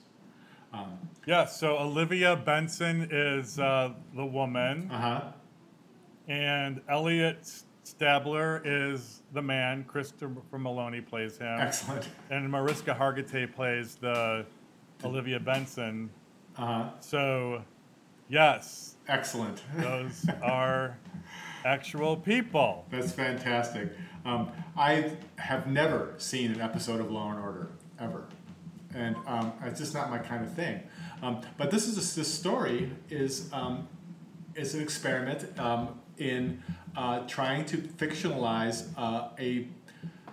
Yeah, 1.28 1.46
so 1.46 1.78
Olivia 1.78 2.36
Benson 2.36 3.08
is 3.12 3.60
uh, 3.60 3.94
the 4.16 4.26
woman, 4.26 4.90
Uh 4.92 5.00
huh. 5.00 5.22
and 6.28 6.82
Elliot 6.90 7.62
Stabler 7.84 8.62
is 8.64 9.22
the 9.34 9.42
man. 9.42 9.84
Christopher 9.84 10.30
Meloni 10.54 11.06
plays 11.06 11.38
him. 11.38 11.60
Excellent. 11.60 12.08
And 12.30 12.50
Mariska 12.50 12.94
Hargitay 12.94 13.54
plays 13.54 13.96
the 13.96 14.46
Olivia 15.04 15.40
Benson. 15.40 16.10
Uh. 16.58 16.90
So, 17.02 17.64
yes, 18.30 18.96
Excellent. 19.08 19.62
those 19.78 20.26
are 20.42 20.98
actual 21.66 22.16
people. 22.16 22.86
That's 22.90 23.12
fantastic. 23.12 23.90
Um, 24.26 24.50
I 24.78 25.12
have 25.38 25.68
never 25.68 26.14
seen 26.18 26.52
an 26.52 26.62
episode 26.62 27.02
of 27.02 27.12
Law 27.12 27.32
and 27.32 27.40
Order 27.40 27.70
ever, 28.00 28.24
and 28.96 29.18
um, 29.28 29.52
it's 29.66 29.80
just 29.80 29.94
not 29.94 30.10
my 30.10 30.18
kind 30.18 30.46
of 30.46 30.54
thing. 30.54 30.82
Um, 31.22 31.42
but 31.58 31.70
this 31.72 31.88
is 31.88 31.98
a, 31.98 32.16
this 32.16 32.34
story 32.34 32.92
is 33.10 33.50
um, 33.52 33.88
is 34.56 34.76
an 34.76 34.82
experiment 34.82 35.60
um, 35.60 36.00
in 36.18 36.64
uh, 36.96 37.20
trying 37.28 37.66
to 37.66 37.78
fictionalize 37.78 38.88
uh, 38.98 39.30
a 39.39 39.68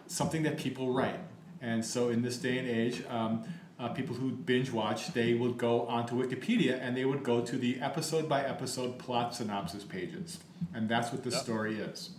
something 0.06 0.42
that 0.42 0.56
people 0.58 0.92
write. 0.92 1.18
And 1.62 1.84
so 1.84 2.08
in 2.08 2.22
this 2.22 2.36
day 2.38 2.58
and 2.58 2.68
age, 2.68 3.04
um, 3.08 3.44
uh, 3.78 3.88
people 3.88 4.14
who 4.14 4.30
binge 4.30 4.70
watch, 4.70 5.12
they 5.12 5.34
would 5.34 5.56
go 5.56 5.86
onto 5.86 6.14
Wikipedia 6.14 6.78
and 6.82 6.96
they 6.96 7.04
would 7.04 7.22
go 7.22 7.40
to 7.40 7.56
the 7.56 7.80
episode 7.80 8.28
by 8.28 8.44
episode 8.44 8.98
plot 8.98 9.34
synopsis 9.34 9.84
pages. 9.84 10.38
And 10.74 10.88
that's 10.88 11.12
what 11.12 11.22
this 11.22 11.34
Yep. 11.34 11.42
story 11.42 11.76
is. 11.78 12.11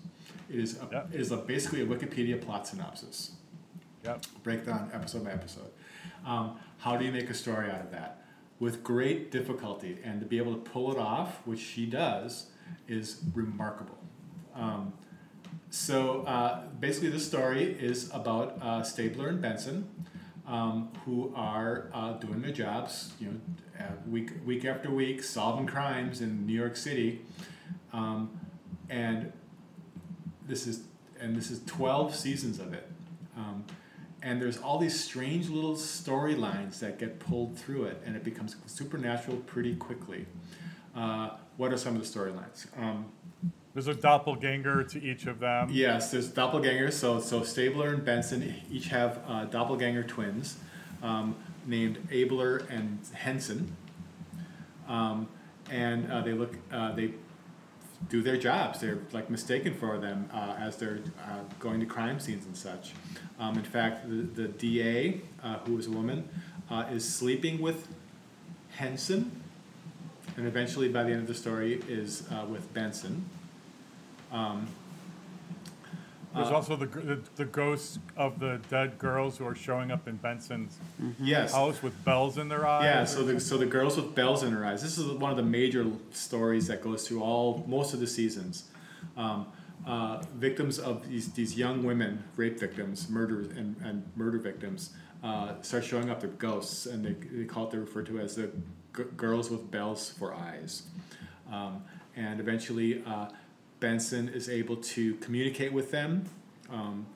It 0.49 0.59
is, 0.59 0.79
a, 0.81 0.87
Yep. 0.91 1.09
it 1.13 1.21
is 1.21 1.31
a, 1.31 1.37
basically 1.37 1.81
a 1.81 1.85
Wikipedia 1.85 2.41
plot 2.41 2.67
synopsis, 2.67 3.31
Yep. 4.03 4.25
breakdown 4.43 4.89
episode 4.93 5.23
by 5.25 5.31
episode. 5.31 5.71
Um, 6.25 6.57
how 6.79 6.97
do 6.97 7.05
you 7.05 7.11
make 7.11 7.29
a 7.29 7.33
story 7.33 7.69
out 7.69 7.81
of 7.81 7.91
that? 7.91 8.23
With 8.59 8.83
great 8.83 9.31
difficulty, 9.31 9.97
and 10.03 10.19
to 10.19 10.25
be 10.25 10.37
able 10.37 10.53
to 10.53 10.59
pull 10.61 10.91
it 10.91 10.97
off, 10.97 11.45
which 11.45 11.59
she 11.59 11.85
does, 11.85 12.47
is 12.87 13.21
remarkable. 13.33 13.97
Um, 14.55 14.93
so 15.69 16.23
uh, 16.23 16.67
basically, 16.79 17.09
the 17.09 17.19
story 17.19 17.63
is 17.63 18.09
about 18.13 18.57
uh, 18.61 18.83
Stabler 18.83 19.29
and 19.29 19.41
Benson, 19.41 19.89
um, 20.47 20.89
who 21.05 21.31
are 21.35 21.89
uh, 21.93 22.13
doing 22.13 22.41
their 22.41 22.51
jobs, 22.51 23.13
you 23.19 23.27
know, 23.27 23.39
uh, 23.79 23.83
week 24.09 24.31
week 24.45 24.65
after 24.65 24.91
week, 24.91 25.23
solving 25.23 25.65
crimes 25.65 26.21
in 26.21 26.45
New 26.45 26.53
York 26.53 26.75
City, 26.75 27.21
um, 27.93 28.37
and 28.89 29.31
this 30.47 30.67
is 30.67 30.81
and 31.19 31.35
this 31.35 31.49
is 31.49 31.61
twelve 31.65 32.15
seasons 32.15 32.59
of 32.59 32.73
it. 32.73 32.87
Um, 33.37 33.63
and 34.21 34.41
there's 34.41 34.57
all 34.57 34.77
these 34.77 34.99
strange 34.99 35.49
little 35.49 35.75
storylines 35.75 36.79
that 36.79 36.99
get 36.99 37.19
pulled 37.19 37.57
through 37.57 37.85
it, 37.85 38.01
and 38.05 38.15
it 38.15 38.23
becomes 38.23 38.55
supernatural 38.65 39.37
pretty 39.37 39.75
quickly. 39.75 40.25
Uh, 40.95 41.31
what 41.57 41.71
are 41.71 41.77
some 41.77 41.95
of 41.95 42.01
the 42.01 42.19
storylines? 42.19 42.67
There's 43.73 43.87
a 43.87 43.95
doppelganger 43.95 44.83
to 44.83 45.01
each 45.01 45.27
of 45.27 45.39
them. 45.39 45.69
Yes, 45.71 46.11
there's 46.11 46.29
doppelgangers. 46.29 46.93
So 46.93 47.19
so 47.19 47.43
Stabler 47.43 47.93
and 47.93 48.03
Benson 48.03 48.55
each 48.69 48.87
have 48.87 49.21
uh, 49.27 49.45
doppelganger 49.45 50.03
twins 50.03 50.57
um, 51.01 51.35
named 51.65 51.97
Abler 52.11 52.57
and 52.69 52.99
Henson, 53.13 53.75
um, 54.89 55.29
and 55.69 56.11
uh, 56.11 56.21
they 56.21 56.33
look 56.33 56.57
uh, 56.71 56.91
they 56.93 57.13
do 58.09 58.21
their 58.21 58.35
jobs. 58.35 58.81
They're 58.81 58.99
like 59.13 59.29
mistaken 59.29 59.73
for 59.73 59.97
them 59.97 60.29
uh, 60.33 60.55
as 60.59 60.75
they're 60.75 60.99
uh, 61.23 61.39
going 61.59 61.79
to 61.79 61.85
crime 61.85 62.19
scenes 62.19 62.45
and 62.45 62.57
such. 62.57 62.93
Um, 63.39 63.55
in 63.57 63.63
fact, 63.63 64.09
the, 64.09 64.23
the 64.23 64.47
DA, 64.49 65.21
uh, 65.43 65.59
who 65.59 65.77
is 65.77 65.87
a 65.87 65.91
woman, 65.91 66.27
is 66.89 67.07
sleeping 67.07 67.61
with 67.61 67.87
Henson, 68.71 69.43
and 70.35 70.47
eventually 70.47 70.89
by 70.89 71.03
the 71.03 71.11
end 71.11 71.21
of 71.21 71.27
the 71.27 71.33
story 71.33 71.81
is 71.87 72.23
with 72.49 72.73
Benson. 72.73 73.29
Um, 74.31 74.67
There's 76.33 76.47
Uh, 76.47 76.55
also 76.55 76.75
the, 76.77 76.85
the 76.85 77.19
the 77.35 77.45
ghosts 77.45 77.99
of 78.15 78.39
the 78.39 78.61
dead 78.69 78.97
girls 78.97 79.37
who 79.37 79.45
are 79.45 79.55
showing 79.55 79.91
up 79.91 80.07
in 80.07 80.15
Benson's 80.15 80.77
yes. 81.19 81.53
house 81.53 81.83
with 81.83 82.05
bells 82.05 82.37
in 82.37 82.47
their 82.47 82.65
eyes. 82.65 82.85
Yeah, 82.85 83.03
so 83.05 83.23
the 83.25 83.39
so 83.39 83.57
the 83.57 83.65
girls 83.65 83.97
with 83.97 84.15
bells 84.15 84.41
in 84.43 84.53
her 84.53 84.65
eyes. 84.65 84.81
This 84.81 84.97
is 84.97 85.05
one 85.11 85.31
of 85.31 85.37
the 85.37 85.43
major 85.43 85.85
stories 86.11 86.67
that 86.67 86.81
goes 86.81 87.05
through 87.05 87.21
all 87.21 87.65
most 87.67 87.93
of 87.93 87.99
the 87.99 88.07
seasons. 88.07 88.69
Um, 89.17 89.47
uh, 89.85 90.21
victims 90.35 90.79
of 90.79 91.09
these 91.09 91.33
these 91.33 91.57
young 91.57 91.83
women, 91.83 92.23
rape 92.37 92.57
victims, 92.57 93.09
murder 93.09 93.41
and, 93.57 93.75
and 93.83 94.03
murder 94.15 94.37
victims, 94.37 94.91
uh, 95.23 95.61
start 95.61 95.83
showing 95.83 96.09
up. 96.09 96.21
They're 96.21 96.29
ghosts, 96.29 96.85
and 96.85 97.03
they, 97.03 97.13
they 97.13 97.43
call 97.45 97.65
it 97.65 97.71
they 97.71 97.77
refer 97.79 98.03
to 98.03 98.19
as 98.19 98.35
the 98.35 98.51
g- 98.95 99.03
girls 99.17 99.49
with 99.51 99.69
bells 99.69 100.09
for 100.11 100.33
eyes. 100.33 100.83
Um, 101.51 101.83
and 102.15 102.39
eventually, 102.39 103.03
uh, 103.05 103.27
Benson 103.81 104.29
is 104.29 104.47
able 104.47 104.77
to 104.77 105.15
communicate 105.15 105.73
with 105.73 105.91
them. 105.91 106.29
Um, 106.69 107.07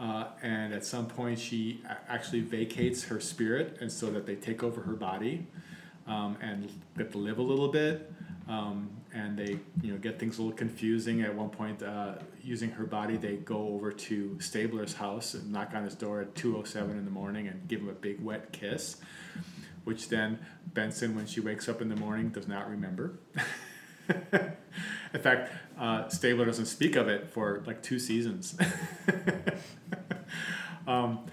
uh, 0.00 0.28
and 0.42 0.72
at 0.72 0.86
some 0.86 1.06
point, 1.06 1.38
she 1.38 1.82
actually 2.08 2.40
vacates 2.40 3.04
her 3.04 3.20
spirit, 3.20 3.76
and 3.82 3.92
so 3.92 4.10
that 4.10 4.24
they 4.24 4.36
take 4.36 4.62
over 4.62 4.80
her 4.80 4.94
body 4.94 5.46
um, 6.06 6.38
and 6.40 6.70
get 6.96 7.12
to 7.12 7.18
live 7.18 7.38
a 7.38 7.42
little 7.42 7.68
bit. 7.68 8.10
Um, 8.48 8.90
and 9.12 9.36
they, 9.36 9.58
you 9.82 9.92
know, 9.92 9.98
get 9.98 10.18
things 10.18 10.38
a 10.38 10.42
little 10.42 10.56
confusing. 10.56 11.20
At 11.20 11.34
one 11.34 11.50
point, 11.50 11.82
uh, 11.82 12.14
using 12.42 12.70
her 12.70 12.84
body, 12.84 13.16
they 13.16 13.36
go 13.36 13.68
over 13.68 13.92
to 13.92 14.40
Stabler's 14.40 14.94
house 14.94 15.34
and 15.34 15.52
knock 15.52 15.72
on 15.74 15.84
his 15.84 15.94
door 15.94 16.22
at 16.22 16.34
two 16.34 16.56
oh 16.56 16.64
seven 16.64 16.96
in 16.96 17.04
the 17.04 17.10
morning 17.10 17.46
and 17.48 17.68
give 17.68 17.80
him 17.80 17.90
a 17.90 17.92
big 17.92 18.22
wet 18.22 18.52
kiss, 18.52 18.96
which 19.84 20.08
then 20.08 20.38
Benson, 20.72 21.14
when 21.14 21.26
she 21.26 21.40
wakes 21.40 21.68
up 21.68 21.82
in 21.82 21.90
the 21.90 21.96
morning, 21.96 22.30
does 22.30 22.48
not 22.48 22.70
remember. 22.70 23.18
in 24.32 25.20
fact, 25.20 25.52
uh, 25.78 26.08
Stabler 26.08 26.44
doesn't 26.44 26.66
speak 26.66 26.96
of 26.96 27.08
it 27.08 27.28
for 27.28 27.62
like 27.66 27.82
two 27.82 27.98
seasons. 27.98 28.56
um, 30.86 31.26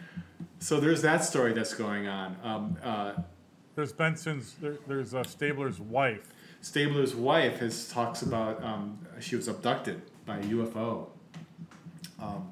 so 0.60 0.80
there's 0.80 1.02
that 1.02 1.24
story 1.24 1.54
that's 1.54 1.74
going 1.74 2.08
on. 2.08 2.36
Um, 2.44 2.78
uh, 2.84 3.14
There's 3.76 3.94
Benson's. 3.94 4.56
There, 4.62 4.78
there's 4.88 5.14
uh, 5.14 5.24
Stabler's 5.24 5.80
wife. 5.80 6.34
Stabler's 6.62 7.16
wife 7.16 7.60
has 7.60 7.88
talks 7.90 8.22
about 8.22 8.62
um, 8.64 9.00
she 9.20 9.38
was 9.38 9.48
abducted 9.48 10.02
by 10.26 10.40
a 10.40 10.44
UFO, 10.44 11.08
um, 12.22 12.52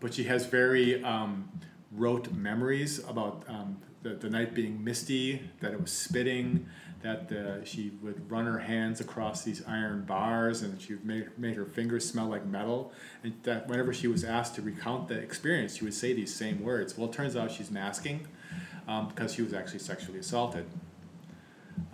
but 0.00 0.12
she 0.12 0.24
has 0.24 0.44
very 0.44 1.02
um, 1.02 1.48
rote 1.92 2.30
memories 2.32 2.98
about 3.08 3.44
um, 3.48 3.78
the, 4.02 4.10
the 4.10 4.28
night 4.28 4.54
being 4.54 4.82
misty, 4.84 5.50
that 5.60 5.72
it 5.72 5.80
was 5.80 5.90
spitting, 5.90 6.66
that 7.06 7.28
the, 7.28 7.60
she 7.64 7.92
would 8.02 8.28
run 8.28 8.46
her 8.46 8.58
hands 8.58 9.00
across 9.00 9.44
these 9.44 9.62
iron 9.66 10.04
bars, 10.04 10.62
and 10.62 10.80
she 10.80 10.96
made 11.04 11.38
made 11.38 11.54
her 11.54 11.64
fingers 11.64 12.08
smell 12.08 12.26
like 12.26 12.44
metal, 12.44 12.92
and 13.22 13.32
that 13.44 13.68
whenever 13.68 13.94
she 13.94 14.08
was 14.08 14.24
asked 14.24 14.56
to 14.56 14.62
recount 14.62 15.06
the 15.06 15.14
experience, 15.14 15.76
she 15.76 15.84
would 15.84 15.94
say 15.94 16.12
these 16.12 16.34
same 16.34 16.64
words. 16.64 16.98
Well, 16.98 17.08
it 17.08 17.12
turns 17.12 17.36
out 17.36 17.52
she's 17.52 17.70
masking 17.70 18.26
um, 18.88 19.06
because 19.08 19.32
she 19.32 19.42
was 19.42 19.54
actually 19.54 19.78
sexually 19.78 20.18
assaulted. 20.18 20.66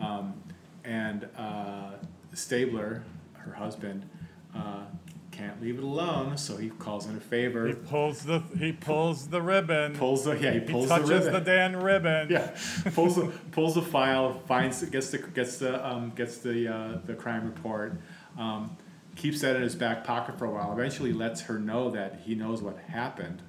Um, 0.00 0.42
and 0.84 1.28
uh, 1.36 1.92
Stabler, 2.32 3.02
her 3.34 3.52
husband, 3.52 4.08
uh, 4.56 4.84
can't 5.32 5.60
leave 5.60 5.78
it 5.78 5.82
alone, 5.84 6.36
so 6.36 6.56
he 6.56 6.68
calls 6.68 7.06
in 7.06 7.16
a 7.16 7.20
favor. 7.20 7.66
He 7.66 7.74
pulls 7.74 8.24
the 8.24 8.40
he 8.56 8.72
pulls 8.72 9.28
the 9.28 9.42
ribbon. 9.42 9.96
pulls 9.96 10.24
the 10.24 10.32
yeah, 10.36 10.52
he 10.52 10.60
he 10.60 10.66
pulls 10.66 10.88
the 10.88 10.96
touches 10.96 11.10
ribbon. 11.10 11.32
the 11.32 11.40
damn 11.40 11.76
ribbon. 11.76 12.28
yeah, 12.30 12.56
pulls 12.94 13.16
the 13.16 13.32
pulls 13.50 13.74
the 13.74 13.82
file, 13.82 14.40
finds 14.46 14.82
gets 14.84 15.10
the 15.10 15.18
gets 15.18 15.56
the 15.56 15.84
um, 15.84 16.12
gets 16.14 16.38
the 16.38 16.68
uh, 16.68 16.98
the 17.06 17.14
crime 17.14 17.46
report, 17.46 17.98
um, 18.38 18.76
keeps 19.16 19.40
that 19.40 19.56
in 19.56 19.62
his 19.62 19.74
back 19.74 20.04
pocket 20.04 20.38
for 20.38 20.44
a 20.44 20.50
while. 20.50 20.72
Eventually, 20.72 21.12
lets 21.12 21.40
her 21.42 21.58
know 21.58 21.90
that 21.90 22.20
he 22.24 22.34
knows 22.34 22.62
what 22.62 22.78
happened, 22.78 23.42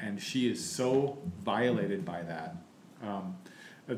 and 0.00 0.20
she 0.20 0.48
is 0.50 0.64
so 0.64 1.18
violated 1.42 2.04
by 2.04 2.22
that. 2.22 2.56
Um, 3.02 3.36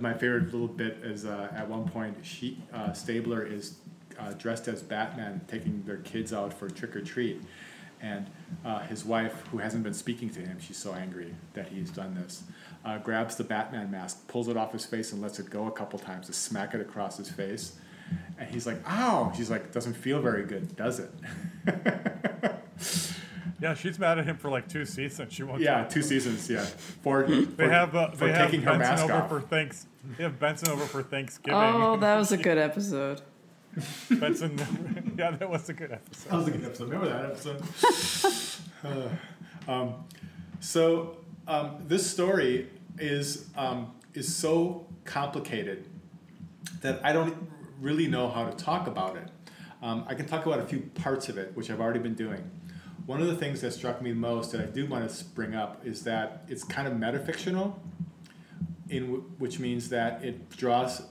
my 0.01 0.13
favorite 0.15 0.53
little 0.53 0.69
bit 0.69 0.99
is 1.03 1.25
uh, 1.25 1.49
at 1.55 1.69
one 1.69 1.89
point 1.89 2.17
she 2.23 2.63
uh, 2.73 2.93
Stabler 2.93 3.45
is 3.45 3.79
uh, 4.19 4.33
dressed 4.33 4.69
as 4.69 4.83
Batman, 4.83 5.41
taking 5.49 5.83
their 5.85 5.99
kids 5.99 6.33
out 6.33 6.53
for 6.53 6.69
trick 6.69 6.95
or 6.97 7.01
treat. 7.03 7.41
And 8.01 8.27
uh, 8.65 8.81
his 8.81 9.05
wife, 9.05 9.43
who 9.51 9.59
hasn't 9.59 9.83
been 9.83 9.95
speaking 9.95 10.31
to 10.31 10.41
him, 10.41 10.59
she's 10.61 10.77
so 10.77 10.93
angry 10.95 11.35
that 11.55 11.69
he's 11.69 11.91
done 11.91 12.15
this, 12.15 12.45
uh, 12.85 12.99
grabs 12.99 13.35
the 13.35 13.43
Batman 13.45 13.91
mask, 13.91 14.29
pulls 14.29 14.47
it 14.47 14.57
off 14.57 14.73
his 14.73 14.87
face, 14.87 15.13
and 15.13 15.21
lets 15.21 15.41
it 15.41 15.51
go 15.51 15.67
a 15.67 15.73
couple 15.73 15.99
times 15.99 16.27
to 16.29 16.33
smack 16.33 16.75
it 16.75 16.81
across 16.81 17.17
his 17.17 17.29
face. 17.29 17.77
And 18.39 18.49
he's 18.49 18.67
like, 18.67 18.79
"Ow!" 18.89 19.33
She's 19.37 19.51
like, 19.51 19.73
"Doesn't 19.73 19.95
feel 19.95 20.21
very 20.23 20.45
good, 20.45 20.77
does 20.77 21.01
it?" 21.01 21.11
Yeah, 23.61 23.75
she's 23.75 23.99
mad 23.99 24.21
at 24.21 24.25
him 24.25 24.37
for 24.37 24.51
like 24.51 24.69
two 24.69 24.85
seasons. 24.85 25.33
She 25.33 25.43
won't. 25.43 25.61
yeah, 25.61 25.83
two 25.83 26.01
seasons. 26.03 26.49
Yeah, 26.49 26.61
for, 27.03 27.25
They 27.25 27.45
for- 27.45 27.69
have 27.69 27.97
uh, 27.97 28.13
for 28.13 28.27
they 28.27 28.33
have 28.33 28.47
taking 28.53 28.63
her 28.63 28.79
Benson 28.79 28.89
mask 28.89 29.05
over 29.05 29.15
off. 29.15 29.29
for 29.29 29.41
thanks. 29.41 29.87
They 30.17 30.23
have 30.23 30.39
Benson 30.39 30.69
over 30.71 30.85
for 30.85 31.03
Thanksgiving. 31.03 31.59
Oh, 31.59 31.97
that 31.97 32.17
was 32.17 32.31
a 32.31 32.37
good 32.49 32.57
episode. 32.57 33.21
Benson. 34.11 35.15
yeah, 35.19 35.31
that 35.33 35.49
was 35.49 35.69
a 35.69 35.73
good 35.73 35.93
episode. 35.93 36.31
That 36.31 36.37
was 36.37 36.49
a 36.49 36.51
good 36.51 36.65
episode. 36.65 36.89
Remember 36.91 37.09
that 37.09 37.25
episode? 37.25 37.63
Uh, 38.85 39.09
um, 39.67 40.05
so 40.61 41.17
um, 41.49 41.83
this 41.89 42.09
story 42.09 42.69
is 42.97 43.49
um, 43.57 43.93
is 44.15 44.33
so 44.33 44.87
complicated 45.05 45.85
that 46.81 47.05
I 47.05 47.13
don't 47.13 47.51
really 47.81 48.07
know 48.07 48.29
how 48.29 48.49
to 48.49 48.53
talk 48.57 48.87
about 48.87 49.17
it. 49.17 49.29
Um, 49.83 50.05
I 50.09 50.15
can 50.15 50.27
talk 50.27 50.47
about 50.47 50.61
a 50.61 50.65
few 50.65 50.81
parts 50.95 51.29
of 51.29 51.39
it, 51.39 51.57
which 51.57 51.71
I've 51.71 51.81
already 51.81 52.01
been 52.01 52.15
doing. 52.15 52.49
One 53.07 53.21
of 53.21 53.27
the 53.27 53.37
things 53.37 53.61
that 53.63 53.73
struck 53.73 54.03
me 54.03 54.13
most 54.13 54.53
that 54.53 54.61
I 54.61 54.67
do 54.67 54.87
want 54.87 55.09
to 55.09 55.25
bring 55.25 55.55
up 55.55 55.87
is 55.87 56.05
that 56.05 56.45
it's 56.49 56.63
kind 56.63 56.87
of 56.87 56.95
metafictional, 56.95 57.75
in 58.91 59.03
w- 59.07 59.25
which 59.39 59.59
means 59.59 59.89
that 59.89 60.25
it 60.25 60.51
draws 60.51 61.03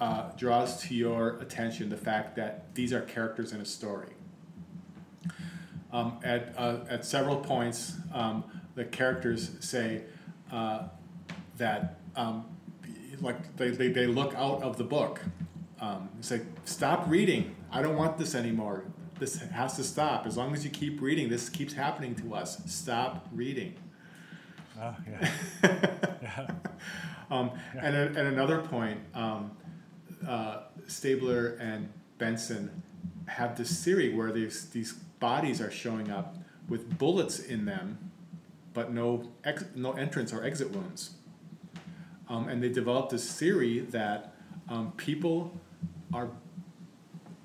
uh, 0.00 0.30
draws 0.36 0.80
to 0.82 0.94
your 0.94 1.38
attention 1.38 1.88
the 1.88 1.96
fact 1.96 2.36
that 2.36 2.74
these 2.74 2.92
are 2.92 3.00
characters 3.02 3.52
in 3.52 3.60
a 3.60 3.64
story. 3.64 4.12
Um, 5.92 6.18
at, 6.22 6.54
uh, 6.56 6.78
at 6.88 7.04
several 7.04 7.36
points, 7.36 7.94
um, 8.12 8.44
the 8.74 8.84
characters 8.84 9.50
say 9.60 10.02
uh, 10.52 10.88
that, 11.56 11.98
um, 12.14 12.44
like, 13.20 13.56
they, 13.56 13.70
they, 13.70 13.88
they 13.88 14.06
look 14.06 14.34
out 14.34 14.62
of 14.62 14.76
the 14.76 14.84
book. 14.84 15.20
Um, 15.80 16.08
say, 16.20 16.42
stop 16.64 17.04
reading. 17.08 17.56
I 17.72 17.82
don't 17.82 17.96
want 17.96 18.18
this 18.18 18.34
anymore. 18.34 18.84
This 19.18 19.40
has 19.40 19.76
to 19.76 19.84
stop. 19.84 20.26
As 20.26 20.36
long 20.36 20.52
as 20.52 20.64
you 20.64 20.70
keep 20.70 21.00
reading, 21.00 21.28
this 21.28 21.48
keeps 21.48 21.72
happening 21.72 22.14
to 22.16 22.34
us. 22.34 22.62
Stop 22.66 23.26
reading. 23.32 23.74
Oh, 24.80 24.94
yeah. 25.64 26.50
Um, 27.30 27.50
and 27.76 27.96
at, 27.96 28.16
at 28.16 28.26
another 28.26 28.58
point, 28.58 29.00
um, 29.14 29.50
uh, 30.26 30.62
Stabler 30.86 31.56
and 31.60 31.90
Benson 32.18 32.82
have 33.26 33.56
this 33.56 33.84
theory 33.84 34.14
where 34.14 34.32
these 34.32 34.70
these 34.70 34.92
bodies 35.20 35.60
are 35.60 35.70
showing 35.70 36.10
up 36.10 36.36
with 36.68 36.98
bullets 36.98 37.38
in 37.38 37.64
them, 37.64 38.10
but 38.74 38.92
no 38.92 39.30
ex- 39.44 39.64
no 39.74 39.92
entrance 39.92 40.32
or 40.32 40.44
exit 40.44 40.70
wounds. 40.70 41.10
Um, 42.28 42.48
and 42.48 42.62
they 42.62 42.68
developed 42.68 43.10
this 43.10 43.38
theory 43.38 43.80
that 43.80 44.34
um, 44.68 44.92
people 44.96 45.58
are 46.12 46.28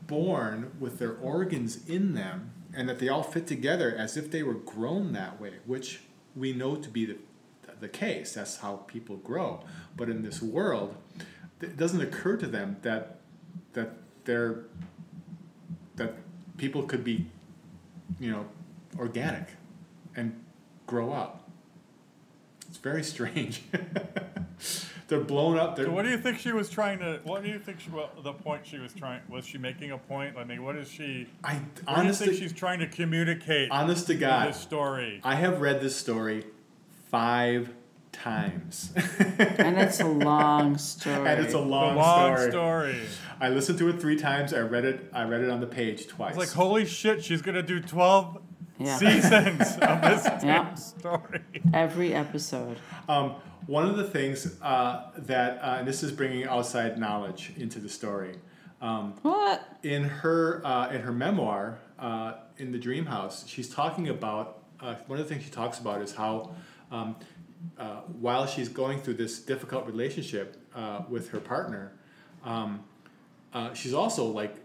born 0.07 0.71
with 0.79 0.99
their 0.99 1.13
organs 1.13 1.87
in 1.87 2.13
them, 2.15 2.51
and 2.73 2.89
that 2.89 2.99
they 2.99 3.07
all 3.07 3.23
fit 3.23 3.47
together 3.47 3.95
as 3.97 4.17
if 4.17 4.29
they 4.29 4.43
were 4.43 4.53
grown 4.53 5.13
that 5.13 5.39
way, 5.39 5.53
which 5.65 6.01
we 6.35 6.53
know 6.53 6.75
to 6.75 6.89
be 6.89 7.05
the 7.05 7.17
the 7.79 7.89
case. 7.89 8.33
That's 8.33 8.57
how 8.57 8.77
people 8.87 9.17
grow. 9.17 9.61
But 9.95 10.09
in 10.09 10.23
this 10.23 10.41
world, 10.41 10.95
it 11.63 11.77
doesn't 11.77 12.01
occur 12.01 12.37
to 12.37 12.47
them 12.47 12.77
that 12.81 13.19
that 13.73 13.93
they're 14.25 14.65
that 15.95 16.13
people 16.57 16.83
could 16.83 17.03
be, 17.03 17.25
you 18.19 18.31
know, 18.31 18.45
organic 18.97 19.47
and 20.15 20.43
grow 20.87 21.11
up. 21.11 21.49
It's 22.67 22.77
very 22.77 23.03
strange. 23.03 23.61
they're 25.07 25.19
blown 25.19 25.57
up. 25.57 25.75
They're, 25.75 25.85
So 25.85 25.91
what 25.91 26.03
do 26.05 26.09
you 26.09 26.17
think 26.17 26.39
she 26.39 26.51
was 26.51 26.69
trying 26.69 26.99
to? 26.99 27.19
What 27.23 27.43
do 27.43 27.49
you 27.49 27.59
think 27.59 27.79
she? 27.79 27.89
Well, 27.91 28.09
the 28.23 28.33
point 28.33 28.65
she 28.65 28.79
was 28.79 28.93
trying 28.93 29.21
was 29.29 29.45
she 29.45 29.57
making 29.57 29.91
a 29.91 29.97
point? 29.97 30.35
I 30.37 30.43
mean, 30.43 30.63
what 30.63 30.75
is 30.75 30.89
she? 30.89 31.27
I 31.43 31.53
What 31.55 31.75
do 31.75 31.81
you 31.81 31.87
honestly, 31.87 32.27
think 32.27 32.39
she's 32.39 32.53
trying 32.53 32.79
to 32.79 32.87
communicate? 32.87 33.69
honest 33.71 34.07
to 34.07 34.15
God, 34.15 34.49
this 34.49 34.57
story. 34.59 35.21
I 35.23 35.35
have 35.35 35.61
read 35.61 35.81
this 35.81 35.95
story 35.95 36.45
five 37.11 37.69
times, 38.13 38.93
And 38.95 39.77
it's 39.77 39.99
a 39.99 40.07
long 40.07 40.77
story. 40.77 41.27
and 41.29 41.43
it's 41.43 41.53
a 41.53 41.57
The 41.57 41.63
long, 41.63 41.95
long 41.95 42.35
story. 42.37 42.51
story. 42.51 43.01
I 43.41 43.49
listened 43.49 43.77
to 43.79 43.89
it 43.89 43.99
three 43.99 44.15
times. 44.15 44.53
I 44.53 44.59
read 44.61 44.85
it. 44.85 45.09
I 45.13 45.23
read 45.23 45.41
it 45.41 45.49
on 45.49 45.59
the 45.59 45.67
page 45.67 46.07
twice. 46.07 46.31
It's 46.35 46.37
like 46.39 46.49
holy 46.51 46.85
shit, 46.85 47.23
she's 47.23 47.41
gonna 47.41 47.63
do 47.63 47.79
twelve 47.81 48.37
Yeah. 48.79 48.97
seasons 48.97 49.77
of 49.81 50.01
this 50.01 50.25
Yeah. 50.43 50.73
story. 50.75 51.41
Every 51.73 52.13
episode. 52.13 52.77
Um, 53.09 53.35
one 53.65 53.85
of 53.89 53.97
the 53.97 54.03
things 54.03 54.57
uh, 54.61 55.11
that, 55.17 55.57
uh, 55.61 55.75
and 55.79 55.87
this 55.87 56.03
is 56.03 56.11
bringing 56.11 56.45
outside 56.45 56.97
knowledge 56.97 57.51
into 57.57 57.79
the 57.79 57.89
story. 57.89 58.35
Um, 58.81 59.13
What? 59.21 59.61
in 59.83 60.03
her 60.03 60.61
uh, 60.65 60.89
in 60.89 61.01
her 61.01 61.11
memoir, 61.13 61.79
uh, 61.99 62.33
in 62.57 62.71
the 62.71 62.77
Dream 62.79 63.05
House, 63.05 63.45
she's 63.47 63.69
talking 63.69 64.09
about 64.09 64.59
uh, 64.81 64.95
one 65.07 65.17
of 65.19 65.27
the 65.27 65.33
things 65.33 65.45
she 65.45 65.51
talks 65.51 65.79
about 65.79 66.01
is 66.01 66.13
how 66.15 66.51
um, 66.91 67.15
uh, 67.77 68.01
while 68.19 68.45
she's 68.45 68.69
going 68.69 69.01
through 69.01 69.15
this 69.15 69.39
difficult 69.39 69.85
relationship 69.85 70.57
uh, 70.75 71.01
with 71.09 71.29
her 71.29 71.39
partner, 71.39 71.93
um, 72.43 72.83
uh, 73.53 73.73
she's 73.73 73.93
also 73.93 74.25
like 74.25 74.55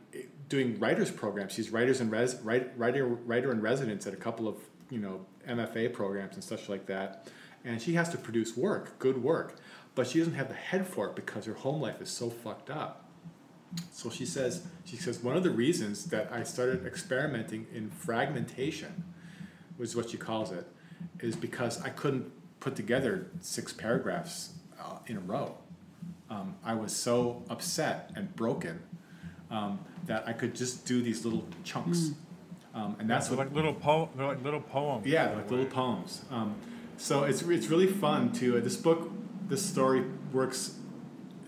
doing 0.49 0.79
writers 0.79 1.11
programs. 1.11 1.53
She's 1.53 1.71
writers 1.71 2.01
and 2.01 2.11
res 2.11 2.37
write, 2.37 2.77
writer 2.79 3.07
writer 3.07 3.53
in 3.53 3.61
residence 3.61 4.07
at 4.07 4.15
a 4.15 4.17
couple 4.17 4.49
of 4.49 4.57
you 4.91 4.99
know 4.99 5.25
MFA 5.47 5.93
programs 5.93 6.35
and 6.35 6.45
such 6.45 6.69
like 6.69 6.87
that, 6.87 7.29
and 7.65 7.81
she 7.81 7.95
has 7.95 8.09
to 8.11 8.19
produce 8.19 8.57
work, 8.57 8.99
good 8.99 9.23
work, 9.23 9.57
but 9.95 10.07
she 10.07 10.19
doesn't 10.19 10.35
have 10.35 10.49
the 10.49 10.55
head 10.55 10.87
for 10.87 11.09
it 11.09 11.17
because 11.17 11.45
her 11.45 11.55
home 11.55 11.81
life 11.81 12.01
is 12.01 12.11
so 12.11 12.31
fucked 12.31 12.71
up. 12.71 13.05
So 13.93 14.09
she 14.09 14.25
says, 14.25 14.67
she 14.85 14.97
says, 14.97 15.23
one 15.23 15.37
of 15.37 15.43
the 15.43 15.51
reasons 15.51 16.07
that 16.07 16.33
I 16.33 16.43
started 16.43 16.87
experimenting 16.87 17.67
in 17.75 17.91
fragmentation, 17.91 19.05
was 19.77 19.95
what 19.95 20.11
she 20.11 20.17
calls 20.17 20.53
it, 20.53 20.67
is 21.21 21.37
because 21.37 21.83
I 21.83 21.91
couldn't 21.91 22.33
put 22.61 22.77
together 22.77 23.27
six 23.41 23.73
paragraphs 23.73 24.51
uh, 24.81 24.99
in 25.07 25.17
a 25.17 25.21
row. 25.21 25.57
Um, 26.31 26.57
I 26.65 26.75
was 26.75 26.95
so 26.95 27.43
upset 27.49 28.11
and 28.15 28.35
broken 28.37 28.81
um, 29.51 29.79
that 30.07 30.27
I 30.27 30.33
could 30.33 30.55
just 30.55 30.85
do 30.87 31.03
these 31.03 31.25
little 31.25 31.47
chunks. 31.65 32.11
Um, 32.75 32.97
and 32.99 33.09
that's 33.09 33.29
They're 33.29 33.37
what 33.39 33.47
like 33.49 33.55
little 33.57 33.75
po- 33.75 34.11
They're 34.17 34.27
like 34.27 34.45
little 34.45 34.61
poems. 34.61 35.07
yeah, 35.07 35.29
they're 35.29 35.37
like 35.37 35.51
little 35.51 35.67
poems. 35.67 36.23
Um, 36.31 36.55
so 36.97 37.25
it's 37.25 37.43
it's 37.43 37.69
really 37.69 37.87
fun 37.87 38.33
to 38.35 38.59
uh, 38.59 38.61
this 38.61 38.77
book. 38.77 39.11
This 39.49 39.65
story 39.65 40.05
works 40.33 40.75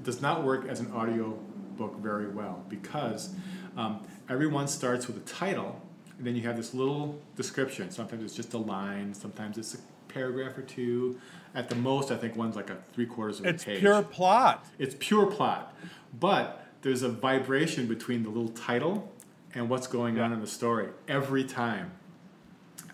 does 0.02 0.22
not 0.22 0.44
work 0.44 0.66
as 0.66 0.80
an 0.80 0.90
audio 0.92 1.38
book 1.76 1.98
very 2.00 2.28
well 2.28 2.64
because 2.70 3.30
um, 3.76 4.00
everyone 4.30 4.66
starts 4.66 5.06
with 5.06 5.18
a 5.18 5.28
title, 5.28 5.80
and 6.16 6.26
then 6.26 6.34
you 6.34 6.42
have 6.42 6.56
this 6.56 6.72
little 6.72 7.18
description. 7.36 7.90
Sometimes 7.90 8.24
it's 8.24 8.34
just 8.34 8.54
a 8.54 8.58
line. 8.58 9.12
Sometimes 9.12 9.58
it's 9.58 9.74
a 9.74 9.78
paragraph 10.12 10.56
or 10.58 10.62
two. 10.62 11.20
At 11.54 11.68
the 11.68 11.74
most, 11.74 12.10
I 12.10 12.16
think 12.16 12.36
one's 12.36 12.54
like 12.56 12.70
a 12.70 12.78
three 12.92 13.06
quarters 13.06 13.40
of 13.40 13.46
It's 13.46 13.62
a 13.64 13.66
page. 13.66 13.74
It's 13.76 13.80
pure 13.80 14.02
plot. 14.02 14.66
It's 14.78 14.94
pure 14.98 15.26
plot, 15.26 15.74
but 16.18 16.64
there's 16.82 17.02
a 17.02 17.08
vibration 17.08 17.86
between 17.86 18.22
the 18.22 18.28
little 18.28 18.50
title 18.50 19.12
and 19.54 19.68
what's 19.68 19.86
going 19.86 20.18
on 20.20 20.32
in 20.32 20.40
the 20.40 20.46
story 20.46 20.88
every 21.08 21.42
time, 21.44 21.90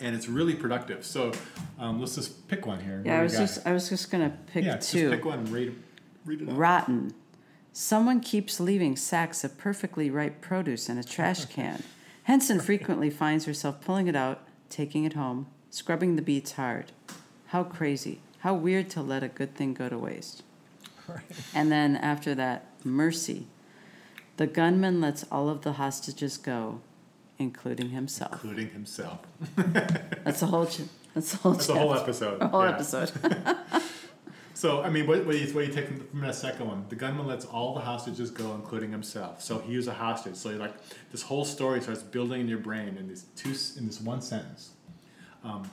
and 0.01 0.15
it's 0.17 0.29
really 0.29 0.55
productive. 0.55 1.05
So 1.05 1.33
um, 1.79 2.01
let's 2.01 2.15
just 2.15 2.49
pick 2.49 2.65
one 2.67 2.81
here. 2.81 2.99
What 2.99 3.07
Yeah, 3.07 3.21
I 3.21 3.23
was 3.23 3.37
just 3.37 3.67
I 3.67 3.73
was 3.73 3.89
just 3.89 4.11
gonna 4.11 4.37
pick 4.53 4.65
yeah, 4.65 4.77
just 4.77 4.91
two. 4.91 5.11
pick 5.11 5.25
one 5.25 5.41
and 5.41 5.49
read, 5.51 5.77
read 6.25 6.43
it 6.43 6.49
out. 6.49 6.57
Rotten. 6.57 7.15
Someone 7.73 8.21
keeps 8.21 8.59
leaving 8.59 8.97
sacks 8.97 9.45
of 9.45 9.59
perfectly 9.59 10.09
ripe 10.09 10.41
produce 10.41 10.89
in 10.89 10.97
a 10.97 11.05
trash 11.05 11.45
can. 11.45 11.83
Henson 12.23 12.59
frequently 12.59 13.11
finds 13.11 13.45
herself 13.45 13.83
pulling 13.83 14.09
it 14.09 14.17
out, 14.17 14.49
taking 14.71 15.05
it 15.05 15.13
home, 15.13 15.47
scrubbing 15.77 16.17
the 16.17 16.23
beets 16.23 16.53
hard. 16.53 16.91
How 17.49 17.63
crazy. 17.63 18.21
How 18.39 18.55
weird 18.55 18.89
to 18.91 19.03
let 19.03 19.23
a 19.23 19.29
good 19.29 19.55
thing 19.55 19.75
go 19.75 19.91
to 19.91 19.99
waste. 19.99 20.43
And 21.55 21.71
then 21.71 21.97
after 21.97 22.35
that, 22.35 22.65
mercy. 22.83 23.47
The 24.39 24.47
gunman 24.47 25.03
lets 25.03 25.25
all 25.25 25.51
of 25.51 25.61
the 25.61 25.75
hostages 25.75 26.39
go, 26.39 26.81
including 27.39 27.91
himself. 27.91 28.43
including 28.43 28.71
himself. 28.71 29.21
That's 30.25 30.41
the 30.41 30.47
whole. 30.47 30.67
Ch- 30.67 30.81
that's 31.15 31.33
the 31.33 31.39
whole. 31.39 31.53
That's 31.53 31.67
the 31.67 31.75
whole 31.75 31.95
episode. 31.95 32.41
The 32.41 32.49
whole 32.49 32.65
yeah. 32.65 32.73
episode. 32.73 33.13
So, 34.55 34.81
I 34.81 34.89
mean, 34.89 35.07
what, 35.07 35.27
what, 35.27 35.33
do 35.33 35.39
you, 35.39 35.55
what 35.55 35.67
you 35.67 35.73
take 35.73 35.87
from, 35.87 36.01
from 36.01 36.21
that 36.23 36.35
second 36.35 36.67
one? 36.67 36.87
The 36.89 36.97
gunman 36.97 37.27
lets 37.27 37.45
all 37.45 37.75
the 37.75 37.83
hostages 37.83 38.31
go, 38.31 38.55
including 38.55 38.91
himself. 38.91 39.43
So 39.43 39.59
he 39.59 39.77
was 39.77 39.87
a 39.87 39.93
hostage. 39.93 40.37
So, 40.37 40.49
you're 40.49 40.59
like, 40.59 40.73
this 41.13 41.21
whole 41.21 41.45
story 41.45 41.83
starts 41.83 42.03
building 42.03 42.41
in 42.41 42.49
your 42.49 42.57
brain 42.59 42.97
in 42.97 43.07
this 43.07 43.27
two 43.37 43.51
in 43.79 43.87
this 43.87 44.01
one 44.01 44.23
sentence. 44.23 44.71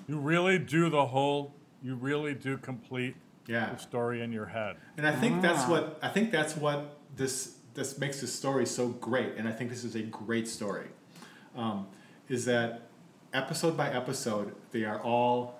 You 0.08 0.18
really 0.20 0.60
do 0.60 0.90
the 0.90 1.06
whole. 1.08 1.54
You 1.82 1.96
really 1.96 2.34
do 2.34 2.58
complete 2.58 3.16
Yeah. 3.48 3.72
the 3.74 3.78
story 3.78 4.22
in 4.22 4.32
your 4.32 4.46
head. 4.46 4.78
And 4.98 5.06
I 5.06 5.16
think 5.16 5.42
that's 5.42 5.68
what 5.68 6.00
I 6.02 6.10
think 6.10 6.32
that's 6.32 6.56
what 6.56 6.98
this 7.16 7.58
this 7.74 7.98
makes 7.98 8.22
this 8.22 8.34
story 8.34 8.66
so 8.66 8.90
great. 8.90 9.34
And 9.38 9.48
I 9.48 9.52
think 9.52 9.70
this 9.70 9.84
is 9.84 9.96
a 9.96 10.02
great 10.04 10.48
story. 10.48 10.88
Um, 11.56 11.88
is 12.30 12.46
that 12.46 12.88
episode 13.34 13.76
by 13.76 13.90
episode 13.90 14.56
they 14.72 14.86
are 14.86 15.00
all 15.02 15.60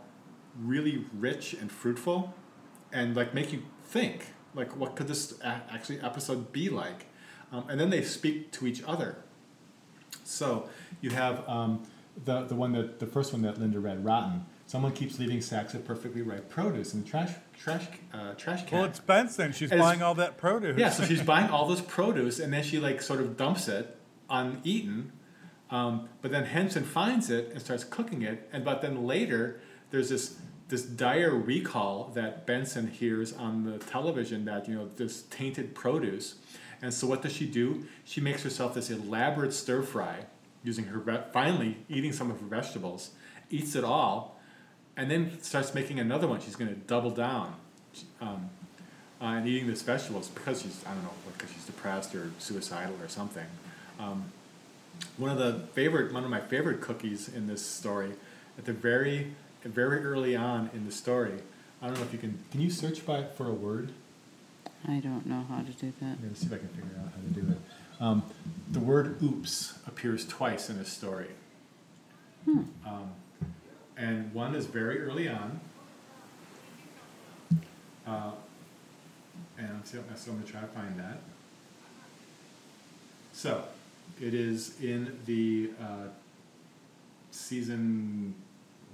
really 0.62 1.06
rich 1.18 1.54
and 1.54 1.72
fruitful, 1.72 2.34
and 2.92 3.16
like 3.16 3.34
make 3.34 3.52
you 3.52 3.64
think 3.86 4.28
like 4.56 4.78
what 4.78 4.96
could 4.96 5.08
this 5.08 5.40
a- 5.42 5.62
actually 5.72 6.00
episode 6.02 6.52
be 6.52 6.70
like, 6.70 7.08
um, 7.52 7.68
and 7.70 7.80
then 7.80 7.90
they 7.90 8.04
speak 8.04 8.52
to 8.52 8.68
each 8.68 8.84
other. 8.86 9.18
So 10.24 10.70
you 11.02 11.10
have 11.10 11.44
um, 11.50 11.84
the 12.26 12.44
the 12.44 12.56
one 12.56 12.72
that 12.74 13.00
the 13.00 13.08
first 13.08 13.34
one 13.34 13.42
that 13.44 13.60
Linda 13.60 13.80
read, 13.80 14.04
rotten. 14.04 14.46
Someone 14.66 14.94
keeps 14.94 15.20
leaving 15.20 15.42
sacks 15.42 15.74
of 15.74 15.86
perfectly 15.86 16.22
ripe 16.22 16.50
produce 16.50 16.94
in 16.94 17.04
the 17.04 17.10
trash 17.10 17.32
trash 17.58 17.86
uh, 18.14 18.34
trash 18.36 18.66
can. 18.66 18.80
Well, 18.80 18.88
it's 18.88 19.00
Benson. 19.00 19.52
She's 19.52 19.72
it's- 19.72 19.80
buying 19.80 20.02
all 20.02 20.16
that 20.16 20.38
produce. 20.38 20.78
Yeah, 20.80 20.90
so 20.90 21.04
she's 21.04 21.22
buying 21.22 21.50
all 21.50 21.68
this 21.68 21.82
produce 21.82 22.40
and 22.40 22.52
then 22.54 22.64
she 22.64 22.80
like 22.80 23.02
sort 23.02 23.20
of 23.20 23.38
dumps 23.38 23.68
it 23.68 23.98
uneaten. 24.30 25.12
Um, 25.70 26.08
but 26.22 26.32
then 26.32 26.46
Henson 26.46 26.84
finds 26.84 27.30
it 27.30 27.50
and 27.52 27.62
starts 27.62 27.84
cooking 27.84 28.22
it. 28.22 28.50
And 28.54 28.64
but 28.64 28.82
then 28.82 29.06
later 29.06 29.60
there's 29.92 30.10
this 30.10 30.38
this 30.70 30.84
dire 30.84 31.36
recall 31.36 32.12
that 32.16 32.48
Benson 32.48 32.88
hears 32.88 33.34
on 33.34 33.64
the 33.66 33.78
television 33.80 34.46
that 34.46 34.68
you 34.68 34.76
know 34.76 34.88
this 34.88 35.24
tainted 35.24 35.76
produce. 35.76 36.36
And 36.82 36.94
so 36.94 37.08
what 37.08 37.22
does 37.22 37.34
she 37.34 37.46
do? 37.46 37.86
She 38.04 38.22
makes 38.22 38.44
herself 38.44 38.74
this 38.74 38.90
elaborate 38.90 39.54
stir 39.54 39.84
fry 39.84 40.26
using 40.64 40.86
her 40.86 41.30
finally 41.34 41.78
eating 41.90 42.14
some 42.14 42.32
of 42.32 42.40
her 42.40 42.48
vegetables, 42.48 43.12
eats 43.50 43.76
it 43.76 43.84
all, 43.84 44.40
and 44.96 45.10
then 45.10 45.42
starts 45.42 45.74
making 45.74 46.00
another 46.00 46.28
one. 46.28 46.40
She's 46.40 46.56
going 46.56 46.74
to 46.74 46.80
double 46.80 47.12
down. 47.12 47.56
Um, 48.22 48.50
and 49.22 49.48
eating 49.48 49.68
this 49.68 49.82
vegetables 49.82 50.28
because 50.30 50.62
she's 50.62 50.84
I 50.86 50.94
don't 50.94 51.04
know 51.04 51.12
because 51.38 51.54
she's 51.54 51.66
depressed 51.66 52.14
or 52.16 52.32
suicidal 52.40 52.96
or 53.02 53.08
something. 53.08 53.46
Um, 54.00 54.26
one 55.18 55.32
of 55.32 55.38
the 55.38 55.66
favorite 55.74 56.14
one 56.14 56.24
of 56.24 56.30
my 56.30 56.42
favorite 56.42 56.82
cookies 56.82 57.30
in 57.30 57.48
this 57.48 57.66
story 57.66 58.12
at 58.58 58.66
the 58.66 58.74
very 58.74 59.34
very 59.64 60.04
early 60.04 60.36
on 60.36 60.70
in 60.74 60.86
the 60.86 60.92
story. 60.92 61.36
I 61.82 61.88
don't 61.88 61.98
know 61.98 62.04
if 62.04 62.14
you 62.14 62.20
can 62.20 62.38
can 62.52 62.62
you 62.62 62.70
search 62.70 63.06
by 63.06 63.24
for 63.24 63.48
a 63.48 63.54
word. 63.54 63.92
I 64.88 64.98
don't 64.98 65.26
know 65.26 65.46
how 65.48 65.60
to 65.60 65.72
do 65.72 65.94
that. 66.02 66.06
I'm 66.06 66.20
gonna 66.22 66.36
see 66.36 66.48
if 66.48 66.54
I 66.54 66.58
can 66.58 66.68
figure 66.70 67.00
out 67.00 67.12
how 67.14 67.22
to 67.22 67.42
do 67.42 67.52
it. 67.52 67.58
Um, 68.00 68.24
the 68.72 68.80
word 68.80 69.22
"oops" 69.24 69.78
appears 69.88 70.28
twice 70.28 70.70
in 70.70 70.78
this 70.78 70.92
story, 70.92 71.30
um, 72.48 73.12
and 73.96 74.34
one 74.34 74.56
is 74.56 74.66
very 74.66 75.02
early 75.02 75.30
on. 75.30 75.60
Uh, 78.06 78.32
and 79.58 79.70
I'm 79.70 79.84
so 79.86 80.00
I'm 80.00 80.38
going 80.38 80.44
to 80.44 80.52
try 80.52 80.62
to 80.62 80.68
find 80.68 81.00
that. 81.00 81.22
So, 83.32 83.64
it 84.22 84.34
is 84.34 84.80
in 84.82 85.20
the 85.26 85.72
uh, 85.82 86.08
season 87.32 88.36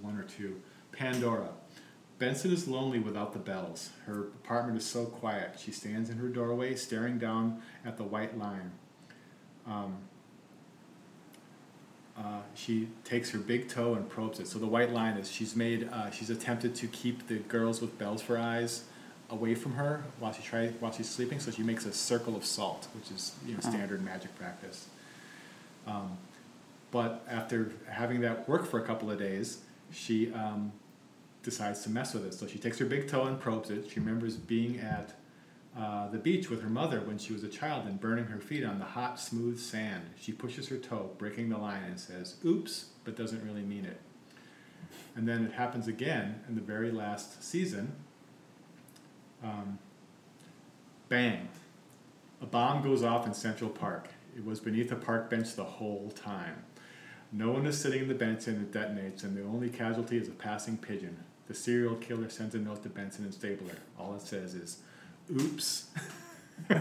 one 0.02 0.18
or 0.18 0.24
two. 0.24 0.62
Pandora. 0.92 1.50
Benson 2.18 2.52
is 2.52 2.68
lonely 2.68 3.00
without 3.00 3.32
the 3.32 3.40
bells. 3.40 3.92
Her 4.06 4.24
apartment 4.44 4.78
is 4.78 4.86
so 4.86 5.06
quiet. 5.06 5.58
She 5.58 5.72
stands 5.72 6.10
in 6.10 6.18
her 6.18 6.28
doorway, 6.28 6.76
staring 6.76 7.18
down 7.18 7.62
at 7.86 7.96
the 7.96 8.04
white 8.04 8.38
line. 8.38 8.72
Um, 9.70 9.98
uh, 12.18 12.42
she 12.54 12.90
takes 13.06 13.32
her 13.32 13.40
big 13.40 13.70
toe 13.70 13.94
and 13.94 14.10
probes 14.10 14.40
it. 14.40 14.48
So 14.48 14.60
the 14.60 14.68
white 14.68 14.92
line 14.92 15.16
is 15.16 15.32
she's 15.32 15.56
made. 15.56 15.88
Uh, 15.92 16.12
she's 16.12 16.30
attempted 16.30 16.76
to 16.76 16.88
keep 16.88 17.28
the 17.28 17.36
girls 17.36 17.80
with 17.80 17.98
bells 17.98 18.22
for 18.22 18.38
eyes 18.38 18.84
away 19.30 19.54
from 19.54 19.74
her 19.74 20.04
while 20.20 20.34
she 20.34 20.42
try 20.42 20.68
while 20.80 20.92
she's 20.92 21.10
sleeping. 21.10 21.40
So 21.40 21.52
she 21.52 21.64
makes 21.64 21.86
a 21.86 21.94
circle 21.94 22.36
of 22.36 22.44
salt, 22.44 22.88
which 22.94 23.10
is 23.12 23.36
you 23.46 23.54
know 23.54 23.62
standard 23.62 24.04
magic 24.04 24.36
practice. 24.36 24.88
Um, 25.88 26.18
but 26.92 27.26
after 27.30 27.72
having 27.88 28.22
that 28.22 28.50
work 28.50 28.66
for 28.66 28.80
a 28.80 28.86
couple 28.86 29.10
of 29.12 29.20
days, 29.20 29.60
she 29.92 30.34
um, 30.34 30.74
decides 31.44 31.84
to 31.84 31.90
mess 31.90 32.14
with 32.14 32.26
it. 32.26 32.34
So 32.34 32.48
she 32.48 32.58
takes 32.58 32.80
her 32.80 32.86
big 32.86 33.08
toe 33.08 33.26
and 33.26 33.40
probes 33.40 33.70
it. 33.70 33.90
She 33.90 34.00
remembers 34.00 34.36
being 34.36 34.80
at 34.80 35.14
uh, 35.78 36.10
the 36.10 36.18
beach 36.18 36.50
with 36.50 36.62
her 36.62 36.70
mother 36.70 37.02
when 37.02 37.18
she 37.18 37.32
was 37.32 37.44
a 37.44 37.48
child 37.48 37.86
and 37.86 38.00
burning 38.00 38.26
her 38.26 38.40
feet 38.40 38.64
on 38.64 38.80
the 38.80 38.86
hot, 38.86 39.20
smooth 39.20 39.60
sand. 39.60 40.10
She 40.20 40.32
pushes 40.32 40.68
her 40.70 40.78
toe, 40.78 41.12
breaking 41.18 41.50
the 41.50 41.58
line, 41.58 41.84
and 41.84 42.00
says, 42.00 42.36
Oops, 42.46 42.86
but 43.04 43.16
doesn't 43.16 43.44
really 43.44 43.62
mean 43.62 43.86
it. 43.86 44.00
And 45.16 45.28
then 45.28 45.46
it 45.46 45.54
happens 45.54 45.88
again 45.88 46.42
in 46.48 46.56
the 46.56 46.62
very 46.62 46.92
last 46.92 47.44
season. 47.44 47.94
Um, 49.44 49.80
bang! 51.08 51.50
A 52.42 52.46
bomb 52.46 52.82
goes 52.82 53.04
off 53.04 53.28
in 53.28 53.34
Central 53.34 53.70
Park. 53.70 54.08
It 54.36 54.46
was 54.46 54.60
beneath 54.60 54.92
a 54.92 54.96
park 54.96 55.30
bench 55.30 55.56
the 55.56 55.64
whole 55.64 56.12
time. 56.16 56.64
No 57.32 57.52
one 57.52 57.66
is 57.68 57.78
sitting 57.78 58.02
in 58.04 58.08
the 58.08 58.16
bench 58.16 58.48
and 58.48 58.62
it 58.62 58.72
detonates, 58.72 59.24
and 59.24 59.38
the 59.38 59.44
only 59.44 59.70
casualty 59.70 60.18
is 60.18 60.28
a 60.28 60.32
passing 60.32 60.78
pigeon. 60.78 61.24
The 61.48 61.54
serial 61.54 61.96
killer 61.96 62.30
sends 62.30 62.56
a 62.56 62.60
note 62.60 62.84
to 62.84 62.90
Benson 62.90 63.26
and 63.26 63.34
Stabler. 63.34 63.78
All 64.00 64.16
it 64.16 64.22
says 64.22 64.56
is, 64.56 64.80
oops. 65.32 65.88
and 66.70 66.80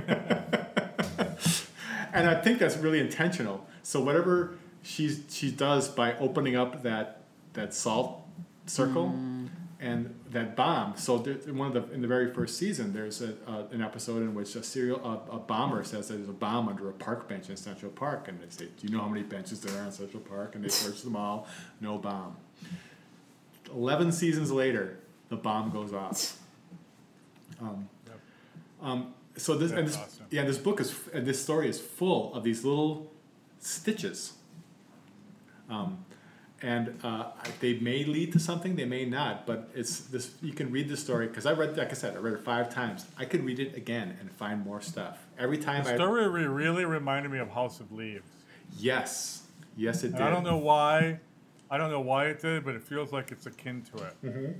I 2.14 2.40
think 2.42 2.58
that's 2.58 2.76
really 2.76 3.00
intentional. 3.00 3.66
So 3.82 4.00
whatever 4.00 4.58
she's, 4.82 5.22
she 5.30 5.50
does 5.50 5.88
by 5.88 6.16
opening 6.18 6.56
up 6.56 6.82
that, 6.82 7.22
that 7.54 7.74
salt 7.74 8.22
circle 8.66 9.14
and 9.80 10.14
that 10.30 10.56
bomb. 10.56 10.96
So 10.96 11.18
there, 11.18 11.36
in 11.46 11.56
one 11.56 11.76
of 11.76 11.88
the 11.88 11.94
in 11.94 12.02
the 12.02 12.08
very 12.08 12.32
first 12.32 12.58
season, 12.58 12.92
there's 12.92 13.22
a, 13.22 13.34
uh, 13.46 13.64
an 13.70 13.82
episode 13.82 14.22
in 14.22 14.34
which 14.34 14.54
a 14.56 14.62
serial 14.62 15.00
a, 15.04 15.36
a 15.36 15.38
bomber 15.38 15.84
says 15.84 16.08
that 16.08 16.14
there's 16.14 16.28
a 16.28 16.32
bomb 16.32 16.68
under 16.68 16.88
a 16.88 16.92
park 16.92 17.28
bench 17.28 17.48
in 17.48 17.56
Central 17.56 17.92
Park, 17.92 18.28
and 18.28 18.40
they 18.40 18.46
say, 18.48 18.66
"Do 18.78 18.86
you 18.86 18.88
know 18.90 19.00
how 19.00 19.08
many 19.08 19.22
benches 19.22 19.60
there 19.60 19.80
are 19.80 19.86
in 19.86 19.92
Central 19.92 20.22
Park?" 20.22 20.54
And 20.54 20.64
they 20.64 20.68
search 20.68 21.02
them 21.02 21.16
all, 21.16 21.46
no 21.80 21.98
bomb. 21.98 22.36
Eleven 23.72 24.10
seasons 24.10 24.50
later, 24.50 24.98
the 25.28 25.36
bomb 25.36 25.70
goes 25.70 25.92
off. 25.92 26.38
Um, 27.60 27.88
um, 28.80 29.14
so 29.36 29.54
this 29.54 29.72
and 29.72 29.86
this 29.86 29.96
awesome. 29.96 30.26
yeah 30.30 30.44
this 30.44 30.58
book 30.58 30.80
is 30.80 30.94
and 31.12 31.26
this 31.26 31.42
story 31.42 31.68
is 31.68 31.80
full 31.80 32.34
of 32.34 32.44
these 32.44 32.64
little 32.64 33.12
stitches. 33.60 34.34
Um, 35.68 36.04
and 36.60 36.98
uh, 37.04 37.30
they 37.60 37.78
may 37.78 38.04
lead 38.04 38.32
to 38.32 38.40
something, 38.40 38.74
they 38.74 38.84
may 38.84 39.04
not, 39.04 39.46
but 39.46 39.70
it's 39.74 40.00
this. 40.00 40.34
You 40.42 40.52
can 40.52 40.72
read 40.72 40.88
the 40.88 40.96
story 40.96 41.28
because 41.28 41.46
I 41.46 41.52
read, 41.52 41.76
like 41.76 41.90
I 41.90 41.94
said, 41.94 42.16
I 42.16 42.18
read 42.18 42.34
it 42.34 42.40
five 42.40 42.68
times. 42.68 43.06
I 43.16 43.26
could 43.26 43.44
read 43.44 43.60
it 43.60 43.76
again 43.76 44.16
and 44.20 44.32
find 44.32 44.64
more 44.64 44.80
stuff 44.80 45.24
every 45.38 45.58
time. 45.58 45.84
The 45.84 45.94
story 45.94 46.26
re- 46.28 46.46
really 46.46 46.84
reminded 46.84 47.30
me 47.30 47.38
of 47.38 47.50
House 47.50 47.78
of 47.78 47.92
Leaves. 47.92 48.26
yes, 48.76 49.42
yes, 49.76 50.02
it 50.02 50.12
did. 50.12 50.20
I 50.20 50.30
don't 50.30 50.42
know 50.42 50.56
why. 50.56 51.20
I 51.70 51.78
don't 51.78 51.90
know 51.90 52.00
why 52.00 52.26
it 52.26 52.40
did, 52.40 52.64
but 52.64 52.74
it 52.74 52.82
feels 52.82 53.12
like 53.12 53.30
it's 53.30 53.46
akin 53.46 53.82
to 53.94 54.04
it. 54.04 54.14
Mm-hmm. 54.24 54.52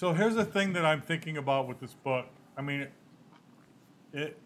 So 0.00 0.14
here's 0.14 0.34
the 0.34 0.46
thing 0.46 0.72
that 0.72 0.86
I'm 0.86 1.02
thinking 1.02 1.36
about 1.36 1.68
with 1.68 1.78
this 1.78 1.92
book. 1.92 2.24
I 2.56 2.62
mean, 2.62 2.80
it, 2.80 2.92
it 4.14 4.38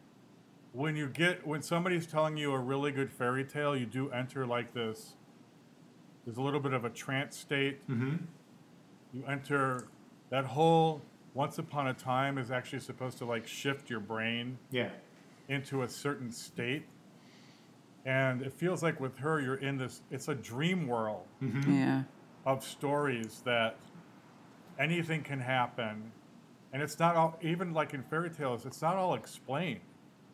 when 0.73 0.97
you 0.97 1.07
get 1.07 1.47
when 1.47 1.63
somebody's 1.63 2.09
telling 2.09 2.37
you 2.37 2.51
a 2.51 2.59
really 2.59 2.91
good 2.91 3.09
fairy 3.09 3.45
tale, 3.45 3.77
you 3.77 3.87
do 3.87 4.11
enter 4.11 4.49
like 4.49 4.75
this. 4.75 5.15
There's 6.25 6.39
a 6.39 6.43
little 6.43 6.59
bit 6.59 6.73
of 6.73 6.85
a 6.85 6.91
trance 6.91 7.39
state. 7.39 7.89
Mm-hmm. 7.89 8.17
You 9.13 9.25
enter 9.29 9.87
that 10.31 10.45
whole 10.45 11.03
once 11.35 11.59
upon 11.59 11.87
a 11.87 11.95
time 11.95 12.37
is 12.37 12.51
actually 12.51 12.81
supposed 12.81 13.19
to 13.19 13.25
like 13.25 13.47
shift 13.47 13.89
your 13.89 14.01
brain 14.01 14.59
Yeah, 14.73 14.91
into 15.49 15.83
a 15.83 15.89
certain 15.89 16.33
state. 16.33 16.85
And 18.05 18.43
it 18.43 18.53
feels 18.53 18.83
like 18.83 18.99
with 18.99 19.17
her, 19.19 19.41
you're 19.41 19.55
in 19.55 19.79
this, 19.79 20.03
it's 20.11 20.27
a 20.27 20.35
dream 20.35 20.89
world 20.89 21.29
Yeah. 21.41 22.03
of 22.45 22.65
stories 22.65 23.41
that 23.45 23.77
anything 24.79 25.22
can 25.22 25.41
happen. 25.41 26.12
And 26.72 26.83
it's 26.83 26.99
not 26.99 27.16
all, 27.16 27.39
even 27.43 27.72
like 27.72 27.95
in 27.95 28.03
fairy 28.03 28.31
tales, 28.31 28.66
it's 28.66 28.83
not 28.83 28.97
all 28.97 29.14
explained. 29.14 29.81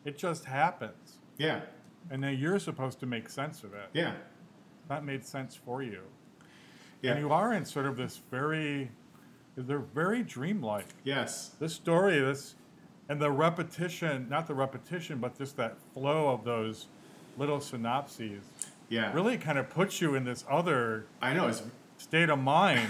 It 0.05 0.17
just 0.17 0.45
happens. 0.45 1.19
yeah, 1.37 1.61
And 2.09 2.23
then 2.23 2.37
you're 2.37 2.57
supposed 2.59 2.99
to 3.01 3.05
make 3.05 3.29
sense 3.29 3.63
of 3.63 3.73
it. 3.73 3.89
yeah, 3.93 4.13
It's 4.81 4.89
not 4.89 5.05
made 5.05 5.23
sense 5.23 5.55
for 5.55 5.83
you. 5.83 6.01
yeah. 7.01 7.11
And 7.11 7.19
you 7.19 7.31
are 7.31 7.53
in 7.53 7.63
sort 7.65 7.85
of 7.85 7.95
this 7.97 8.21
very, 8.31 8.89
they're 9.55 9.77
very 9.79 10.23
dreamlike. 10.23 10.87
yes, 11.03 11.51
this 11.59 11.73
story, 11.73 12.19
this, 12.19 12.55
and 13.09 13.21
the 13.21 13.29
repetition, 13.31 14.27
not 14.29 14.47
the 14.47 14.55
repetition, 14.55 15.19
but 15.19 15.37
just 15.37 15.57
that 15.57 15.77
flow 15.93 16.29
of 16.29 16.43
those 16.43 16.87
little 17.37 17.59
synopses 17.59 18.43
yeah. 18.89 19.13
really 19.13 19.37
kind 19.37 19.57
of 19.59 19.69
puts 19.69 20.01
you 20.01 20.15
in 20.15 20.23
this 20.23 20.43
other 20.49 21.05
I 21.21 21.33
know. 21.33 21.47
It's 21.47 21.61
state 21.97 22.29
of 22.29 22.39
mind. 22.39 22.89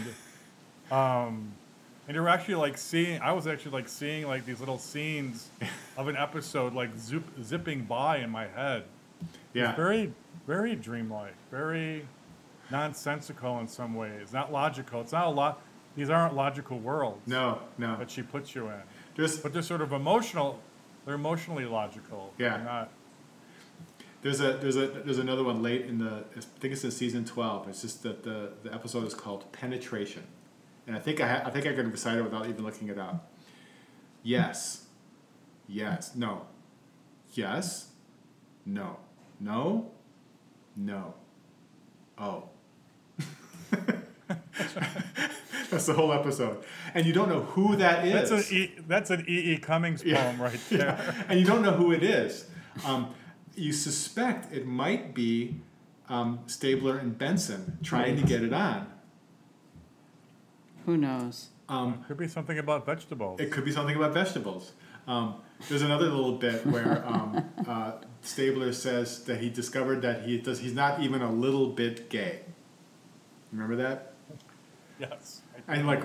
Um, 0.92 1.54
and 2.08 2.16
you're 2.16 2.30
actually 2.30 2.56
like 2.56 2.78
seeing, 2.78 3.22
I 3.22 3.32
was 3.32 3.48
actually 3.48 3.72
like 3.72 3.88
seeing 3.88 4.28
like 4.28 4.46
these 4.46 4.60
little 4.60 4.78
scenes 4.78 5.50
of 5.98 6.08
an 6.08 6.18
episode 6.18 6.74
like 6.74 6.98
zoop, 6.98 7.24
zipping 7.42 7.84
by 7.84 8.18
in 8.18 8.30
my 8.30 8.48
head. 8.48 8.84
yeah, 9.54 9.70
It's 9.70 9.78
very, 9.78 10.14
very 10.46 10.76
dreamlike, 10.76 11.36
very 11.50 12.06
nonsensical 12.70 13.60
in 13.60 13.68
some 13.68 13.94
ways, 13.96 14.34
not 14.34 14.52
logical. 14.52 15.02
It's 15.02 15.12
not 15.12 15.28
a 15.28 15.30
lot, 15.30 15.62
these 15.96 16.10
aren't 16.10 16.36
logical 16.36 16.80
worlds 16.80 17.28
no, 17.28 17.60
no. 17.78 17.98
that 17.98 18.10
she 18.10 18.22
puts 18.22 18.56
you 18.56 18.68
in. 18.68 18.82
There's 19.16 19.38
But 19.38 19.54
they're 19.54 19.62
sort 19.62 19.82
of 19.82 19.92
emotional. 19.92 20.60
They're 21.06 21.16
emotionally 21.16 21.66
logical. 21.66 22.34
Yeah. 22.38 22.58
They're 22.58 22.66
not. 22.66 22.90
There's 24.22 24.40
a 24.40 24.54
there's 24.54 24.76
a 24.76 24.88
there's 24.88 25.18
another 25.18 25.44
one 25.44 25.64
late 25.64 25.86
in 25.88 25.98
the 25.98 26.24
I 26.38 26.40
think 26.60 26.74
it's 26.74 26.84
in 26.84 26.92
season 26.92 27.26
twelve. 27.26 27.68
It's 27.68 27.82
just 27.82 28.04
that 28.04 28.24
the 28.24 28.52
the 28.64 28.72
episode 28.74 29.06
is 29.06 29.16
called 29.16 29.52
penetration, 29.52 30.24
and 30.88 30.96
I 30.96 31.00
think 31.00 31.22
I 31.22 31.28
ha- 31.28 31.42
I 31.46 31.50
think 31.50 31.66
I 31.66 31.74
can 31.74 31.92
recite 31.92 32.18
it 32.18 32.24
without 32.24 32.48
even 32.48 32.64
looking 32.64 32.88
it 32.90 32.98
up. 32.98 33.32
Yes, 34.24 34.86
yes, 35.68 36.16
no, 36.16 36.46
yes, 37.34 37.90
no, 38.66 38.98
no, 39.40 39.92
no, 40.76 41.14
oh. 42.18 42.50
That's 45.70 45.86
the 45.86 45.94
whole 45.94 46.12
episode, 46.12 46.64
and 46.94 47.06
you 47.06 47.14
don't 47.14 47.30
know 47.30 47.44
who 47.44 47.78
that 47.78 48.06
is. 48.06 48.30
That's 48.30 48.50
an 48.52 48.58
E. 48.58 48.72
That's 48.88 49.10
an 49.10 49.26
E. 49.28 49.54
E. 49.54 49.58
Cummings 49.58 50.04
poem 50.04 50.42
right 50.42 50.60
there. 50.70 50.80
Yeah, 50.80 51.24
and 51.30 51.40
you 51.40 51.46
don't 51.46 51.62
know 51.62 51.72
who 51.72 51.94
it 51.94 52.04
is. 52.04 52.46
Um, 52.86 53.14
you 53.56 53.72
suspect 53.72 54.54
it 54.54 54.66
might 54.66 55.14
be 55.16 55.62
um, 56.10 56.40
Stabler 56.48 56.98
and 56.98 57.18
Benson 57.18 57.78
trying 57.84 58.18
to 58.18 58.24
get 58.24 58.44
it 58.44 58.52
on. 58.54 58.91
Who 60.86 60.98
knows? 60.98 61.50
Um, 61.70 62.04
Could 62.08 62.18
be 62.18 62.28
something 62.28 62.58
about 62.60 62.86
vegetables. 62.86 63.40
it 63.40 63.52
could 63.52 63.64
be 63.64 63.72
something 63.72 63.96
about 63.96 64.14
vegetables. 64.14 64.74
Um, 65.08 65.36
there's 65.70 65.82
another 65.82 66.06
little 66.06 66.34
bit 66.38 66.66
where 66.66 67.04
um, 67.08 67.44
uh, 67.68 67.94
Stabler 68.22 68.74
says 68.74 69.24
that 69.26 69.40
he 69.40 69.50
discovered 69.50 70.02
that 70.02 70.24
he 70.24 70.38
does. 70.38 70.60
He's 70.60 70.74
not 70.76 71.02
even 71.02 71.22
a 71.22 71.32
little 71.32 71.68
bit 71.68 72.10
gay. 72.10 72.42
Remember 73.52 73.76
that? 73.78 74.14
yes. 75.00 75.42
And 75.68 75.88
like, 75.88 76.04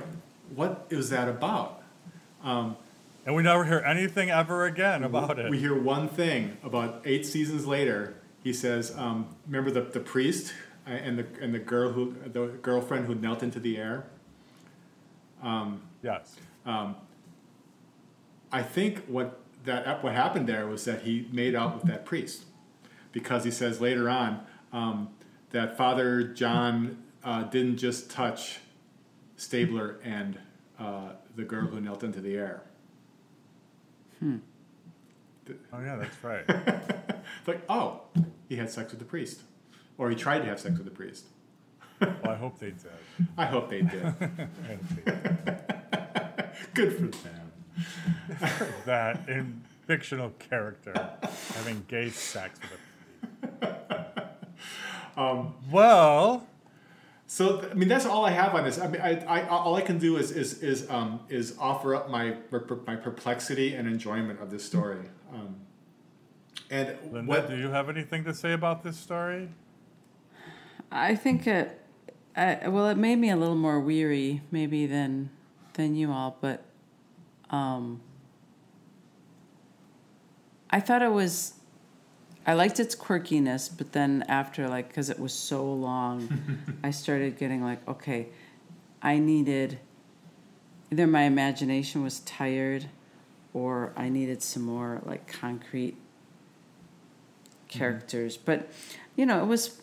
what 0.55 0.87
is 0.91 1.11
that 1.11 1.29
about? 1.29 1.83
Um, 2.43 2.77
And 3.27 3.35
we 3.35 3.43
never 3.43 3.65
hear 3.65 3.81
anything 3.81 4.31
ever 4.31 4.67
again 4.67 5.03
about 5.05 5.39
it. 5.39 5.51
We 5.51 5.59
hear 5.59 5.75
one 5.79 6.09
thing 6.09 6.57
about 6.63 7.03
eight 7.05 7.27
seasons 7.27 7.67
later. 7.67 8.15
He 8.45 8.53
says, 8.53 8.95
um, 8.97 9.35
"Remember 9.47 9.71
the, 9.73 9.81
the 9.81 9.99
priest 10.01 10.55
uh, 10.87 10.91
and 10.91 11.19
the 11.19 11.27
and 11.43 11.53
the 11.53 11.59
girl 11.59 11.91
who 11.93 12.15
the 12.25 12.47
girlfriend 12.63 13.07
who 13.07 13.15
knelt 13.17 13.43
into 13.43 13.59
the 13.59 13.77
air." 13.79 14.05
Yes. 16.03 16.37
I 18.53 18.63
think 18.63 19.05
what 19.07 19.41
that 19.65 20.03
what 20.03 20.15
happened 20.15 20.49
there 20.49 20.67
was 20.67 20.85
that 20.85 21.03
he 21.03 21.29
made 21.33 21.55
out 21.55 21.75
with 21.75 21.85
that 21.85 22.05
priest 22.05 22.45
because 23.13 23.45
he 23.45 23.51
says 23.51 23.81
later 23.81 24.09
on 24.09 24.41
um, 24.73 25.09
that 25.51 25.77
Father 25.77 26.23
John 26.23 27.03
uh, 27.25 27.43
didn't 27.45 27.79
just 27.79 28.11
touch 28.11 28.61
Stabler 29.37 29.99
and 30.05 30.39
uh, 30.79 31.11
the 31.35 31.43
girl 31.43 31.67
who 31.67 31.81
knelt 31.81 32.03
into 32.05 32.21
the 32.21 32.37
air. 32.37 32.63
Oh 35.73 35.81
yeah, 35.81 35.97
that's 35.97 36.25
right. 36.25 36.45
Like, 37.47 37.63
oh, 37.69 38.03
he 38.49 38.57
had 38.57 38.71
sex 38.71 38.91
with 38.91 38.99
the 38.99 39.05
priest, 39.05 39.43
or 39.99 40.11
he 40.11 40.17
tried 40.17 40.41
to 40.41 40.45
have 40.47 40.59
sex 40.59 40.77
with 40.77 40.85
the 40.85 40.91
priest. 40.91 41.27
Well, 42.01 42.17
I 42.25 42.35
hope 42.35 42.59
they 42.59 42.71
did. 42.71 42.91
I 43.37 43.47
hope 43.47 43.71
they 43.71 43.83
did. 43.83 44.03
Hope 44.03 44.19
they 44.19 45.13
did. 45.13 45.59
Good 46.75 46.93
for 46.95 47.07
them. 47.29 47.53
that 48.87 49.29
in 49.29 49.63
fictional 49.87 50.31
character 50.39 51.11
having 51.55 51.85
gay 51.89 52.11
sex 52.11 52.59
with 52.61 53.63
a. 53.63 53.77
Um, 55.17 55.55
well, 55.71 56.47
So 57.27 57.67
I 57.71 57.75
mean, 57.75 57.89
that's 57.89 58.05
all 58.07 58.25
I 58.25 58.31
have 58.31 58.55
on 58.55 58.65
this. 58.65 58.79
I 58.79 58.87
mean, 58.89 59.01
I, 59.01 59.17
I 59.25 59.49
all 59.49 59.75
I 59.75 59.81
can 59.81 59.99
do 59.99 60.17
is 60.17 60.31
is 60.31 60.63
is 60.63 60.89
um, 60.91 61.21
is 61.29 61.57
offer 61.59 61.95
up 61.95 62.11
my 62.11 62.37
my 62.87 62.97
perplexity 62.97 63.75
and 63.75 63.89
enjoyment 63.89 64.41
of 64.41 64.51
this 64.51 64.65
story. 64.65 65.09
Um, 65.33 65.57
and 66.71 66.97
Linda, 67.13 67.29
what 67.29 67.49
do 67.49 67.57
you 67.57 67.71
have 67.71 67.89
anything 67.89 68.25
to 68.25 68.35
say 68.35 68.53
about 68.53 68.83
this 68.83 68.97
story? 68.99 69.49
I 70.91 71.15
think 71.15 71.47
it. 71.47 71.81
I, 72.37 72.69
well, 72.69 72.89
it 72.89 72.99
made 72.99 73.17
me 73.17 73.31
a 73.31 73.37
little 73.37 73.57
more 73.57 73.81
weary, 73.81 74.43
maybe 74.51 74.87
than 74.87 75.31
than 75.75 75.95
you 75.95 76.13
all, 76.13 76.37
but 76.41 76.65
um, 77.51 78.01
I 80.71 80.81
thought 80.81 81.03
it 81.03 81.13
was. 81.13 81.55
I 82.47 82.55
liked 82.55 82.79
its 82.79 82.95
quirkiness, 82.95 83.69
but 83.77 83.93
then 83.93 84.25
after, 84.29 84.69
like, 84.69 84.87
because 84.87 85.11
it 85.11 85.19
was 85.19 85.33
so 85.33 85.65
long, 85.65 86.79
I 86.85 86.93
started 86.93 87.39
getting 87.39 87.65
like, 87.65 87.87
okay, 87.89 88.29
I 89.03 89.19
needed 89.19 89.81
either 90.93 91.09
my 91.09 91.23
imagination 91.23 92.05
was 92.05 92.21
tired, 92.21 92.87
or 93.53 93.93
I 93.97 94.11
needed 94.11 94.43
some 94.43 94.63
more 94.63 95.01
like 95.05 95.27
concrete 95.27 95.97
characters. 97.69 98.37
But 98.37 98.71
you 99.17 99.25
know, 99.25 99.43
it 99.43 99.47
was 99.47 99.81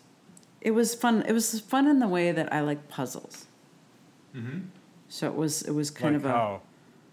it 0.64 0.72
was 0.72 0.96
fun. 0.96 1.24
It 1.28 1.34
was 1.34 1.60
fun 1.60 1.88
in 1.88 2.00
the 2.00 2.08
way 2.08 2.32
that 2.32 2.52
I 2.52 2.62
like 2.62 2.88
puzzles. 2.90 3.46
So 5.10 5.28
it 5.28 5.36
was 5.36 5.62
it 5.62 5.72
was 5.76 5.92
kind 5.92 6.16
like 6.16 6.24
of 6.24 6.26
a 6.26 6.34
how? 6.34 6.62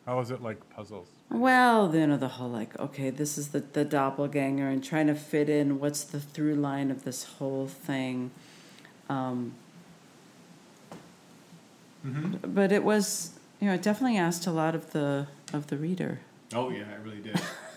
How 0.07 0.21
is 0.21 0.31
it 0.31 0.41
like 0.43 0.59
puzzles? 0.75 1.09
well, 1.29 1.95
you 1.95 2.07
know, 2.07 2.17
the 2.17 2.29
whole 2.37 2.49
like, 2.49 2.77
okay, 2.81 3.11
this 3.11 3.37
is 3.39 3.49
the, 3.49 3.61
the 3.61 3.85
doppelganger 3.85 4.67
and 4.69 4.83
trying 4.83 5.07
to 5.09 5.15
fit 5.15 5.49
in 5.49 5.79
what's 5.79 6.03
the 6.03 6.19
through 6.19 6.55
line 6.57 6.91
of 6.91 7.05
this 7.05 7.25
whole 7.39 7.69
thing. 7.69 8.31
Um, 9.09 9.53
But 12.43 12.73
it 12.73 12.83
was, 12.83 13.39
you 13.61 13.69
know, 13.69 13.75
it 13.75 13.83
definitely 13.83 14.17
asked 14.19 14.47
a 14.47 14.51
lot 14.53 14.75
of 14.75 14.91
the 14.93 15.27
of 15.53 15.67
the 15.67 15.77
reader. 15.77 16.21
oh 16.55 16.71
yeah, 16.71 16.85
I 16.93 16.97
really 17.05 17.21
did. 17.21 17.41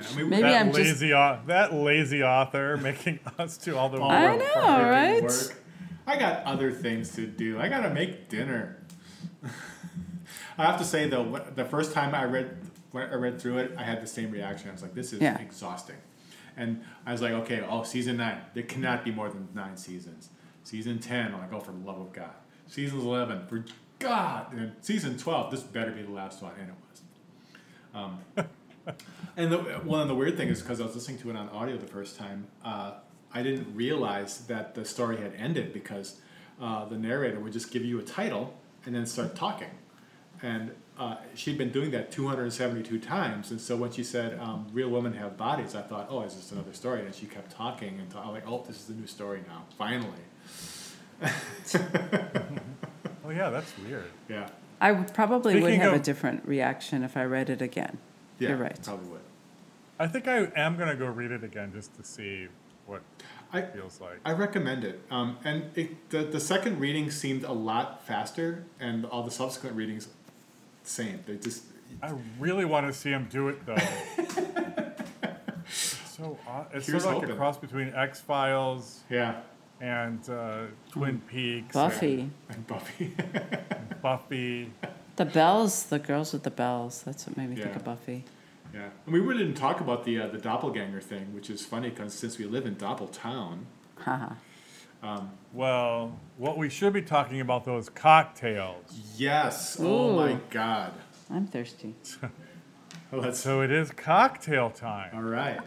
yeah, 0.00 0.06
I 0.10 0.16
mean, 0.16 0.28
Maybe 0.30 0.42
that 0.42 0.60
I'm 0.60 0.66
just- 0.68 0.78
lazy 0.78 1.12
au- 1.12 1.40
that 1.46 1.74
lazy 1.74 2.22
author 2.22 2.76
making 2.82 3.20
us 3.38 3.56
do 3.58 3.76
all 3.76 3.88
the 3.88 3.98
all 4.00 4.08
work. 4.08 4.18
I 4.18 4.36
know, 4.36 4.88
right? 4.90 5.22
work. 5.22 5.54
I 6.06 6.16
got 6.18 6.44
other 6.44 6.70
things 6.72 7.14
to 7.16 7.26
do. 7.26 7.58
I 7.60 7.68
gotta 7.68 7.90
make 7.90 8.28
dinner. 8.28 8.82
I 10.58 10.64
have 10.64 10.78
to 10.78 10.84
say 10.84 11.08
though, 11.08 11.40
the 11.54 11.64
first 11.64 11.92
time 11.92 12.14
I 12.14 12.24
read 12.24 12.56
when 12.90 13.08
I 13.10 13.14
read 13.14 13.40
through 13.40 13.58
it, 13.58 13.74
I 13.76 13.82
had 13.82 14.02
the 14.02 14.06
same 14.06 14.30
reaction. 14.30 14.70
I 14.70 14.72
was 14.72 14.82
like, 14.82 14.94
this 14.94 15.12
is 15.12 15.20
Yeah. 15.20 15.38
exhausting. 15.38 15.96
And 16.56 16.82
I 17.06 17.12
was 17.12 17.22
like, 17.22 17.32
okay, 17.32 17.62
oh, 17.68 17.82
season 17.84 18.16
nine. 18.16 18.40
There 18.54 18.62
cannot 18.64 19.04
be 19.04 19.12
more 19.12 19.28
than 19.28 19.46
nine 19.54 19.76
seasons. 19.76 20.30
Season 20.64 20.98
10, 20.98 21.32
I'm 21.34 21.38
like, 21.40 21.52
oh, 21.52 21.60
for 21.60 21.70
the 21.72 21.78
love 21.86 22.00
of 22.00 22.12
God. 22.12 22.32
Season 22.66 22.98
11, 22.98 23.46
for 23.46 23.64
God. 24.00 24.52
And 24.52 24.72
season 24.80 25.16
12, 25.16 25.50
this 25.52 25.60
better 25.60 25.92
be 25.92 26.02
the 26.02 26.10
last 26.10 26.42
one. 26.42 26.52
And 26.58 26.70
it 26.70 26.74
was. 26.90 27.02
Um, 27.94 28.46
and 29.36 29.52
the, 29.52 29.58
one 29.58 30.00
of 30.00 30.08
the 30.08 30.14
weird 30.14 30.36
thing 30.36 30.48
is 30.48 30.60
because 30.62 30.80
I 30.80 30.84
was 30.84 30.94
listening 30.94 31.18
to 31.18 31.30
it 31.30 31.36
on 31.36 31.48
audio 31.50 31.76
the 31.76 31.86
first 31.86 32.16
time, 32.16 32.46
uh, 32.64 32.92
I 33.32 33.42
didn't 33.42 33.74
realize 33.74 34.46
that 34.46 34.74
the 34.74 34.84
story 34.84 35.18
had 35.18 35.34
ended 35.36 35.72
because 35.72 36.16
uh, 36.60 36.84
the 36.86 36.96
narrator 36.96 37.40
would 37.40 37.52
just 37.52 37.70
give 37.70 37.84
you 37.84 37.98
a 37.98 38.02
title 38.02 38.54
and 38.86 38.94
then 38.94 39.06
start 39.06 39.34
talking. 39.36 39.70
And 40.42 40.70
uh, 40.98 41.16
she'd 41.34 41.58
been 41.58 41.70
doing 41.70 41.90
that 41.90 42.10
272 42.10 42.98
times. 43.00 43.50
And 43.50 43.60
so 43.60 43.76
when 43.76 43.90
she 43.90 44.02
said, 44.04 44.38
um, 44.38 44.66
Real 44.72 44.88
women 44.88 45.12
have 45.14 45.36
bodies, 45.36 45.74
I 45.74 45.82
thought, 45.82 46.08
oh, 46.10 46.22
it's 46.22 46.34
just 46.34 46.52
another 46.52 46.72
story. 46.72 47.04
And 47.04 47.14
she 47.14 47.26
kept 47.26 47.50
talking 47.52 48.00
and 48.00 48.12
I'm 48.16 48.30
like, 48.30 48.48
oh, 48.48 48.64
this 48.66 48.76
is 48.76 48.86
the 48.86 48.94
new 48.94 49.06
story 49.06 49.42
now, 49.46 49.64
finally. 49.76 50.10
Oh 53.28 53.30
yeah, 53.30 53.50
that's 53.50 53.70
weird. 53.86 54.06
Yeah. 54.26 54.48
I 54.80 54.92
would 54.92 55.12
probably 55.12 55.54
would 55.54 55.62
Speaking 55.62 55.80
have 55.80 55.92
a 55.92 55.98
different 55.98 56.48
reaction 56.48 57.02
if 57.02 57.14
I 57.14 57.24
read 57.24 57.50
it 57.50 57.60
again. 57.60 57.98
Yeah, 58.38 58.50
You're 58.50 58.58
right. 58.58 58.78
Probably 58.82 59.08
would. 59.08 59.20
I 59.98 60.06
think 60.06 60.28
I 60.28 60.48
am 60.54 60.76
gonna 60.76 60.94
go 60.94 61.06
read 61.06 61.30
it 61.32 61.42
again 61.42 61.72
just 61.74 61.96
to 61.96 62.04
see 62.04 62.46
what 62.86 63.02
I, 63.52 63.60
it 63.60 63.74
feels 63.74 64.00
like. 64.00 64.20
I 64.24 64.32
recommend 64.32 64.84
it. 64.84 65.00
Um, 65.10 65.38
and 65.44 65.70
it, 65.74 66.10
the, 66.10 66.22
the 66.24 66.40
second 66.40 66.78
reading 66.80 67.10
seemed 67.10 67.44
a 67.44 67.52
lot 67.52 68.06
faster, 68.06 68.64
and 68.78 69.04
all 69.06 69.22
the 69.22 69.30
subsequent 69.30 69.74
readings, 69.76 70.08
same. 70.84 71.20
They 71.26 71.36
just, 71.36 71.64
I 72.02 72.14
really 72.38 72.64
want 72.64 72.86
to 72.86 72.92
see 72.92 73.10
him 73.10 73.26
do 73.30 73.48
it 73.48 73.64
though. 73.66 73.76
so 75.68 76.38
odd. 76.46 76.66
it's 76.72 76.86
Here's 76.86 77.02
sort 77.02 77.16
of 77.16 77.22
like 77.22 77.28
hoping. 77.28 77.30
a 77.30 77.36
cross 77.36 77.56
between 77.58 77.92
X 77.94 78.20
Files 78.20 79.00
yeah. 79.10 79.40
and 79.80 80.28
uh, 80.28 80.62
Twin 80.90 81.20
Peaks, 81.28 81.74
Buffy. 81.74 82.30
And 82.48 82.66
Buffy. 82.68 83.14
and 83.18 84.02
Buffy. 84.02 84.72
The 85.18 85.24
bells, 85.24 85.86
the 85.86 85.98
girls 85.98 86.32
with 86.32 86.44
the 86.44 86.50
bells. 86.50 87.02
That's 87.02 87.26
what 87.26 87.36
made 87.36 87.50
me 87.50 87.56
think 87.56 87.70
Yeah. 87.70 87.76
of 87.76 87.84
Buffy. 87.84 88.24
yeah. 88.72 88.88
And 89.04 89.12
we 89.12 89.18
really 89.18 89.42
didn't 89.44 89.56
talk 89.56 89.80
about 89.80 90.04
the 90.04 90.20
uh, 90.20 90.28
the 90.28 90.38
doppelganger 90.38 91.00
thing, 91.00 91.34
which 91.34 91.50
is 91.50 91.66
funny 91.66 91.90
because 91.90 92.14
since 92.14 92.38
we 92.38 92.44
live 92.44 92.66
in 92.66 92.76
Doppeltown, 92.76 93.64
Haha. 93.96 94.34
Well, 95.52 96.18
what 96.36 96.56
we 96.56 96.68
should 96.68 96.92
be 96.92 97.02
talking 97.02 97.40
about 97.40 97.64
those 97.64 97.88
cocktails. 97.88 98.84
yes. 99.16 99.76
Oh 99.80 100.14
my 100.14 100.38
God. 100.50 100.92
I'm 101.30 101.48
thirsty. 101.48 101.96
Let's. 103.12 103.40
So 103.40 103.60
it 103.62 103.72
is 103.72 103.90
cocktail 103.90 104.70
time. 104.70 105.10
All 105.14 105.22
right. 105.22 105.58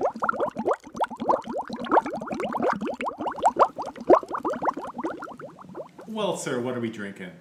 Well, 6.08 6.36
sir, 6.38 6.60
what 6.60 6.76
are 6.76 6.80
we 6.80 6.90
drinking? 6.90 7.32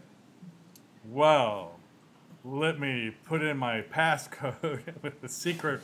Well, 1.09 1.80
let 2.45 2.79
me 2.81 3.13
put 3.25 3.43
in 3.43 3.57
my 3.57 3.83
passcode 3.83 4.81
with 5.03 5.21
the 5.21 5.29
secret 5.29 5.81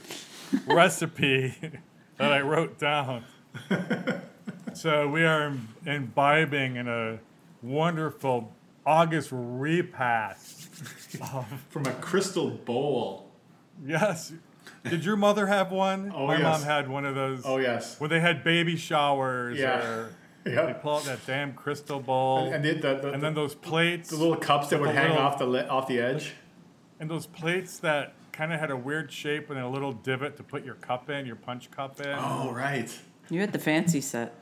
recipe 0.67 1.55
that 2.19 2.33
I 2.33 2.41
wrote 2.41 2.79
down. 2.79 3.25
so 4.75 5.09
we 5.09 5.25
are 5.25 5.53
imbibing 5.85 6.77
in 6.77 6.89
a 6.89 7.19
wonderful 7.63 8.53
August 8.85 9.31
repast. 9.33 10.63
From 11.71 11.87
a 11.87 11.93
crystal 11.95 12.51
bowl. 12.51 13.31
Yes. 13.85 14.33
Did 14.85 15.05
your 15.05 15.17
mother 15.17 15.47
have 15.47 15.71
one? 15.73 16.13
Oh, 16.15 16.27
My 16.27 16.35
yes. 16.39 16.43
mom 16.43 16.63
had 16.63 16.89
one 16.89 17.05
of 17.05 17.15
those. 17.15 17.43
Oh 17.45 17.57
yes. 17.59 17.99
Where 17.99 18.09
they 18.09 18.21
had 18.21 18.45
baby 18.45 18.77
showers 18.77 19.59
Yeah. 19.59 19.85
or 19.87 20.11
Yeah. 20.45 20.67
they 20.67 20.75
pull 20.75 20.97
out 20.97 21.05
that 21.05 21.27
damn 21.27 21.55
crystal 21.55 21.99
bowl. 22.01 22.51
And, 22.53 22.65
and 22.65 22.81
the, 22.83 22.95
the, 22.95 23.13
and 23.13 23.23
then 23.23 23.35
those 23.35 23.55
plates. 23.55 24.11
the 24.11 24.17
little 24.17 24.37
cups 24.37 24.69
that 24.69 24.81
would 24.81 24.91
hang 24.95 25.11
little- 25.11 25.25
off 25.25 25.39
the 25.39 25.69
off 25.69 25.89
the 25.89 25.99
edge. 26.01 26.33
And 26.99 27.11
those 27.11 27.27
plates 27.27 27.79
that 27.79 28.15
kind 28.33 28.53
of 28.53 28.61
had 28.61 28.71
a 28.71 28.77
weird 28.77 29.11
shape 29.11 29.51
and 29.51 29.59
a 29.59 29.69
little 29.69 29.93
divot 29.93 30.37
to 30.37 30.43
put 30.43 30.65
your 30.65 30.75
cup 30.75 31.11
in, 31.11 31.27
your 31.27 31.37
punch 31.37 31.71
cup 31.71 32.01
in. 32.01 32.15
Oh 32.19 32.53
right. 32.53 32.97
You 33.29 33.41
had 33.41 33.53
the 33.53 33.59
fancy 33.59 34.01
set. 34.01 34.35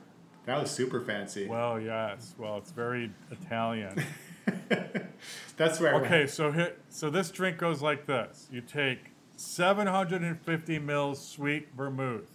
That 0.45 0.61
was 0.61 0.69
super 0.69 1.01
fancy. 1.01 1.47
Well, 1.47 1.79
yes. 1.79 2.35
Well, 2.37 2.57
it's 2.57 2.71
very 2.71 3.11
Italian. 3.31 4.03
That's 5.57 5.79
where. 5.79 5.91
I 5.91 5.95
went. 5.95 6.05
Okay, 6.05 6.27
so 6.27 6.51
here, 6.51 6.75
so 6.89 7.09
this 7.09 7.31
drink 7.31 7.57
goes 7.57 7.81
like 7.81 8.05
this: 8.05 8.47
you 8.51 8.61
take 8.61 9.11
750 9.37 10.79
mils 10.79 11.25
sweet 11.25 11.69
vermouth. 11.75 12.29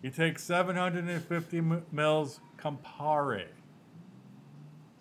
You 0.00 0.10
take 0.10 0.38
750 0.38 1.62
mils 1.92 2.40
Campari. 2.58 3.46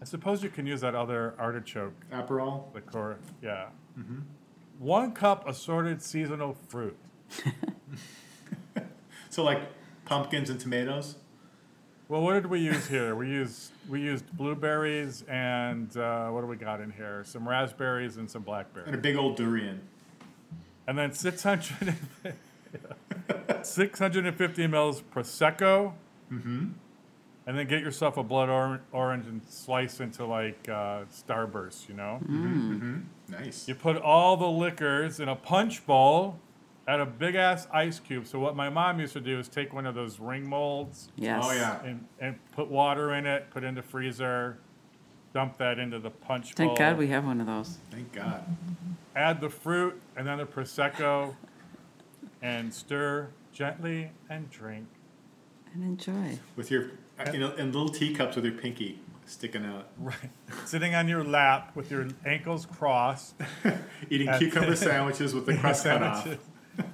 I 0.03 0.05
suppose 0.05 0.43
you 0.43 0.49
can 0.49 0.67
use 0.67 0.81
that 0.81 0.95
other 0.95 1.33
artichoke 1.39 1.93
Aperol. 2.11 2.73
liqueur. 2.73 3.15
Yeah. 3.41 3.67
One 4.77 5.13
cup 5.13 5.47
assorted 5.47 6.01
seasonal 6.01 6.57
fruit. 6.67 6.97
So 9.29 9.43
like 9.43 9.61
pumpkins 10.05 10.51
and 10.51 10.59
tomatoes. 10.59 11.15
Well, 12.07 12.21
what 12.21 12.33
did 12.33 12.45
we 12.45 12.59
use 12.59 12.85
here? 12.87 13.15
We 13.15 13.29
used 13.29 13.71
we 13.89 13.99
used 13.99 14.29
blueberries 14.37 15.23
and 15.27 15.95
uh, 15.97 16.29
what 16.29 16.41
do 16.41 16.47
we 16.47 16.55
got 16.55 16.81
in 16.81 16.91
here? 16.91 17.23
Some 17.25 17.49
raspberries 17.49 18.17
and 18.17 18.29
some 18.29 18.43
blackberries. 18.43 18.85
And 18.87 18.95
a 18.95 18.99
big 18.99 19.15
old 19.15 19.35
durian. 19.35 19.81
and 20.85 20.99
then 20.99 21.13
600 21.13 21.95
650 23.63 24.67
mils 24.67 25.01
prosecco. 25.01 25.93
Mm-hmm. 26.31 26.67
And 27.45 27.57
then 27.57 27.67
get 27.67 27.81
yourself 27.81 28.15
a 28.17 28.23
blood 28.23 28.49
or- 28.49 28.81
orange 28.93 29.27
and 29.27 29.41
slice 29.49 29.99
into 29.99 30.25
like 30.25 30.69
uh, 30.69 31.03
starburst. 31.11 31.89
You 31.89 31.95
know. 31.95 32.19
Mm-hmm, 32.23 32.45
mm-hmm. 32.47 32.73
Mm-hmm. 32.73 33.31
Nice. 33.33 33.67
You 33.67 33.75
put 33.75 33.97
all 33.97 34.37
the 34.37 34.47
liquors 34.47 35.19
in 35.19 35.27
a 35.29 35.35
punch 35.35 35.85
bowl. 35.85 36.39
Add 36.85 36.99
a 36.99 37.05
big 37.05 37.35
ass 37.35 37.65
ice 37.71 37.99
cube. 37.99 38.27
So 38.27 38.39
what 38.39 38.57
my 38.57 38.69
mom 38.69 38.99
used 38.99 39.13
to 39.13 39.21
do 39.21 39.39
is 39.39 39.47
take 39.47 39.73
one 39.73 39.85
of 39.85 39.95
those 39.95 40.19
ring 40.19 40.47
molds. 40.47 41.09
Yes. 41.15 41.41
Oh 41.45 41.53
yeah. 41.53 41.81
and, 41.83 42.05
and 42.19 42.37
put 42.51 42.67
water 42.69 43.13
in 43.13 43.25
it, 43.25 43.49
put 43.51 43.63
it 43.63 43.67
in 43.67 43.75
the 43.75 43.81
freezer, 43.81 44.57
dump 45.33 45.57
that 45.59 45.79
into 45.79 45.99
the 45.99 46.09
punch 46.09 46.55
bowl. 46.55 46.67
Thank 46.67 46.69
bowl. 46.71 46.77
God 46.77 46.97
we 46.97 47.07
have 47.07 47.25
one 47.25 47.39
of 47.39 47.47
those. 47.47 47.77
Thank 47.89 48.11
God. 48.11 48.43
add 49.15 49.39
the 49.39 49.49
fruit 49.49 49.99
and 50.17 50.27
then 50.27 50.39
the 50.39 50.45
prosecco, 50.45 51.35
and 52.41 52.73
stir 52.73 53.29
gently 53.53 54.11
and 54.29 54.49
drink. 54.51 54.87
And 55.73 55.83
enjoy. 55.83 56.39
With 56.57 56.69
your, 56.69 56.91
you 57.31 57.39
know, 57.39 57.51
in 57.55 57.71
little 57.71 57.89
teacups 57.89 58.35
with 58.35 58.45
your 58.45 58.53
pinky 58.55 58.99
sticking 59.25 59.65
out, 59.65 59.87
Right, 59.97 60.15
sitting 60.65 60.95
on 60.95 61.07
your 61.07 61.23
lap 61.23 61.71
with 61.75 61.89
your 61.91 62.07
ankles 62.25 62.65
crossed, 62.65 63.35
eating 64.09 64.29
cucumber 64.37 64.75
sandwiches 64.75 65.33
with 65.33 65.45
the 65.45 65.55
crust 65.57 65.85
cut 65.85 66.03
off. 66.03 66.27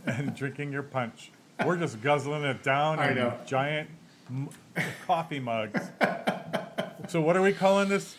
and 0.05 0.35
drinking 0.35 0.71
your 0.71 0.83
punch. 0.83 1.31
We're 1.65 1.77
just 1.77 2.01
guzzling 2.01 2.43
it 2.43 2.63
down 2.63 2.99
I 2.99 3.09
in 3.09 3.15
know. 3.15 3.33
giant 3.45 3.89
m- 4.29 4.49
coffee 5.07 5.39
mugs. 5.39 5.81
so 7.07 7.19
what 7.21 7.35
are 7.35 7.41
we 7.41 7.51
calling 7.53 7.89
this 7.89 8.15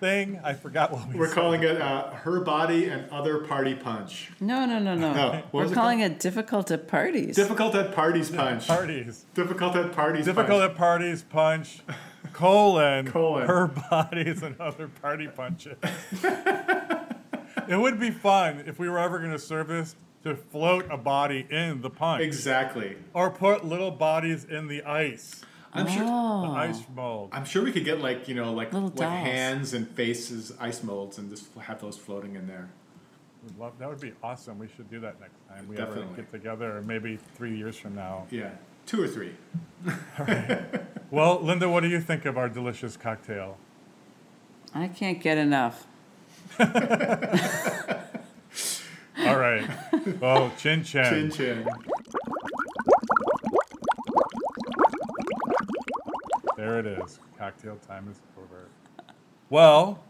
thing? 0.00 0.40
I 0.44 0.54
forgot 0.54 0.92
what 0.92 1.08
we 1.08 1.16
We're 1.16 1.26
said. 1.28 1.34
calling 1.34 1.62
it 1.62 1.80
uh, 1.80 2.10
her 2.10 2.40
body 2.40 2.86
and 2.88 3.08
other 3.10 3.38
party 3.38 3.74
punch. 3.74 4.30
No, 4.40 4.64
no, 4.66 4.78
no, 4.78 4.94
no. 4.94 5.12
No, 5.12 5.30
what 5.50 5.66
We're 5.66 5.72
it 5.72 5.74
calling 5.74 6.00
it 6.00 6.20
difficult 6.20 6.70
at 6.70 6.88
parties. 6.88 7.36
Difficult 7.36 7.74
at 7.74 7.92
parties 7.94 8.30
punch. 8.30 8.66
parties. 8.66 9.26
Difficult 9.34 9.76
at 9.76 9.92
parties 9.92 10.24
Difficult 10.26 10.60
punch. 10.60 10.70
at 10.72 10.76
parties 10.76 11.22
punch, 11.22 11.80
colon, 12.32 13.06
Colon. 13.08 13.46
her 13.46 13.66
bodies 13.90 14.42
and 14.42 14.58
other 14.60 14.88
party 14.88 15.26
punches. 15.28 15.76
it 17.68 17.78
would 17.78 17.98
be 18.00 18.10
fun 18.10 18.64
if 18.66 18.78
we 18.78 18.88
were 18.88 18.98
ever 18.98 19.18
going 19.18 19.32
to 19.32 19.38
serve 19.38 19.68
this 19.68 19.96
to 20.24 20.34
float 20.34 20.86
a 20.90 20.96
body 20.96 21.46
in 21.50 21.80
the 21.80 21.90
punch. 21.90 22.22
Exactly. 22.22 22.96
Or 23.14 23.30
put 23.30 23.64
little 23.64 23.90
bodies 23.92 24.44
in 24.44 24.66
the 24.66 24.82
ice, 24.82 25.42
I'm 25.74 25.86
sure. 25.86 26.04
the 26.04 26.10
Oh. 26.10 26.54
ice 26.56 26.82
mold. 26.94 27.30
I'm 27.32 27.44
sure 27.44 27.62
we 27.62 27.72
could 27.72 27.84
get 27.84 28.00
like 28.00 28.28
you 28.28 28.34
know 28.34 28.52
like 28.52 28.72
Little 28.72 28.88
like 28.88 28.96
dolls. 28.98 29.26
hands 29.26 29.74
and 29.74 29.88
faces 29.88 30.52
ice 30.60 30.82
molds 30.82 31.18
and 31.18 31.30
just 31.30 31.46
have 31.58 31.80
those 31.80 31.96
floating 31.96 32.36
in 32.36 32.46
there. 32.46 32.68
Would 33.44 33.58
love, 33.58 33.72
that 33.78 33.88
would 33.88 34.00
be 34.00 34.12
awesome. 34.22 34.58
We 34.58 34.68
should 34.74 34.90
do 34.90 35.00
that 35.00 35.20
next 35.20 35.36
time 35.48 35.68
we 35.68 35.76
Definitely. 35.76 36.02
ever 36.04 36.14
get 36.16 36.30
together, 36.30 36.76
or 36.78 36.82
maybe 36.82 37.18
three 37.36 37.56
years 37.56 37.78
from 37.78 37.94
now. 37.94 38.26
Yeah, 38.30 38.50
two 38.86 39.02
or 39.02 39.08
three. 39.08 39.32
Well, 41.10 41.40
Linda, 41.40 41.70
what 41.70 41.80
do 41.82 41.88
you 41.88 42.00
think 42.02 42.26
of 42.26 42.36
our 42.36 42.50
delicious 42.50 42.94
cocktail? 42.98 43.56
I 44.74 44.88
can't 44.88 45.18
get 45.22 45.38
enough. 45.38 45.86
All 46.60 46.66
right. 49.38 49.66
Oh, 50.22 50.52
chin 50.58 50.84
Chin 50.84 50.86
chin. 51.30 51.30
chin. 51.30 51.66
There 56.58 56.80
it 56.80 56.86
is. 56.86 57.20
Cocktail 57.38 57.76
time 57.86 58.08
is 58.10 58.20
over. 58.36 58.66
Well, 59.48 60.02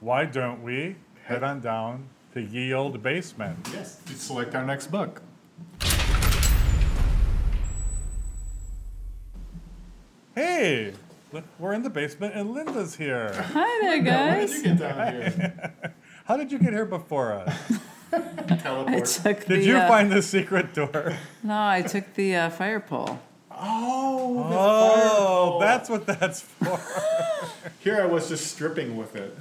why 0.00 0.26
don't 0.26 0.62
we 0.62 0.96
head 1.24 1.42
on 1.42 1.60
down 1.60 2.10
to 2.34 2.42
Ye 2.42 2.74
Old 2.74 3.02
Basement. 3.02 3.66
Yes. 3.72 3.96
To 4.04 4.12
select 4.12 4.54
our 4.54 4.62
next 4.62 4.88
book. 4.88 5.22
Hey, 10.34 10.92
we're 11.58 11.72
in 11.72 11.82
the 11.82 11.88
basement 11.88 12.34
and 12.34 12.52
Linda's 12.52 12.94
here. 12.94 13.32
Hi 13.54 13.78
there, 13.80 14.02
guys. 14.02 14.52
How 14.52 14.56
did 14.56 14.56
you 14.56 14.62
get 14.64 14.78
down 14.78 15.12
here? 15.14 15.74
How 16.26 16.36
did 16.36 16.52
you 16.52 16.58
get 16.58 16.72
here 16.74 16.84
before 16.84 17.32
us? 17.32 17.78
I 18.12 18.56
Teleport. 18.56 19.06
took 19.06 19.46
Did 19.46 19.60
the. 19.62 19.64
you 19.64 19.78
uh, 19.78 19.88
find 19.88 20.12
the 20.12 20.20
secret 20.20 20.74
door? 20.74 21.16
No, 21.42 21.58
I 21.58 21.80
took 21.80 22.12
the 22.12 22.36
uh, 22.36 22.50
fire 22.50 22.80
pole. 22.80 23.18
Oh, 23.64 24.48
the 24.48 24.56
Oh, 24.56 25.58
that's 25.60 25.88
what 25.88 26.06
that's 26.06 26.40
for. 26.40 26.80
Here 27.80 28.00
I 28.00 28.06
was 28.06 28.28
just 28.28 28.48
stripping 28.50 28.96
with 28.96 29.14
it. 29.16 29.36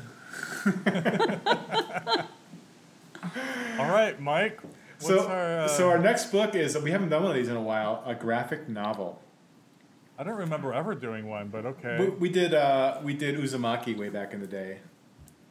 All 3.80 3.90
right, 3.90 4.20
Mike. 4.22 4.60
What's 4.62 5.08
So, 5.08 5.28
our, 5.28 5.60
uh, 5.62 5.68
so 5.68 5.90
our 5.90 5.98
next 5.98 6.32
book 6.32 6.54
is 6.54 6.78
we 6.78 6.92
haven't 6.92 7.10
done 7.10 7.24
one 7.24 7.32
of 7.32 7.38
these 7.38 7.48
in 7.50 7.56
a 7.56 7.62
while. 7.62 8.04
A 8.06 8.14
graphic 8.14 8.70
novel. 8.70 9.20
I 10.20 10.24
don't 10.24 10.38
remember 10.38 10.72
ever 10.72 10.94
doing 10.94 11.28
one, 11.28 11.48
but 11.48 11.66
okay. 11.66 11.98
We, 12.00 12.10
we 12.10 12.30
did 12.30 12.54
uh, 12.54 13.00
we 13.04 13.16
did 13.16 13.38
Uzumaki 13.38 13.98
way 13.98 14.10
back 14.10 14.34
in 14.34 14.40
the 14.40 14.48
day. 14.48 14.80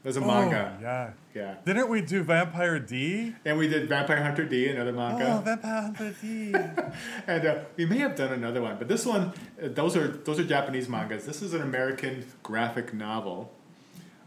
There's 0.02 0.16
a 0.16 0.20
Oh, 0.22 0.26
manga. 0.26 0.78
yeah. 0.80 1.10
Yeah. 1.34 1.54
Didn't 1.64 1.88
we 1.90 2.00
do 2.00 2.22
Vampire 2.22 2.78
D? 2.78 3.34
And 3.44 3.58
we 3.58 3.68
did 3.68 3.88
Vampire 3.88 4.22
Hunter 4.22 4.44
D, 4.46 4.68
another 4.68 4.92
manga. 4.92 5.36
Oh. 5.38 5.42
Vampire 5.44 5.82
Hunter 5.82 6.14
D. 6.22 6.54
and 7.26 7.46
uh, 7.46 7.58
we 7.76 7.84
may 7.86 7.98
have 7.98 8.16
done 8.16 8.32
another 8.32 8.62
one, 8.62 8.76
but 8.78 8.88
this 8.88 9.04
one, 9.04 9.32
uh, 9.62 9.68
those 9.68 9.96
are 9.96 10.08
those 10.08 10.40
are 10.40 10.44
Japanese 10.44 10.88
mangas. 10.88 11.26
This 11.26 11.42
is 11.42 11.52
an 11.54 11.60
American 11.62 12.24
graphic 12.42 12.94
novel. 12.94 13.52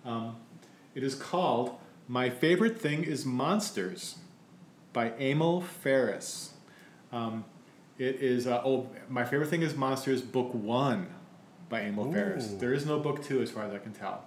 Um, 0.05 0.35
it 0.95 1.03
is 1.03 1.15
called 1.15 1.75
"My 2.07 2.29
Favorite 2.29 2.79
Thing 2.79 3.03
Is 3.03 3.25
Monsters" 3.25 4.17
by 4.93 5.11
Emil 5.19 5.61
Ferris. 5.61 6.53
Um, 7.11 7.45
it 7.97 8.15
is 8.17 8.45
uh, 8.47 8.61
oh, 8.63 8.89
my 9.09 9.23
favorite 9.25 9.49
thing 9.49 9.61
is 9.63 9.75
monsters, 9.75 10.21
book 10.21 10.53
one 10.53 11.07
by 11.67 11.81
Emil 11.81 12.11
Ferris. 12.11 12.47
There 12.53 12.73
is 12.73 12.85
no 12.85 12.99
book 12.99 13.23
two, 13.23 13.41
as 13.41 13.49
far 13.51 13.63
as 13.65 13.73
I 13.73 13.79
can 13.79 13.91
tell. 13.93 14.23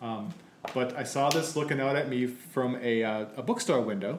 Um, 0.00 0.32
but 0.74 0.96
I 0.96 1.02
saw 1.04 1.30
this 1.30 1.56
looking 1.56 1.80
out 1.80 1.96
at 1.96 2.08
me 2.08 2.26
from 2.26 2.76
a, 2.82 3.02
uh, 3.04 3.26
a 3.36 3.42
bookstore 3.42 3.80
window, 3.80 4.18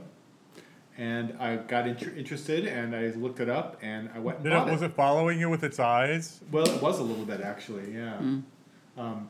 and 0.98 1.36
I 1.40 1.56
got 1.58 1.88
inter- 1.88 2.14
interested 2.16 2.66
and 2.68 2.96
I 2.96 3.08
looked 3.10 3.40
it 3.40 3.50
up 3.50 3.78
and 3.82 4.10
I 4.14 4.20
went 4.20 4.40
and 4.40 4.44
Did 4.46 4.54
it, 4.54 4.68
it. 4.68 4.72
was 4.72 4.82
it 4.82 4.94
following 4.94 5.40
you 5.40 5.50
with 5.50 5.64
its 5.64 5.80
eyes? 5.80 6.42
Well, 6.52 6.68
it 6.68 6.82
was 6.82 7.00
a 7.00 7.04
little 7.04 7.26
bit 7.26 7.42
actually, 7.42 7.94
yeah. 7.94 8.18
Um, 8.98 9.30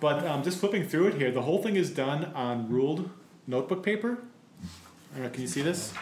but 0.00 0.24
um, 0.26 0.42
just 0.42 0.58
flipping 0.58 0.86
through 0.88 1.08
it 1.08 1.14
here, 1.14 1.30
the 1.32 1.42
whole 1.42 1.60
thing 1.62 1.76
is 1.76 1.90
done 1.90 2.26
on 2.34 2.68
ruled 2.70 3.10
notebook 3.46 3.82
paper. 3.82 4.18
I 5.12 5.16
don't 5.16 5.24
know, 5.24 5.30
can 5.30 5.42
you 5.42 5.48
see 5.48 5.62
this? 5.62 5.92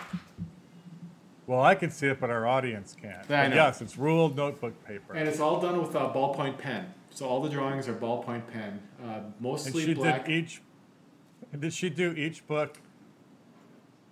Well, 1.46 1.62
I 1.62 1.74
can 1.74 1.90
see 1.90 2.06
it, 2.06 2.20
but 2.20 2.30
our 2.30 2.46
audience 2.46 2.94
can't. 3.00 3.28
I 3.30 3.48
know. 3.48 3.56
yes, 3.56 3.80
it's 3.80 3.96
ruled 3.96 4.36
notebook 4.36 4.84
paper. 4.86 5.14
And 5.14 5.26
it's 5.28 5.40
all 5.40 5.60
done 5.60 5.80
with 5.80 5.94
a 5.96 6.08
ballpoint 6.10 6.58
pen. 6.58 6.94
So 7.12 7.26
all 7.26 7.40
the 7.40 7.48
drawings 7.48 7.88
are 7.88 7.94
ballpoint 7.94 8.46
pen, 8.52 8.80
uh, 9.02 9.06
And 9.06 9.32
mostly 9.40 9.84
she 9.84 9.94
black. 9.94 10.26
did 10.26 10.32
each. 10.34 10.62
Did 11.58 11.72
she 11.72 11.90
do 11.90 12.12
each 12.12 12.46
book? 12.46 12.78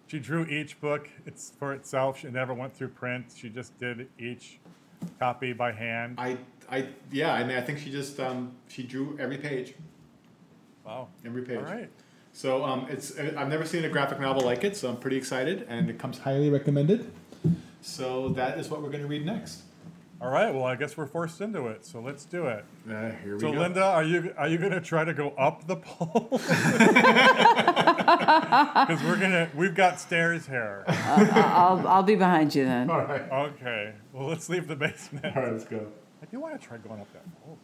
She 0.08 0.18
drew 0.18 0.44
each 0.46 0.80
book. 0.80 1.08
It's 1.26 1.52
for 1.58 1.72
itself. 1.74 2.20
She 2.20 2.28
never 2.28 2.54
went 2.54 2.74
through 2.74 2.88
print. 2.88 3.26
She 3.36 3.48
just 3.50 3.78
did 3.78 4.08
each 4.18 4.58
copy 5.20 5.52
by 5.52 5.72
hand. 5.72 6.14
I, 6.18 6.38
I, 6.70 6.88
yeah, 7.12 7.32
I 7.32 7.44
mean, 7.44 7.56
I 7.56 7.60
think 7.60 7.78
she 7.78 7.90
just 7.90 8.18
um, 8.18 8.52
she 8.68 8.82
drew 8.82 9.16
every 9.20 9.38
page, 9.38 9.74
Wow. 10.84 11.08
every 11.24 11.42
page. 11.42 11.58
All 11.58 11.64
right. 11.64 11.90
So 12.32 12.64
um, 12.64 12.86
it's 12.88 13.18
I've 13.18 13.48
never 13.48 13.64
seen 13.64 13.84
a 13.84 13.88
graphic 13.88 14.18
novel 14.20 14.42
like 14.44 14.64
it, 14.64 14.76
so 14.76 14.88
I'm 14.88 14.96
pretty 14.96 15.16
excited, 15.16 15.66
and 15.68 15.90
it 15.90 15.98
comes 15.98 16.18
highly 16.18 16.50
recommended. 16.50 17.10
So 17.82 18.30
that 18.30 18.58
is 18.58 18.68
what 18.68 18.82
we're 18.82 18.90
going 18.90 19.02
to 19.02 19.08
read 19.08 19.24
next. 19.26 19.62
All 20.20 20.30
right. 20.30 20.52
Well, 20.52 20.64
I 20.64 20.74
guess 20.74 20.96
we're 20.96 21.06
forced 21.06 21.40
into 21.40 21.68
it. 21.68 21.86
So 21.86 22.00
let's 22.00 22.24
do 22.24 22.46
it. 22.46 22.64
Uh, 22.90 23.10
here 23.22 23.34
we 23.34 23.40
So, 23.40 23.52
go. 23.52 23.60
Linda, 23.60 23.84
are 23.84 24.02
you 24.02 24.34
are 24.36 24.48
you 24.48 24.58
gonna 24.58 24.80
try 24.80 25.04
to 25.04 25.14
go 25.14 25.30
up 25.30 25.66
the 25.66 25.76
pole? 25.76 26.40
Because 28.08 29.02
we're 29.04 29.18
gonna 29.20 29.48
we've 29.54 29.74
got 29.74 30.00
stairs 30.00 30.46
here. 30.46 30.84
I'll, 30.88 31.86
I'll 31.86 32.02
be 32.02 32.14
behind 32.16 32.54
you 32.54 32.64
then. 32.64 32.88
All 32.90 33.02
right. 33.04 33.30
Okay. 33.30 33.92
Well, 34.12 34.28
let's 34.28 34.48
leave 34.48 34.66
the 34.66 34.76
basement. 34.76 35.26
All 35.36 35.42
right, 35.42 35.52
let's 35.52 35.64
go. 35.64 35.86
I 36.22 36.26
do 36.26 36.40
want 36.40 36.58
to 36.60 36.66
try 36.66 36.78
going 36.78 37.00
up 37.00 37.12
that 37.12 37.24
pole. 37.44 37.58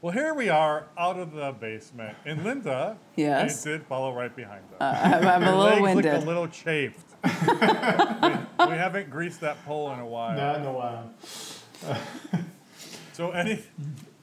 Well, 0.00 0.12
here 0.12 0.32
we 0.32 0.48
are 0.48 0.86
out 0.96 1.18
of 1.18 1.32
the 1.32 1.52
basement, 1.58 2.16
and 2.24 2.44
Linda, 2.44 2.96
Yes. 3.16 3.64
Did 3.64 3.82
follow 3.86 4.14
right 4.14 4.34
behind 4.34 4.62
us. 4.72 4.80
Uh, 4.80 5.00
I'm, 5.02 5.26
I'm 5.26 5.42
a 5.42 5.46
Her 5.46 5.56
little 5.56 5.82
legs 5.82 5.82
winded. 5.96 6.12
look 6.14 6.22
a 6.22 6.26
little 6.26 6.48
chafed. 6.48 7.04
we, 7.24 8.66
we 8.66 8.76
haven't 8.76 9.10
greased 9.10 9.40
that 9.40 9.64
pole 9.66 9.92
in 9.92 9.98
a 9.98 10.06
while. 10.06 10.36
Not 10.36 10.56
in 10.60 10.66
a 10.66 10.72
while. 10.72 11.10
So, 13.12 13.32
any 13.32 13.64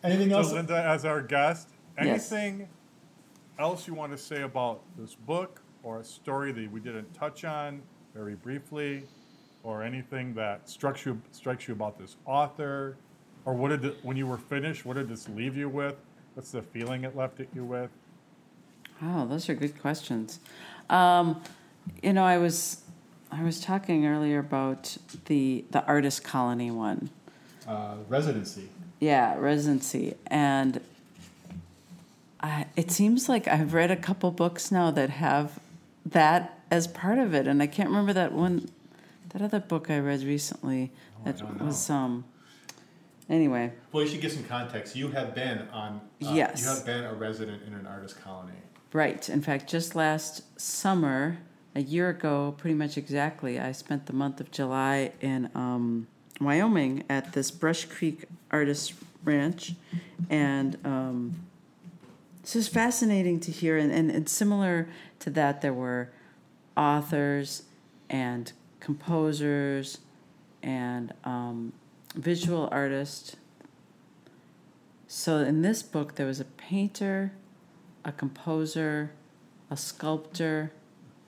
Anything 0.01 0.29
so 0.29 0.37
else? 0.37 0.51
Linda 0.53 0.81
as 0.81 1.03
our 1.03 1.21
guest, 1.21 1.69
Yes. 1.97 2.31
anything 2.31 2.69
else 3.59 3.85
you 3.87 3.93
want 3.93 4.11
to 4.13 4.17
say 4.17 4.43
about 4.43 4.81
this 4.97 5.15
book 5.15 5.61
or 5.83 5.99
a 5.99 6.03
story 6.05 6.51
that 6.53 6.71
we 6.71 6.79
didn't 6.79 7.13
touch 7.13 7.43
on 7.43 7.81
very 8.13 8.35
briefly, 8.35 9.03
or 9.63 9.83
anything 9.83 10.33
that 10.35 10.69
strikes 10.69 11.05
you 11.05 11.21
strikes 11.31 11.67
you 11.67 11.73
about 11.73 11.97
this 11.99 12.15
author, 12.25 12.95
or 13.45 13.53
what 13.53 13.69
did 13.69 13.85
it, 13.85 13.97
when 14.01 14.17
you 14.17 14.27
were 14.27 14.37
finished, 14.37 14.85
what 14.85 14.95
did 14.97 15.07
this 15.07 15.29
leave 15.29 15.55
you 15.55 15.69
with? 15.69 15.95
What's 16.33 16.51
the 16.51 16.61
feeling 16.61 17.03
it 17.03 17.15
left 17.15 17.39
it 17.39 17.49
you 17.55 17.63
with? 17.63 17.89
Oh, 19.01 19.25
those 19.25 19.47
are 19.49 19.53
good 19.53 19.79
questions. 19.79 20.39
Um, 20.89 21.41
you 22.01 22.13
know, 22.13 22.23
I 22.23 22.37
was 22.37 22.81
I 23.31 23.43
was 23.43 23.59
talking 23.59 24.05
earlier 24.05 24.39
about 24.39 24.97
the 25.25 25.63
the 25.71 25.85
artist 25.85 26.23
colony 26.23 26.71
one. 26.71 27.09
Uh, 27.67 27.95
residency. 28.09 28.69
Yeah, 28.99 29.37
residency, 29.37 30.15
and 30.27 30.79
I, 32.39 32.65
it 32.75 32.91
seems 32.91 33.27
like 33.27 33.47
I've 33.47 33.73
read 33.73 33.91
a 33.91 33.95
couple 33.95 34.31
books 34.31 34.71
now 34.71 34.91
that 34.91 35.09
have 35.09 35.59
that 36.05 36.59
as 36.71 36.87
part 36.87 37.17
of 37.17 37.33
it, 37.33 37.47
and 37.47 37.61
I 37.61 37.67
can't 37.67 37.89
remember 37.89 38.13
that 38.13 38.31
one, 38.31 38.69
that 39.29 39.41
other 39.41 39.59
book 39.59 39.89
I 39.89 39.99
read 39.99 40.21
recently 40.21 40.91
that 41.23 41.39
don't 41.39 41.61
was 41.61 41.89
um. 41.89 42.25
Anyway, 43.29 43.73
Well, 43.91 44.03
you 44.03 44.09
should 44.09 44.21
give 44.21 44.31
some 44.31 44.43
context. 44.43 44.95
You 44.95 45.09
have 45.09 45.33
been 45.33 45.67
on. 45.73 46.01
Uh, 46.23 46.33
Yes. 46.33 46.61
You 46.61 46.69
have 46.69 46.85
been 46.85 47.03
a 47.03 47.13
resident 47.13 47.63
in 47.63 47.73
an 47.73 47.87
artist 47.87 48.21
colony. 48.21 48.53
Right. 48.93 49.27
In 49.27 49.41
fact, 49.41 49.67
just 49.69 49.95
last 49.95 50.59
summer, 50.59 51.39
a 51.75 51.81
year 51.81 52.09
ago, 52.09 52.55
pretty 52.57 52.75
much 52.75 52.97
exactly, 52.97 53.59
I 53.59 53.71
spent 53.73 54.05
the 54.05 54.13
month 54.13 54.39
of 54.39 54.51
July 54.51 55.11
in 55.19 55.49
um, 55.53 56.07
Wyoming 56.39 57.03
at 57.09 57.33
this 57.33 57.51
Brush 57.51 57.85
Creek 57.85 58.25
Artist 58.51 58.93
Ranch. 59.23 59.73
And 60.29 60.77
um, 60.85 61.35
it's 62.41 62.67
fascinating 62.67 63.39
to 63.41 63.51
hear. 63.51 63.77
And, 63.77 63.91
and, 63.91 64.09
and 64.09 64.29
similar 64.29 64.87
to 65.19 65.29
that, 65.31 65.61
there 65.61 65.73
were 65.73 66.11
authors 66.77 67.63
and 68.09 68.51
composers 68.79 69.99
and 70.61 71.13
um, 71.23 71.73
visual 72.15 72.69
artist. 72.71 73.35
So 75.07 75.37
in 75.37 75.61
this 75.61 75.83
book, 75.83 76.15
there 76.15 76.25
was 76.25 76.39
a 76.39 76.45
painter, 76.45 77.31
a 78.03 78.11
composer, 78.11 79.11
a 79.69 79.77
sculptor, 79.77 80.71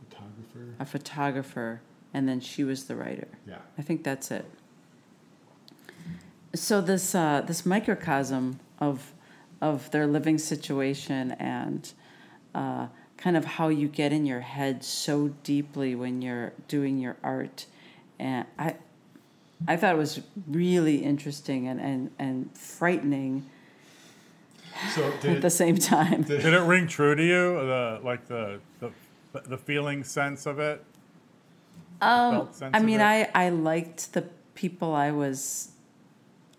Photographer. 0.10 0.76
a 0.80 0.86
photographer, 0.86 1.82
and 2.14 2.28
then 2.28 2.40
she 2.40 2.64
was 2.64 2.86
the 2.86 2.96
writer. 2.96 3.28
Yeah. 3.48 3.58
I 3.78 3.82
think 3.82 4.04
that's 4.04 4.32
it. 4.32 4.46
So 6.56 6.82
this 6.82 7.14
uh, 7.14 7.42
this 7.46 7.66
microcosm 7.66 8.60
of 8.80 9.14
of 9.62 9.92
their 9.92 10.08
living 10.08 10.38
situation 10.38 11.32
and 11.34 11.92
uh, 12.56 12.88
kind 13.18 13.36
of 13.36 13.46
how 13.46 13.68
you 13.68 13.88
get 13.88 14.14
in 14.14 14.26
your 14.26 14.40
head 14.42 14.84
so 14.84 15.30
deeply 15.44 15.96
when 15.96 16.22
you're 16.22 16.54
doing 16.68 16.98
your 17.00 17.18
art, 17.24 17.66
and 18.18 18.46
I 18.58 18.76
I 19.66 19.78
thought 19.78 19.96
it 19.96 19.98
was 19.98 20.22
really 20.48 20.98
interesting 20.98 21.68
and 21.68 21.80
and, 21.80 22.12
and 22.20 22.58
frightening 22.58 23.46
So 24.94 25.12
at 25.24 25.42
the 25.42 25.50
same 25.50 25.78
time. 25.78 26.24
Did 26.24 26.46
it 26.46 26.62
ring 26.62 26.88
true 26.88 27.16
to 27.16 27.24
you? 27.24 27.56
The 27.56 28.00
like 28.04 28.28
the 28.28 28.60
the, 28.80 28.92
the 29.42 29.58
feeling 29.58 30.04
sense 30.04 30.46
of 30.46 30.60
it. 30.60 30.84
Um, 32.02 32.50
sense 32.52 32.76
I 32.76 32.82
mean. 32.82 33.02
I, 33.02 33.30
I 33.34 33.50
liked 33.50 34.14
the 34.14 34.24
people 34.54 34.94
I 34.94 35.12
was 35.12 35.72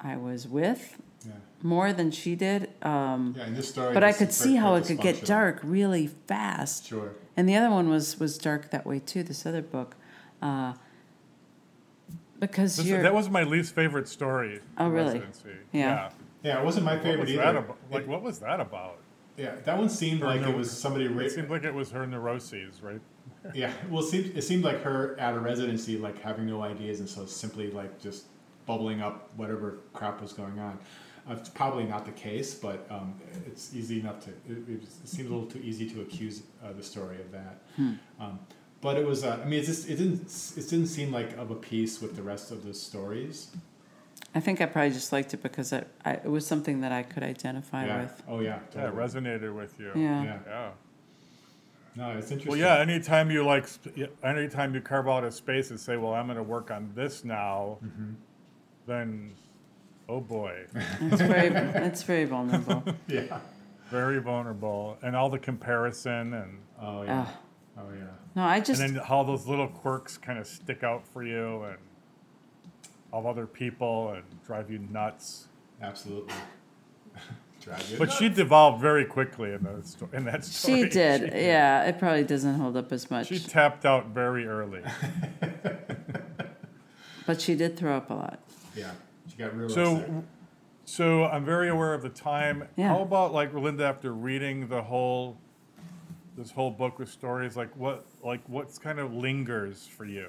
I 0.01 0.17
was 0.17 0.47
with 0.47 1.01
yeah. 1.27 1.33
more 1.63 1.93
than 1.93 2.11
she 2.11 2.35
did. 2.35 2.71
Um, 2.83 3.35
yeah, 3.37 3.47
in 3.47 3.55
this 3.55 3.69
story. 3.69 3.95
but 3.95 4.05
I 4.05 4.13
could 4.13 4.33
see 4.33 4.57
how 4.57 4.75
it 4.75 4.87
could 4.87 5.01
get 5.01 5.25
dark 5.25 5.61
really 5.63 6.07
fast. 6.07 6.87
Sure. 6.87 7.13
And 7.37 7.49
the 7.49 7.55
other 7.55 7.71
one 7.71 7.89
was 7.89 8.19
was 8.19 8.39
dark 8.39 8.71
that 8.71 8.87
way 8.87 8.99
too. 8.99 9.23
This 9.23 9.47
other 9.47 9.63
book, 9.63 9.97
uh, 10.43 10.75
because 12.41 12.77
This, 12.77 12.87
you're 12.87 13.03
that 13.03 13.15
was 13.15 13.29
my 13.29 13.43
least 13.43 13.75
favorite 13.75 14.09
story. 14.09 14.61
Oh, 14.79 14.89
really? 14.89 15.15
Residency. 15.21 15.51
Yeah. 15.73 16.11
Yeah, 16.43 16.61
it 16.61 16.65
wasn't 16.65 16.85
my 16.87 16.95
What 16.95 17.03
favorite 17.03 17.21
was 17.23 17.31
either. 17.31 17.43
that 17.43 17.57
about? 17.57 17.79
It- 17.91 17.95
Like, 17.95 18.07
what 18.07 18.23
was 18.23 18.39
that 18.41 18.61
about? 18.61 18.99
yeah, 19.37 19.55
that 19.65 19.77
one 19.79 19.89
seemed 19.89 20.21
like 20.21 20.41
no- 20.43 20.51
it 20.51 20.57
was 20.57 20.71
somebody. 20.71 21.07
Ra- 21.09 21.25
It 21.25 21.31
seemed 21.33 21.51
like 21.51 21.65
it 21.65 21.75
was 21.75 21.91
her 21.91 22.07
neuroses, 22.07 22.83
right? 22.83 23.01
yeah, 23.55 23.73
well, 23.91 24.03
it 24.03 24.07
seemed, 24.09 24.37
it 24.37 24.43
seemed 24.43 24.65
like 24.65 24.83
her 24.83 25.19
at 25.19 25.35
a 25.35 25.39
residency, 25.41 25.97
like 25.99 26.21
having 26.23 26.47
no 26.47 26.63
ideas, 26.63 27.01
and 27.01 27.09
so 27.09 27.25
simply 27.27 27.71
like 27.71 28.01
just 28.01 28.27
bubbling 28.67 29.01
up 29.01 29.31
whatever 29.37 29.79
crap 29.93 30.21
was 30.21 30.33
going 30.33 30.59
on. 30.59 30.79
Uh, 31.29 31.35
it's 31.35 31.49
probably 31.49 31.85
not 31.85 32.05
the 32.05 32.13
case, 32.13 32.55
but 32.55 32.87
um, 32.91 33.15
it's 33.47 33.75
easy 33.75 34.01
enough 34.01 34.19
to. 34.25 34.31
It, 34.49 34.69
it, 34.69 34.83
seems 35.05 35.29
a 35.29 35.33
little 35.33 35.47
too 35.47 35.61
easy 35.63 35.89
to 35.91 36.01
accuse 36.03 36.43
uh, 36.65 36.73
the 36.73 36.83
story 36.83 37.21
of 37.21 37.31
that. 37.33 37.59
Um, 38.21 38.39
but 38.81 38.97
it 38.97 39.07
was. 39.07 39.25
Uh, 39.25 39.41
I 39.43 39.49
mean, 39.49 39.61
it 39.61 39.67
just 39.67 39.89
it 39.89 39.97
didn't. 39.97 40.23
It 40.57 40.69
didn't 40.69 40.87
seem 40.89 41.13
like 41.13 41.37
of 41.37 41.51
a 41.51 41.55
piece 41.55 42.01
with 42.01 42.17
the 42.17 42.23
rest 42.23 42.51
of 42.51 42.65
the 42.65 42.75
stories. 42.75 43.49
I 44.35 44.41
think 44.41 44.61
I 44.61 44.67
probably 44.67 44.91
just 44.91 45.11
liked 45.13 45.33
it 45.35 45.43
because 45.43 45.73
I, 45.73 45.85
I, 46.05 46.13
it 46.13 46.31
was 46.31 46.47
something 46.47 46.81
that 46.83 46.93
I 46.93 47.03
could 47.03 47.23
identify 47.23 47.87
yeah. 47.87 48.03
with. 48.03 48.23
Oh 48.29 48.41
yeah. 48.41 48.59
Yeah, 48.75 48.89
it 48.89 48.95
resonated 48.95 49.55
with 49.55 49.79
you. 49.81 49.91
Yeah. 49.95 50.23
Yeah. 50.25 50.39
Yeah. 50.47 50.71
No, 51.97 52.11
it's 52.17 52.31
interesting. 52.31 52.61
Well, 52.61 52.77
yeah. 52.77 52.81
Anytime 52.81 53.31
you 53.31 53.45
like, 53.45 53.67
sp- 53.67 53.97
yeah, 53.97 54.07
anytime 54.23 54.75
you 54.75 54.81
carve 54.81 55.09
out 55.09 55.25
a 55.25 55.33
space 55.33 55.71
and 55.71 55.81
say, 55.81 55.97
"Well, 55.97 56.15
I'm 56.15 56.27
going 56.27 56.37
to 56.37 56.43
work 56.45 56.71
on 56.71 56.93
this 56.95 57.25
now," 57.25 57.79
Mm-hmm. 57.85 58.13
then, 58.87 59.33
oh 60.09 60.21
boy, 60.21 60.67
It's 61.01 61.21
very, 61.23 61.49
it's 61.49 62.03
very 62.05 62.25
vulnerable. 62.25 62.85
Yeah. 63.09 63.41
very 63.91 64.21
vulnerable, 64.21 64.99
and 65.03 65.17
all 65.17 65.31
the 65.31 65.39
comparison, 65.41 66.35
and 66.35 66.59
Oh 66.81 67.03
yeah. 67.03 67.27
Ah. 67.27 67.39
Oh 67.79 67.85
yeah. 67.97 68.05
No, 68.35 68.43
I 68.45 68.61
just, 68.61 68.81
and 68.81 68.97
then 68.97 69.03
how 69.05 69.23
those 69.23 69.47
little 69.47 69.69
quirks 69.69 70.17
kind 70.19 70.39
of 70.39 70.47
stick 70.47 70.83
out 70.85 71.07
for 71.07 71.23
you, 71.25 71.63
and 71.65 71.77
of 73.13 73.25
other 73.27 73.47
people, 73.47 74.13
and 74.13 74.23
drive 74.47 74.71
you 74.71 74.79
nuts. 74.91 75.49
Absolutely. 75.81 76.35
Drive 77.61 77.91
you 77.91 77.99
But 77.99 78.09
nuts. 78.09 78.19
she 78.19 78.29
devolved 78.29 78.81
very 78.81 79.05
quickly 79.05 79.53
in 79.53 79.63
that 79.65 79.85
sto- 79.87 80.09
in 80.13 80.25
that 80.27 80.45
story. 80.45 80.85
she 80.85 80.89
did. 80.89 81.23
Yeah, 81.35 81.85
it 81.85 81.99
probably 81.99 82.23
doesn't 82.25 82.55
hold 82.55 82.77
up 82.77 82.93
as 82.93 83.11
much. 83.11 83.27
She 83.29 83.39
tapped 83.41 83.85
out 83.85 84.07
very 84.09 84.47
early. 84.47 84.83
but 87.27 87.41
she 87.41 87.55
did 87.57 87.77
throw 87.77 87.97
up 87.97 88.11
a 88.11 88.15
lot. 88.15 88.41
Yeah. 88.77 88.93
She 89.29 89.37
got 89.37 89.57
real 89.57 89.69
So, 89.69 89.97
upset. 89.97 90.11
so 90.85 91.25
I'm 91.25 91.45
very 91.45 91.69
aware 91.69 91.95
of 91.95 92.03
the 92.03 92.09
time. 92.09 92.69
Yeah. 92.77 92.89
How 92.89 93.03
about 93.03 93.33
like 93.33 93.53
Linda 93.53 93.85
after 93.85 94.13
reading 94.13 94.69
the 94.69 94.83
whole, 94.83 95.37
this 96.39 96.53
whole 96.53 96.71
book 96.71 96.99
with 96.99 97.11
stories? 97.11 97.57
Like 97.57 97.77
what, 97.77 98.07
like 98.23 98.41
what's 98.47 98.79
kind 98.79 98.99
of 98.99 99.13
lingers 99.13 99.87
for 99.87 100.05
you? 100.05 100.29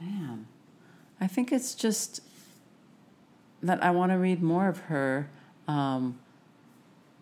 Man, 0.00 0.46
I 1.20 1.26
think 1.26 1.52
it's 1.52 1.74
just 1.74 2.22
that 3.62 3.82
I 3.82 3.90
want 3.90 4.12
to 4.12 4.18
read 4.18 4.42
more 4.42 4.68
of 4.68 4.78
her. 4.80 5.28
Um, 5.66 6.18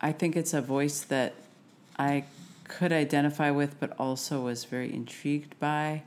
I 0.00 0.12
think 0.12 0.36
it's 0.36 0.52
a 0.52 0.60
voice 0.60 1.00
that 1.02 1.34
I 1.98 2.24
could 2.64 2.92
identify 2.92 3.50
with, 3.50 3.78
but 3.80 3.98
also 3.98 4.42
was 4.42 4.64
very 4.64 4.92
intrigued 4.92 5.58
by. 5.58 6.02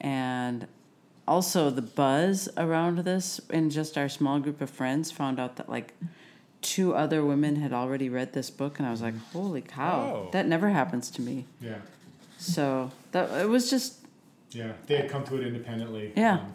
And 0.00 0.66
also, 1.26 1.70
the 1.70 1.82
buzz 1.82 2.48
around 2.56 2.98
this 2.98 3.40
in 3.50 3.70
just 3.70 3.96
our 3.96 4.08
small 4.08 4.38
group 4.38 4.60
of 4.60 4.70
friends 4.70 5.10
found 5.10 5.40
out 5.40 5.56
that 5.56 5.68
like 5.68 5.94
two 6.66 6.94
other 6.94 7.24
women 7.24 7.56
had 7.56 7.72
already 7.72 8.08
read 8.08 8.32
this 8.32 8.50
book, 8.50 8.78
and 8.80 8.88
I 8.88 8.90
was 8.90 9.00
like, 9.00 9.16
holy 9.32 9.62
cow, 9.62 10.00
Oh. 10.26 10.28
that 10.32 10.46
never 10.46 10.70
happens 10.70 11.10
to 11.12 11.22
me. 11.22 11.44
Yeah. 11.60 11.76
So 12.38 12.90
that 13.12 13.30
it 13.40 13.48
was 13.48 13.70
just, 13.70 14.00
Yeah. 14.50 14.72
They 14.86 14.96
had 14.96 15.08
come 15.08 15.22
to 15.24 15.36
it 15.40 15.46
independently. 15.46 16.12
Yeah. 16.16 16.38
um, 16.40 16.54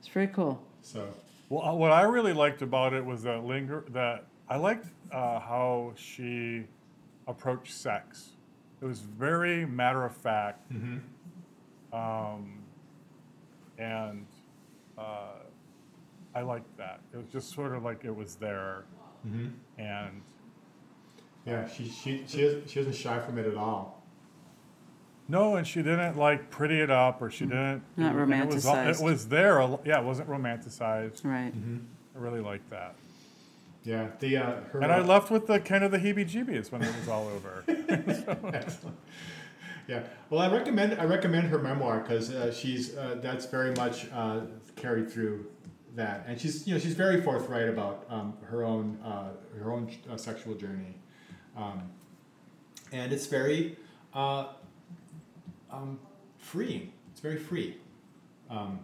it's 0.00 0.08
very 0.08 0.26
cool. 0.26 0.60
so 0.82 1.14
Well, 1.48 1.62
uh, 1.64 1.74
what 1.74 1.92
I 1.92 2.02
really 2.02 2.32
liked 2.32 2.60
about 2.62 2.92
it 2.92 3.04
was 3.04 3.22
that 3.22 3.44
linger 3.44 3.84
that 3.90 4.24
I 4.48 4.56
liked 4.56 4.86
uh, 5.12 5.38
how 5.38 5.92
she 5.96 6.64
approached 7.28 7.72
sex. 7.72 8.30
It 8.82 8.84
was 8.86 8.98
very 9.00 9.64
matter 9.66 10.04
of 10.04 10.16
fact, 10.16 10.60
um, 11.92 12.58
and 13.78 14.26
uh, 14.98 15.34
I 16.34 16.40
liked 16.42 16.76
that. 16.78 17.00
It 17.12 17.16
was 17.18 17.26
just 17.32 17.52
sort 17.54 17.74
of 17.74 17.82
like 17.84 18.04
it 18.04 18.14
was 18.14 18.36
there, 18.36 18.84
and 19.24 20.22
yeah, 21.46 21.68
she 21.68 21.88
she 21.88 22.24
she, 22.26 22.40
is, 22.42 22.70
she 22.70 22.78
wasn't 22.80 22.96
shy 22.96 23.18
from 23.20 23.38
it 23.38 23.46
at 23.46 23.56
all. 23.56 24.02
no, 25.28 25.56
and 25.56 25.66
she 25.66 25.82
didn't 25.82 26.16
like 26.18 26.50
pretty 26.50 26.80
it 26.80 26.90
up 26.90 27.22
or 27.22 27.30
she 27.30 27.44
didn't. 27.44 27.82
Not 27.96 28.14
and 28.14 28.32
It 28.34 28.46
was, 28.54 28.66
all- 28.66 28.76
romanticized. 28.76 29.00
it 29.00 29.04
was 29.04 29.28
there. 29.28 29.58
a 29.58 29.78
Yeah, 29.84 30.00
it 30.00 30.04
wasn't 30.04 30.28
romanticized. 30.28 31.24
Right. 31.24 31.52
I 32.14 32.18
really 32.18 32.40
liked 32.40 32.68
that. 32.70 32.94
Yeah. 33.84 34.08
The 34.18 34.36
uh, 34.36 34.60
her. 34.72 34.80
And 34.82 34.92
I 34.92 35.00
left 35.00 35.30
with 35.30 35.46
the 35.46 35.58
kind 35.60 35.84
of 35.84 35.90
the 35.90 35.98
heebie-jeebies 35.98 36.70
when 36.70 36.82
it 36.82 36.94
was 36.98 37.08
all 37.08 37.28
over. 37.28 37.64
Excellent. 38.52 38.96
Yeah. 39.88 40.02
Well, 40.28 40.40
I 40.40 40.52
recommend 40.54 41.00
I 41.00 41.04
recommend 41.04 41.48
her 41.48 41.58
memoir 41.58 42.00
because 42.00 42.30
uh, 42.32 42.52
she's 42.52 42.94
uh, 42.96 43.18
that's 43.22 43.46
very 43.46 43.72
much 43.74 44.06
uh, 44.12 44.40
carried 44.76 45.10
through 45.10 45.46
that, 45.96 46.24
and 46.26 46.40
she's 46.40 46.66
you 46.66 46.74
know 46.74 46.80
she's 46.80 46.94
very 46.94 47.20
forthright 47.20 47.68
about 47.68 48.06
um, 48.08 48.34
her 48.42 48.64
own 48.64 48.98
uh, 49.04 49.30
her 49.58 49.72
own 49.72 49.90
uh, 50.10 50.16
sexual 50.16 50.54
journey, 50.54 50.94
um, 51.56 51.82
and 52.92 53.12
it's 53.12 53.26
very 53.26 53.76
uh, 54.14 54.48
um, 55.70 55.98
freeing. 56.38 56.92
It's 57.12 57.20
very 57.20 57.38
free. 57.38 57.76
Um, 58.48 58.80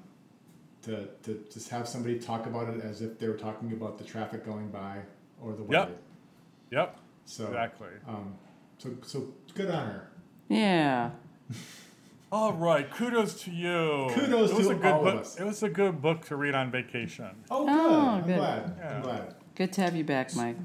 to, 0.86 1.08
to 1.24 1.44
just 1.52 1.68
have 1.70 1.88
somebody 1.88 2.16
talk 2.16 2.46
about 2.46 2.68
it 2.72 2.80
as 2.84 3.02
if 3.02 3.18
they 3.18 3.26
were 3.26 3.34
talking 3.34 3.72
about 3.72 3.98
the 3.98 4.04
traffic 4.04 4.46
going 4.46 4.68
by 4.68 4.98
or 5.42 5.52
the 5.52 5.64
weather. 5.64 5.90
Yep. 5.90 6.02
Yep. 6.70 6.98
So 7.24 7.46
Exactly. 7.46 7.88
Um, 8.06 8.34
so 8.78 8.90
so 9.02 9.26
good 9.54 9.68
on 9.70 9.86
her. 9.86 10.08
Yeah. 10.48 11.10
All 12.32 12.52
right. 12.52 12.90
Kudos 12.90 13.42
to 13.44 13.50
you. 13.50 14.08
Kudos 14.12 14.50
it 14.50 14.56
was 14.56 14.66
to 14.66 14.72
a 14.72 14.76
good 14.76 14.84
all 14.86 15.06
of 15.06 15.14
book. 15.14 15.20
us. 15.22 15.38
It 15.38 15.44
was 15.44 15.62
a 15.62 15.68
good 15.68 16.02
book 16.02 16.24
to 16.26 16.36
read 16.36 16.54
on 16.54 16.70
vacation. 16.70 17.30
Oh, 17.50 17.64
good. 17.64 17.72
Oh, 17.72 18.00
I'm 18.08 18.22
good. 18.26 18.36
glad. 18.36 18.76
Yeah. 18.78 18.96
I'm 18.96 19.02
glad. 19.02 19.34
Good 19.54 19.72
to 19.74 19.80
have 19.82 19.94
you 19.96 20.04
back, 20.04 20.34
Mike. 20.34 20.56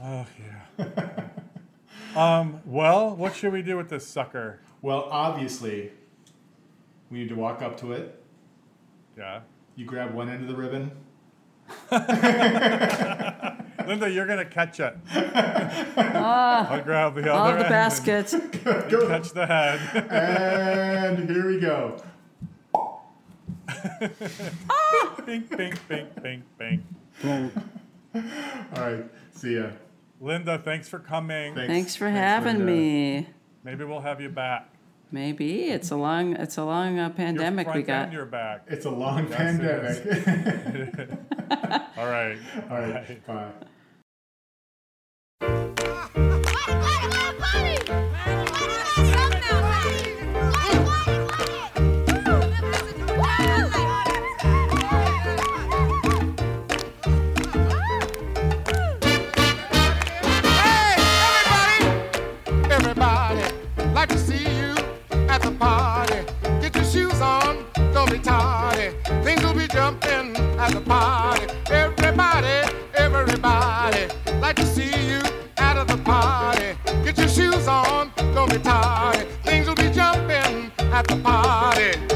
Oh 0.00 0.24
yeah. 0.78 0.84
um. 2.16 2.60
Well, 2.64 3.14
what 3.16 3.34
should 3.34 3.52
we 3.52 3.62
do 3.62 3.76
with 3.76 3.88
this 3.88 4.06
sucker? 4.06 4.60
Well, 4.80 5.08
obviously, 5.10 5.90
we 7.10 7.18
need 7.18 7.28
to 7.30 7.34
walk 7.34 7.60
up 7.62 7.76
to 7.80 7.92
it. 7.92 8.22
Yeah. 9.16 9.40
You 9.74 9.84
grab 9.84 10.14
one 10.14 10.28
end 10.28 10.42
of 10.42 10.48
the 10.48 10.54
ribbon. 10.56 10.92
Linda, 13.88 14.10
you're 14.10 14.26
gonna 14.26 14.44
catch 14.44 14.80
it. 14.80 14.94
I'll 15.14 16.82
grab 16.82 17.14
the 17.14 17.22
other 17.22 17.30
All 17.30 17.46
end 17.48 17.58
the 17.58 17.64
and 17.64 17.68
baskets. 17.70 18.32
you 18.90 19.06
Catch 19.08 19.32
the 19.32 19.46
head. 19.46 19.80
And 20.10 21.28
here 21.30 21.46
we 21.46 21.58
go. 21.58 21.96
bing, 25.24 25.42
bing, 25.56 25.74
bing, 25.88 26.06
bing, 26.22 26.42
bing. 26.58 26.84
All 27.24 28.20
right. 28.76 29.04
See 29.32 29.56
ya. 29.56 29.70
Linda, 30.20 30.58
thanks 30.58 30.86
for 30.88 30.98
coming. 30.98 31.54
Thanks, 31.54 31.72
Thanks 31.72 31.96
for 31.96 32.06
thanks, 32.06 32.18
having 32.18 32.58
Linda. 32.58 32.72
me. 32.72 33.26
Maybe 33.64 33.84
we'll 33.84 34.00
have 34.00 34.20
you 34.20 34.28
back. 34.28 34.68
Maybe 35.10 35.68
it's 35.70 35.90
a 35.90 35.96
long, 35.96 36.34
it's 36.36 36.58
a 36.58 36.64
long 36.64 36.98
uh, 36.98 37.04
Your 37.04 37.10
pandemic 37.10 37.66
front 37.66 37.76
we 37.78 37.82
got. 37.82 38.04
And 38.04 38.12
you're 38.12 38.26
back. 38.26 38.64
It's 38.66 38.84
a 38.84 38.90
long 38.90 39.28
Yes, 39.30 39.96
it 39.98 40.04
pandemic. 40.04 41.08
All 41.96 42.06
right. 42.06 42.36
All 42.70 42.78
right. 42.80 43.26
Bye. 43.26 43.50
Things 69.28 69.42
will 69.42 69.54
be 69.54 69.66
jumping 69.68 70.36
at 70.58 70.72
the 70.72 70.80
party. 70.80 71.46
Everybody, 71.70 72.72
everybody, 72.94 74.08
tardy. 78.62 79.24
Things 79.44 79.66
will 79.66 79.74
be 79.74 79.90
jumping 79.90 80.72
at 80.92 81.06
the 81.06 81.16
party. 81.16 82.07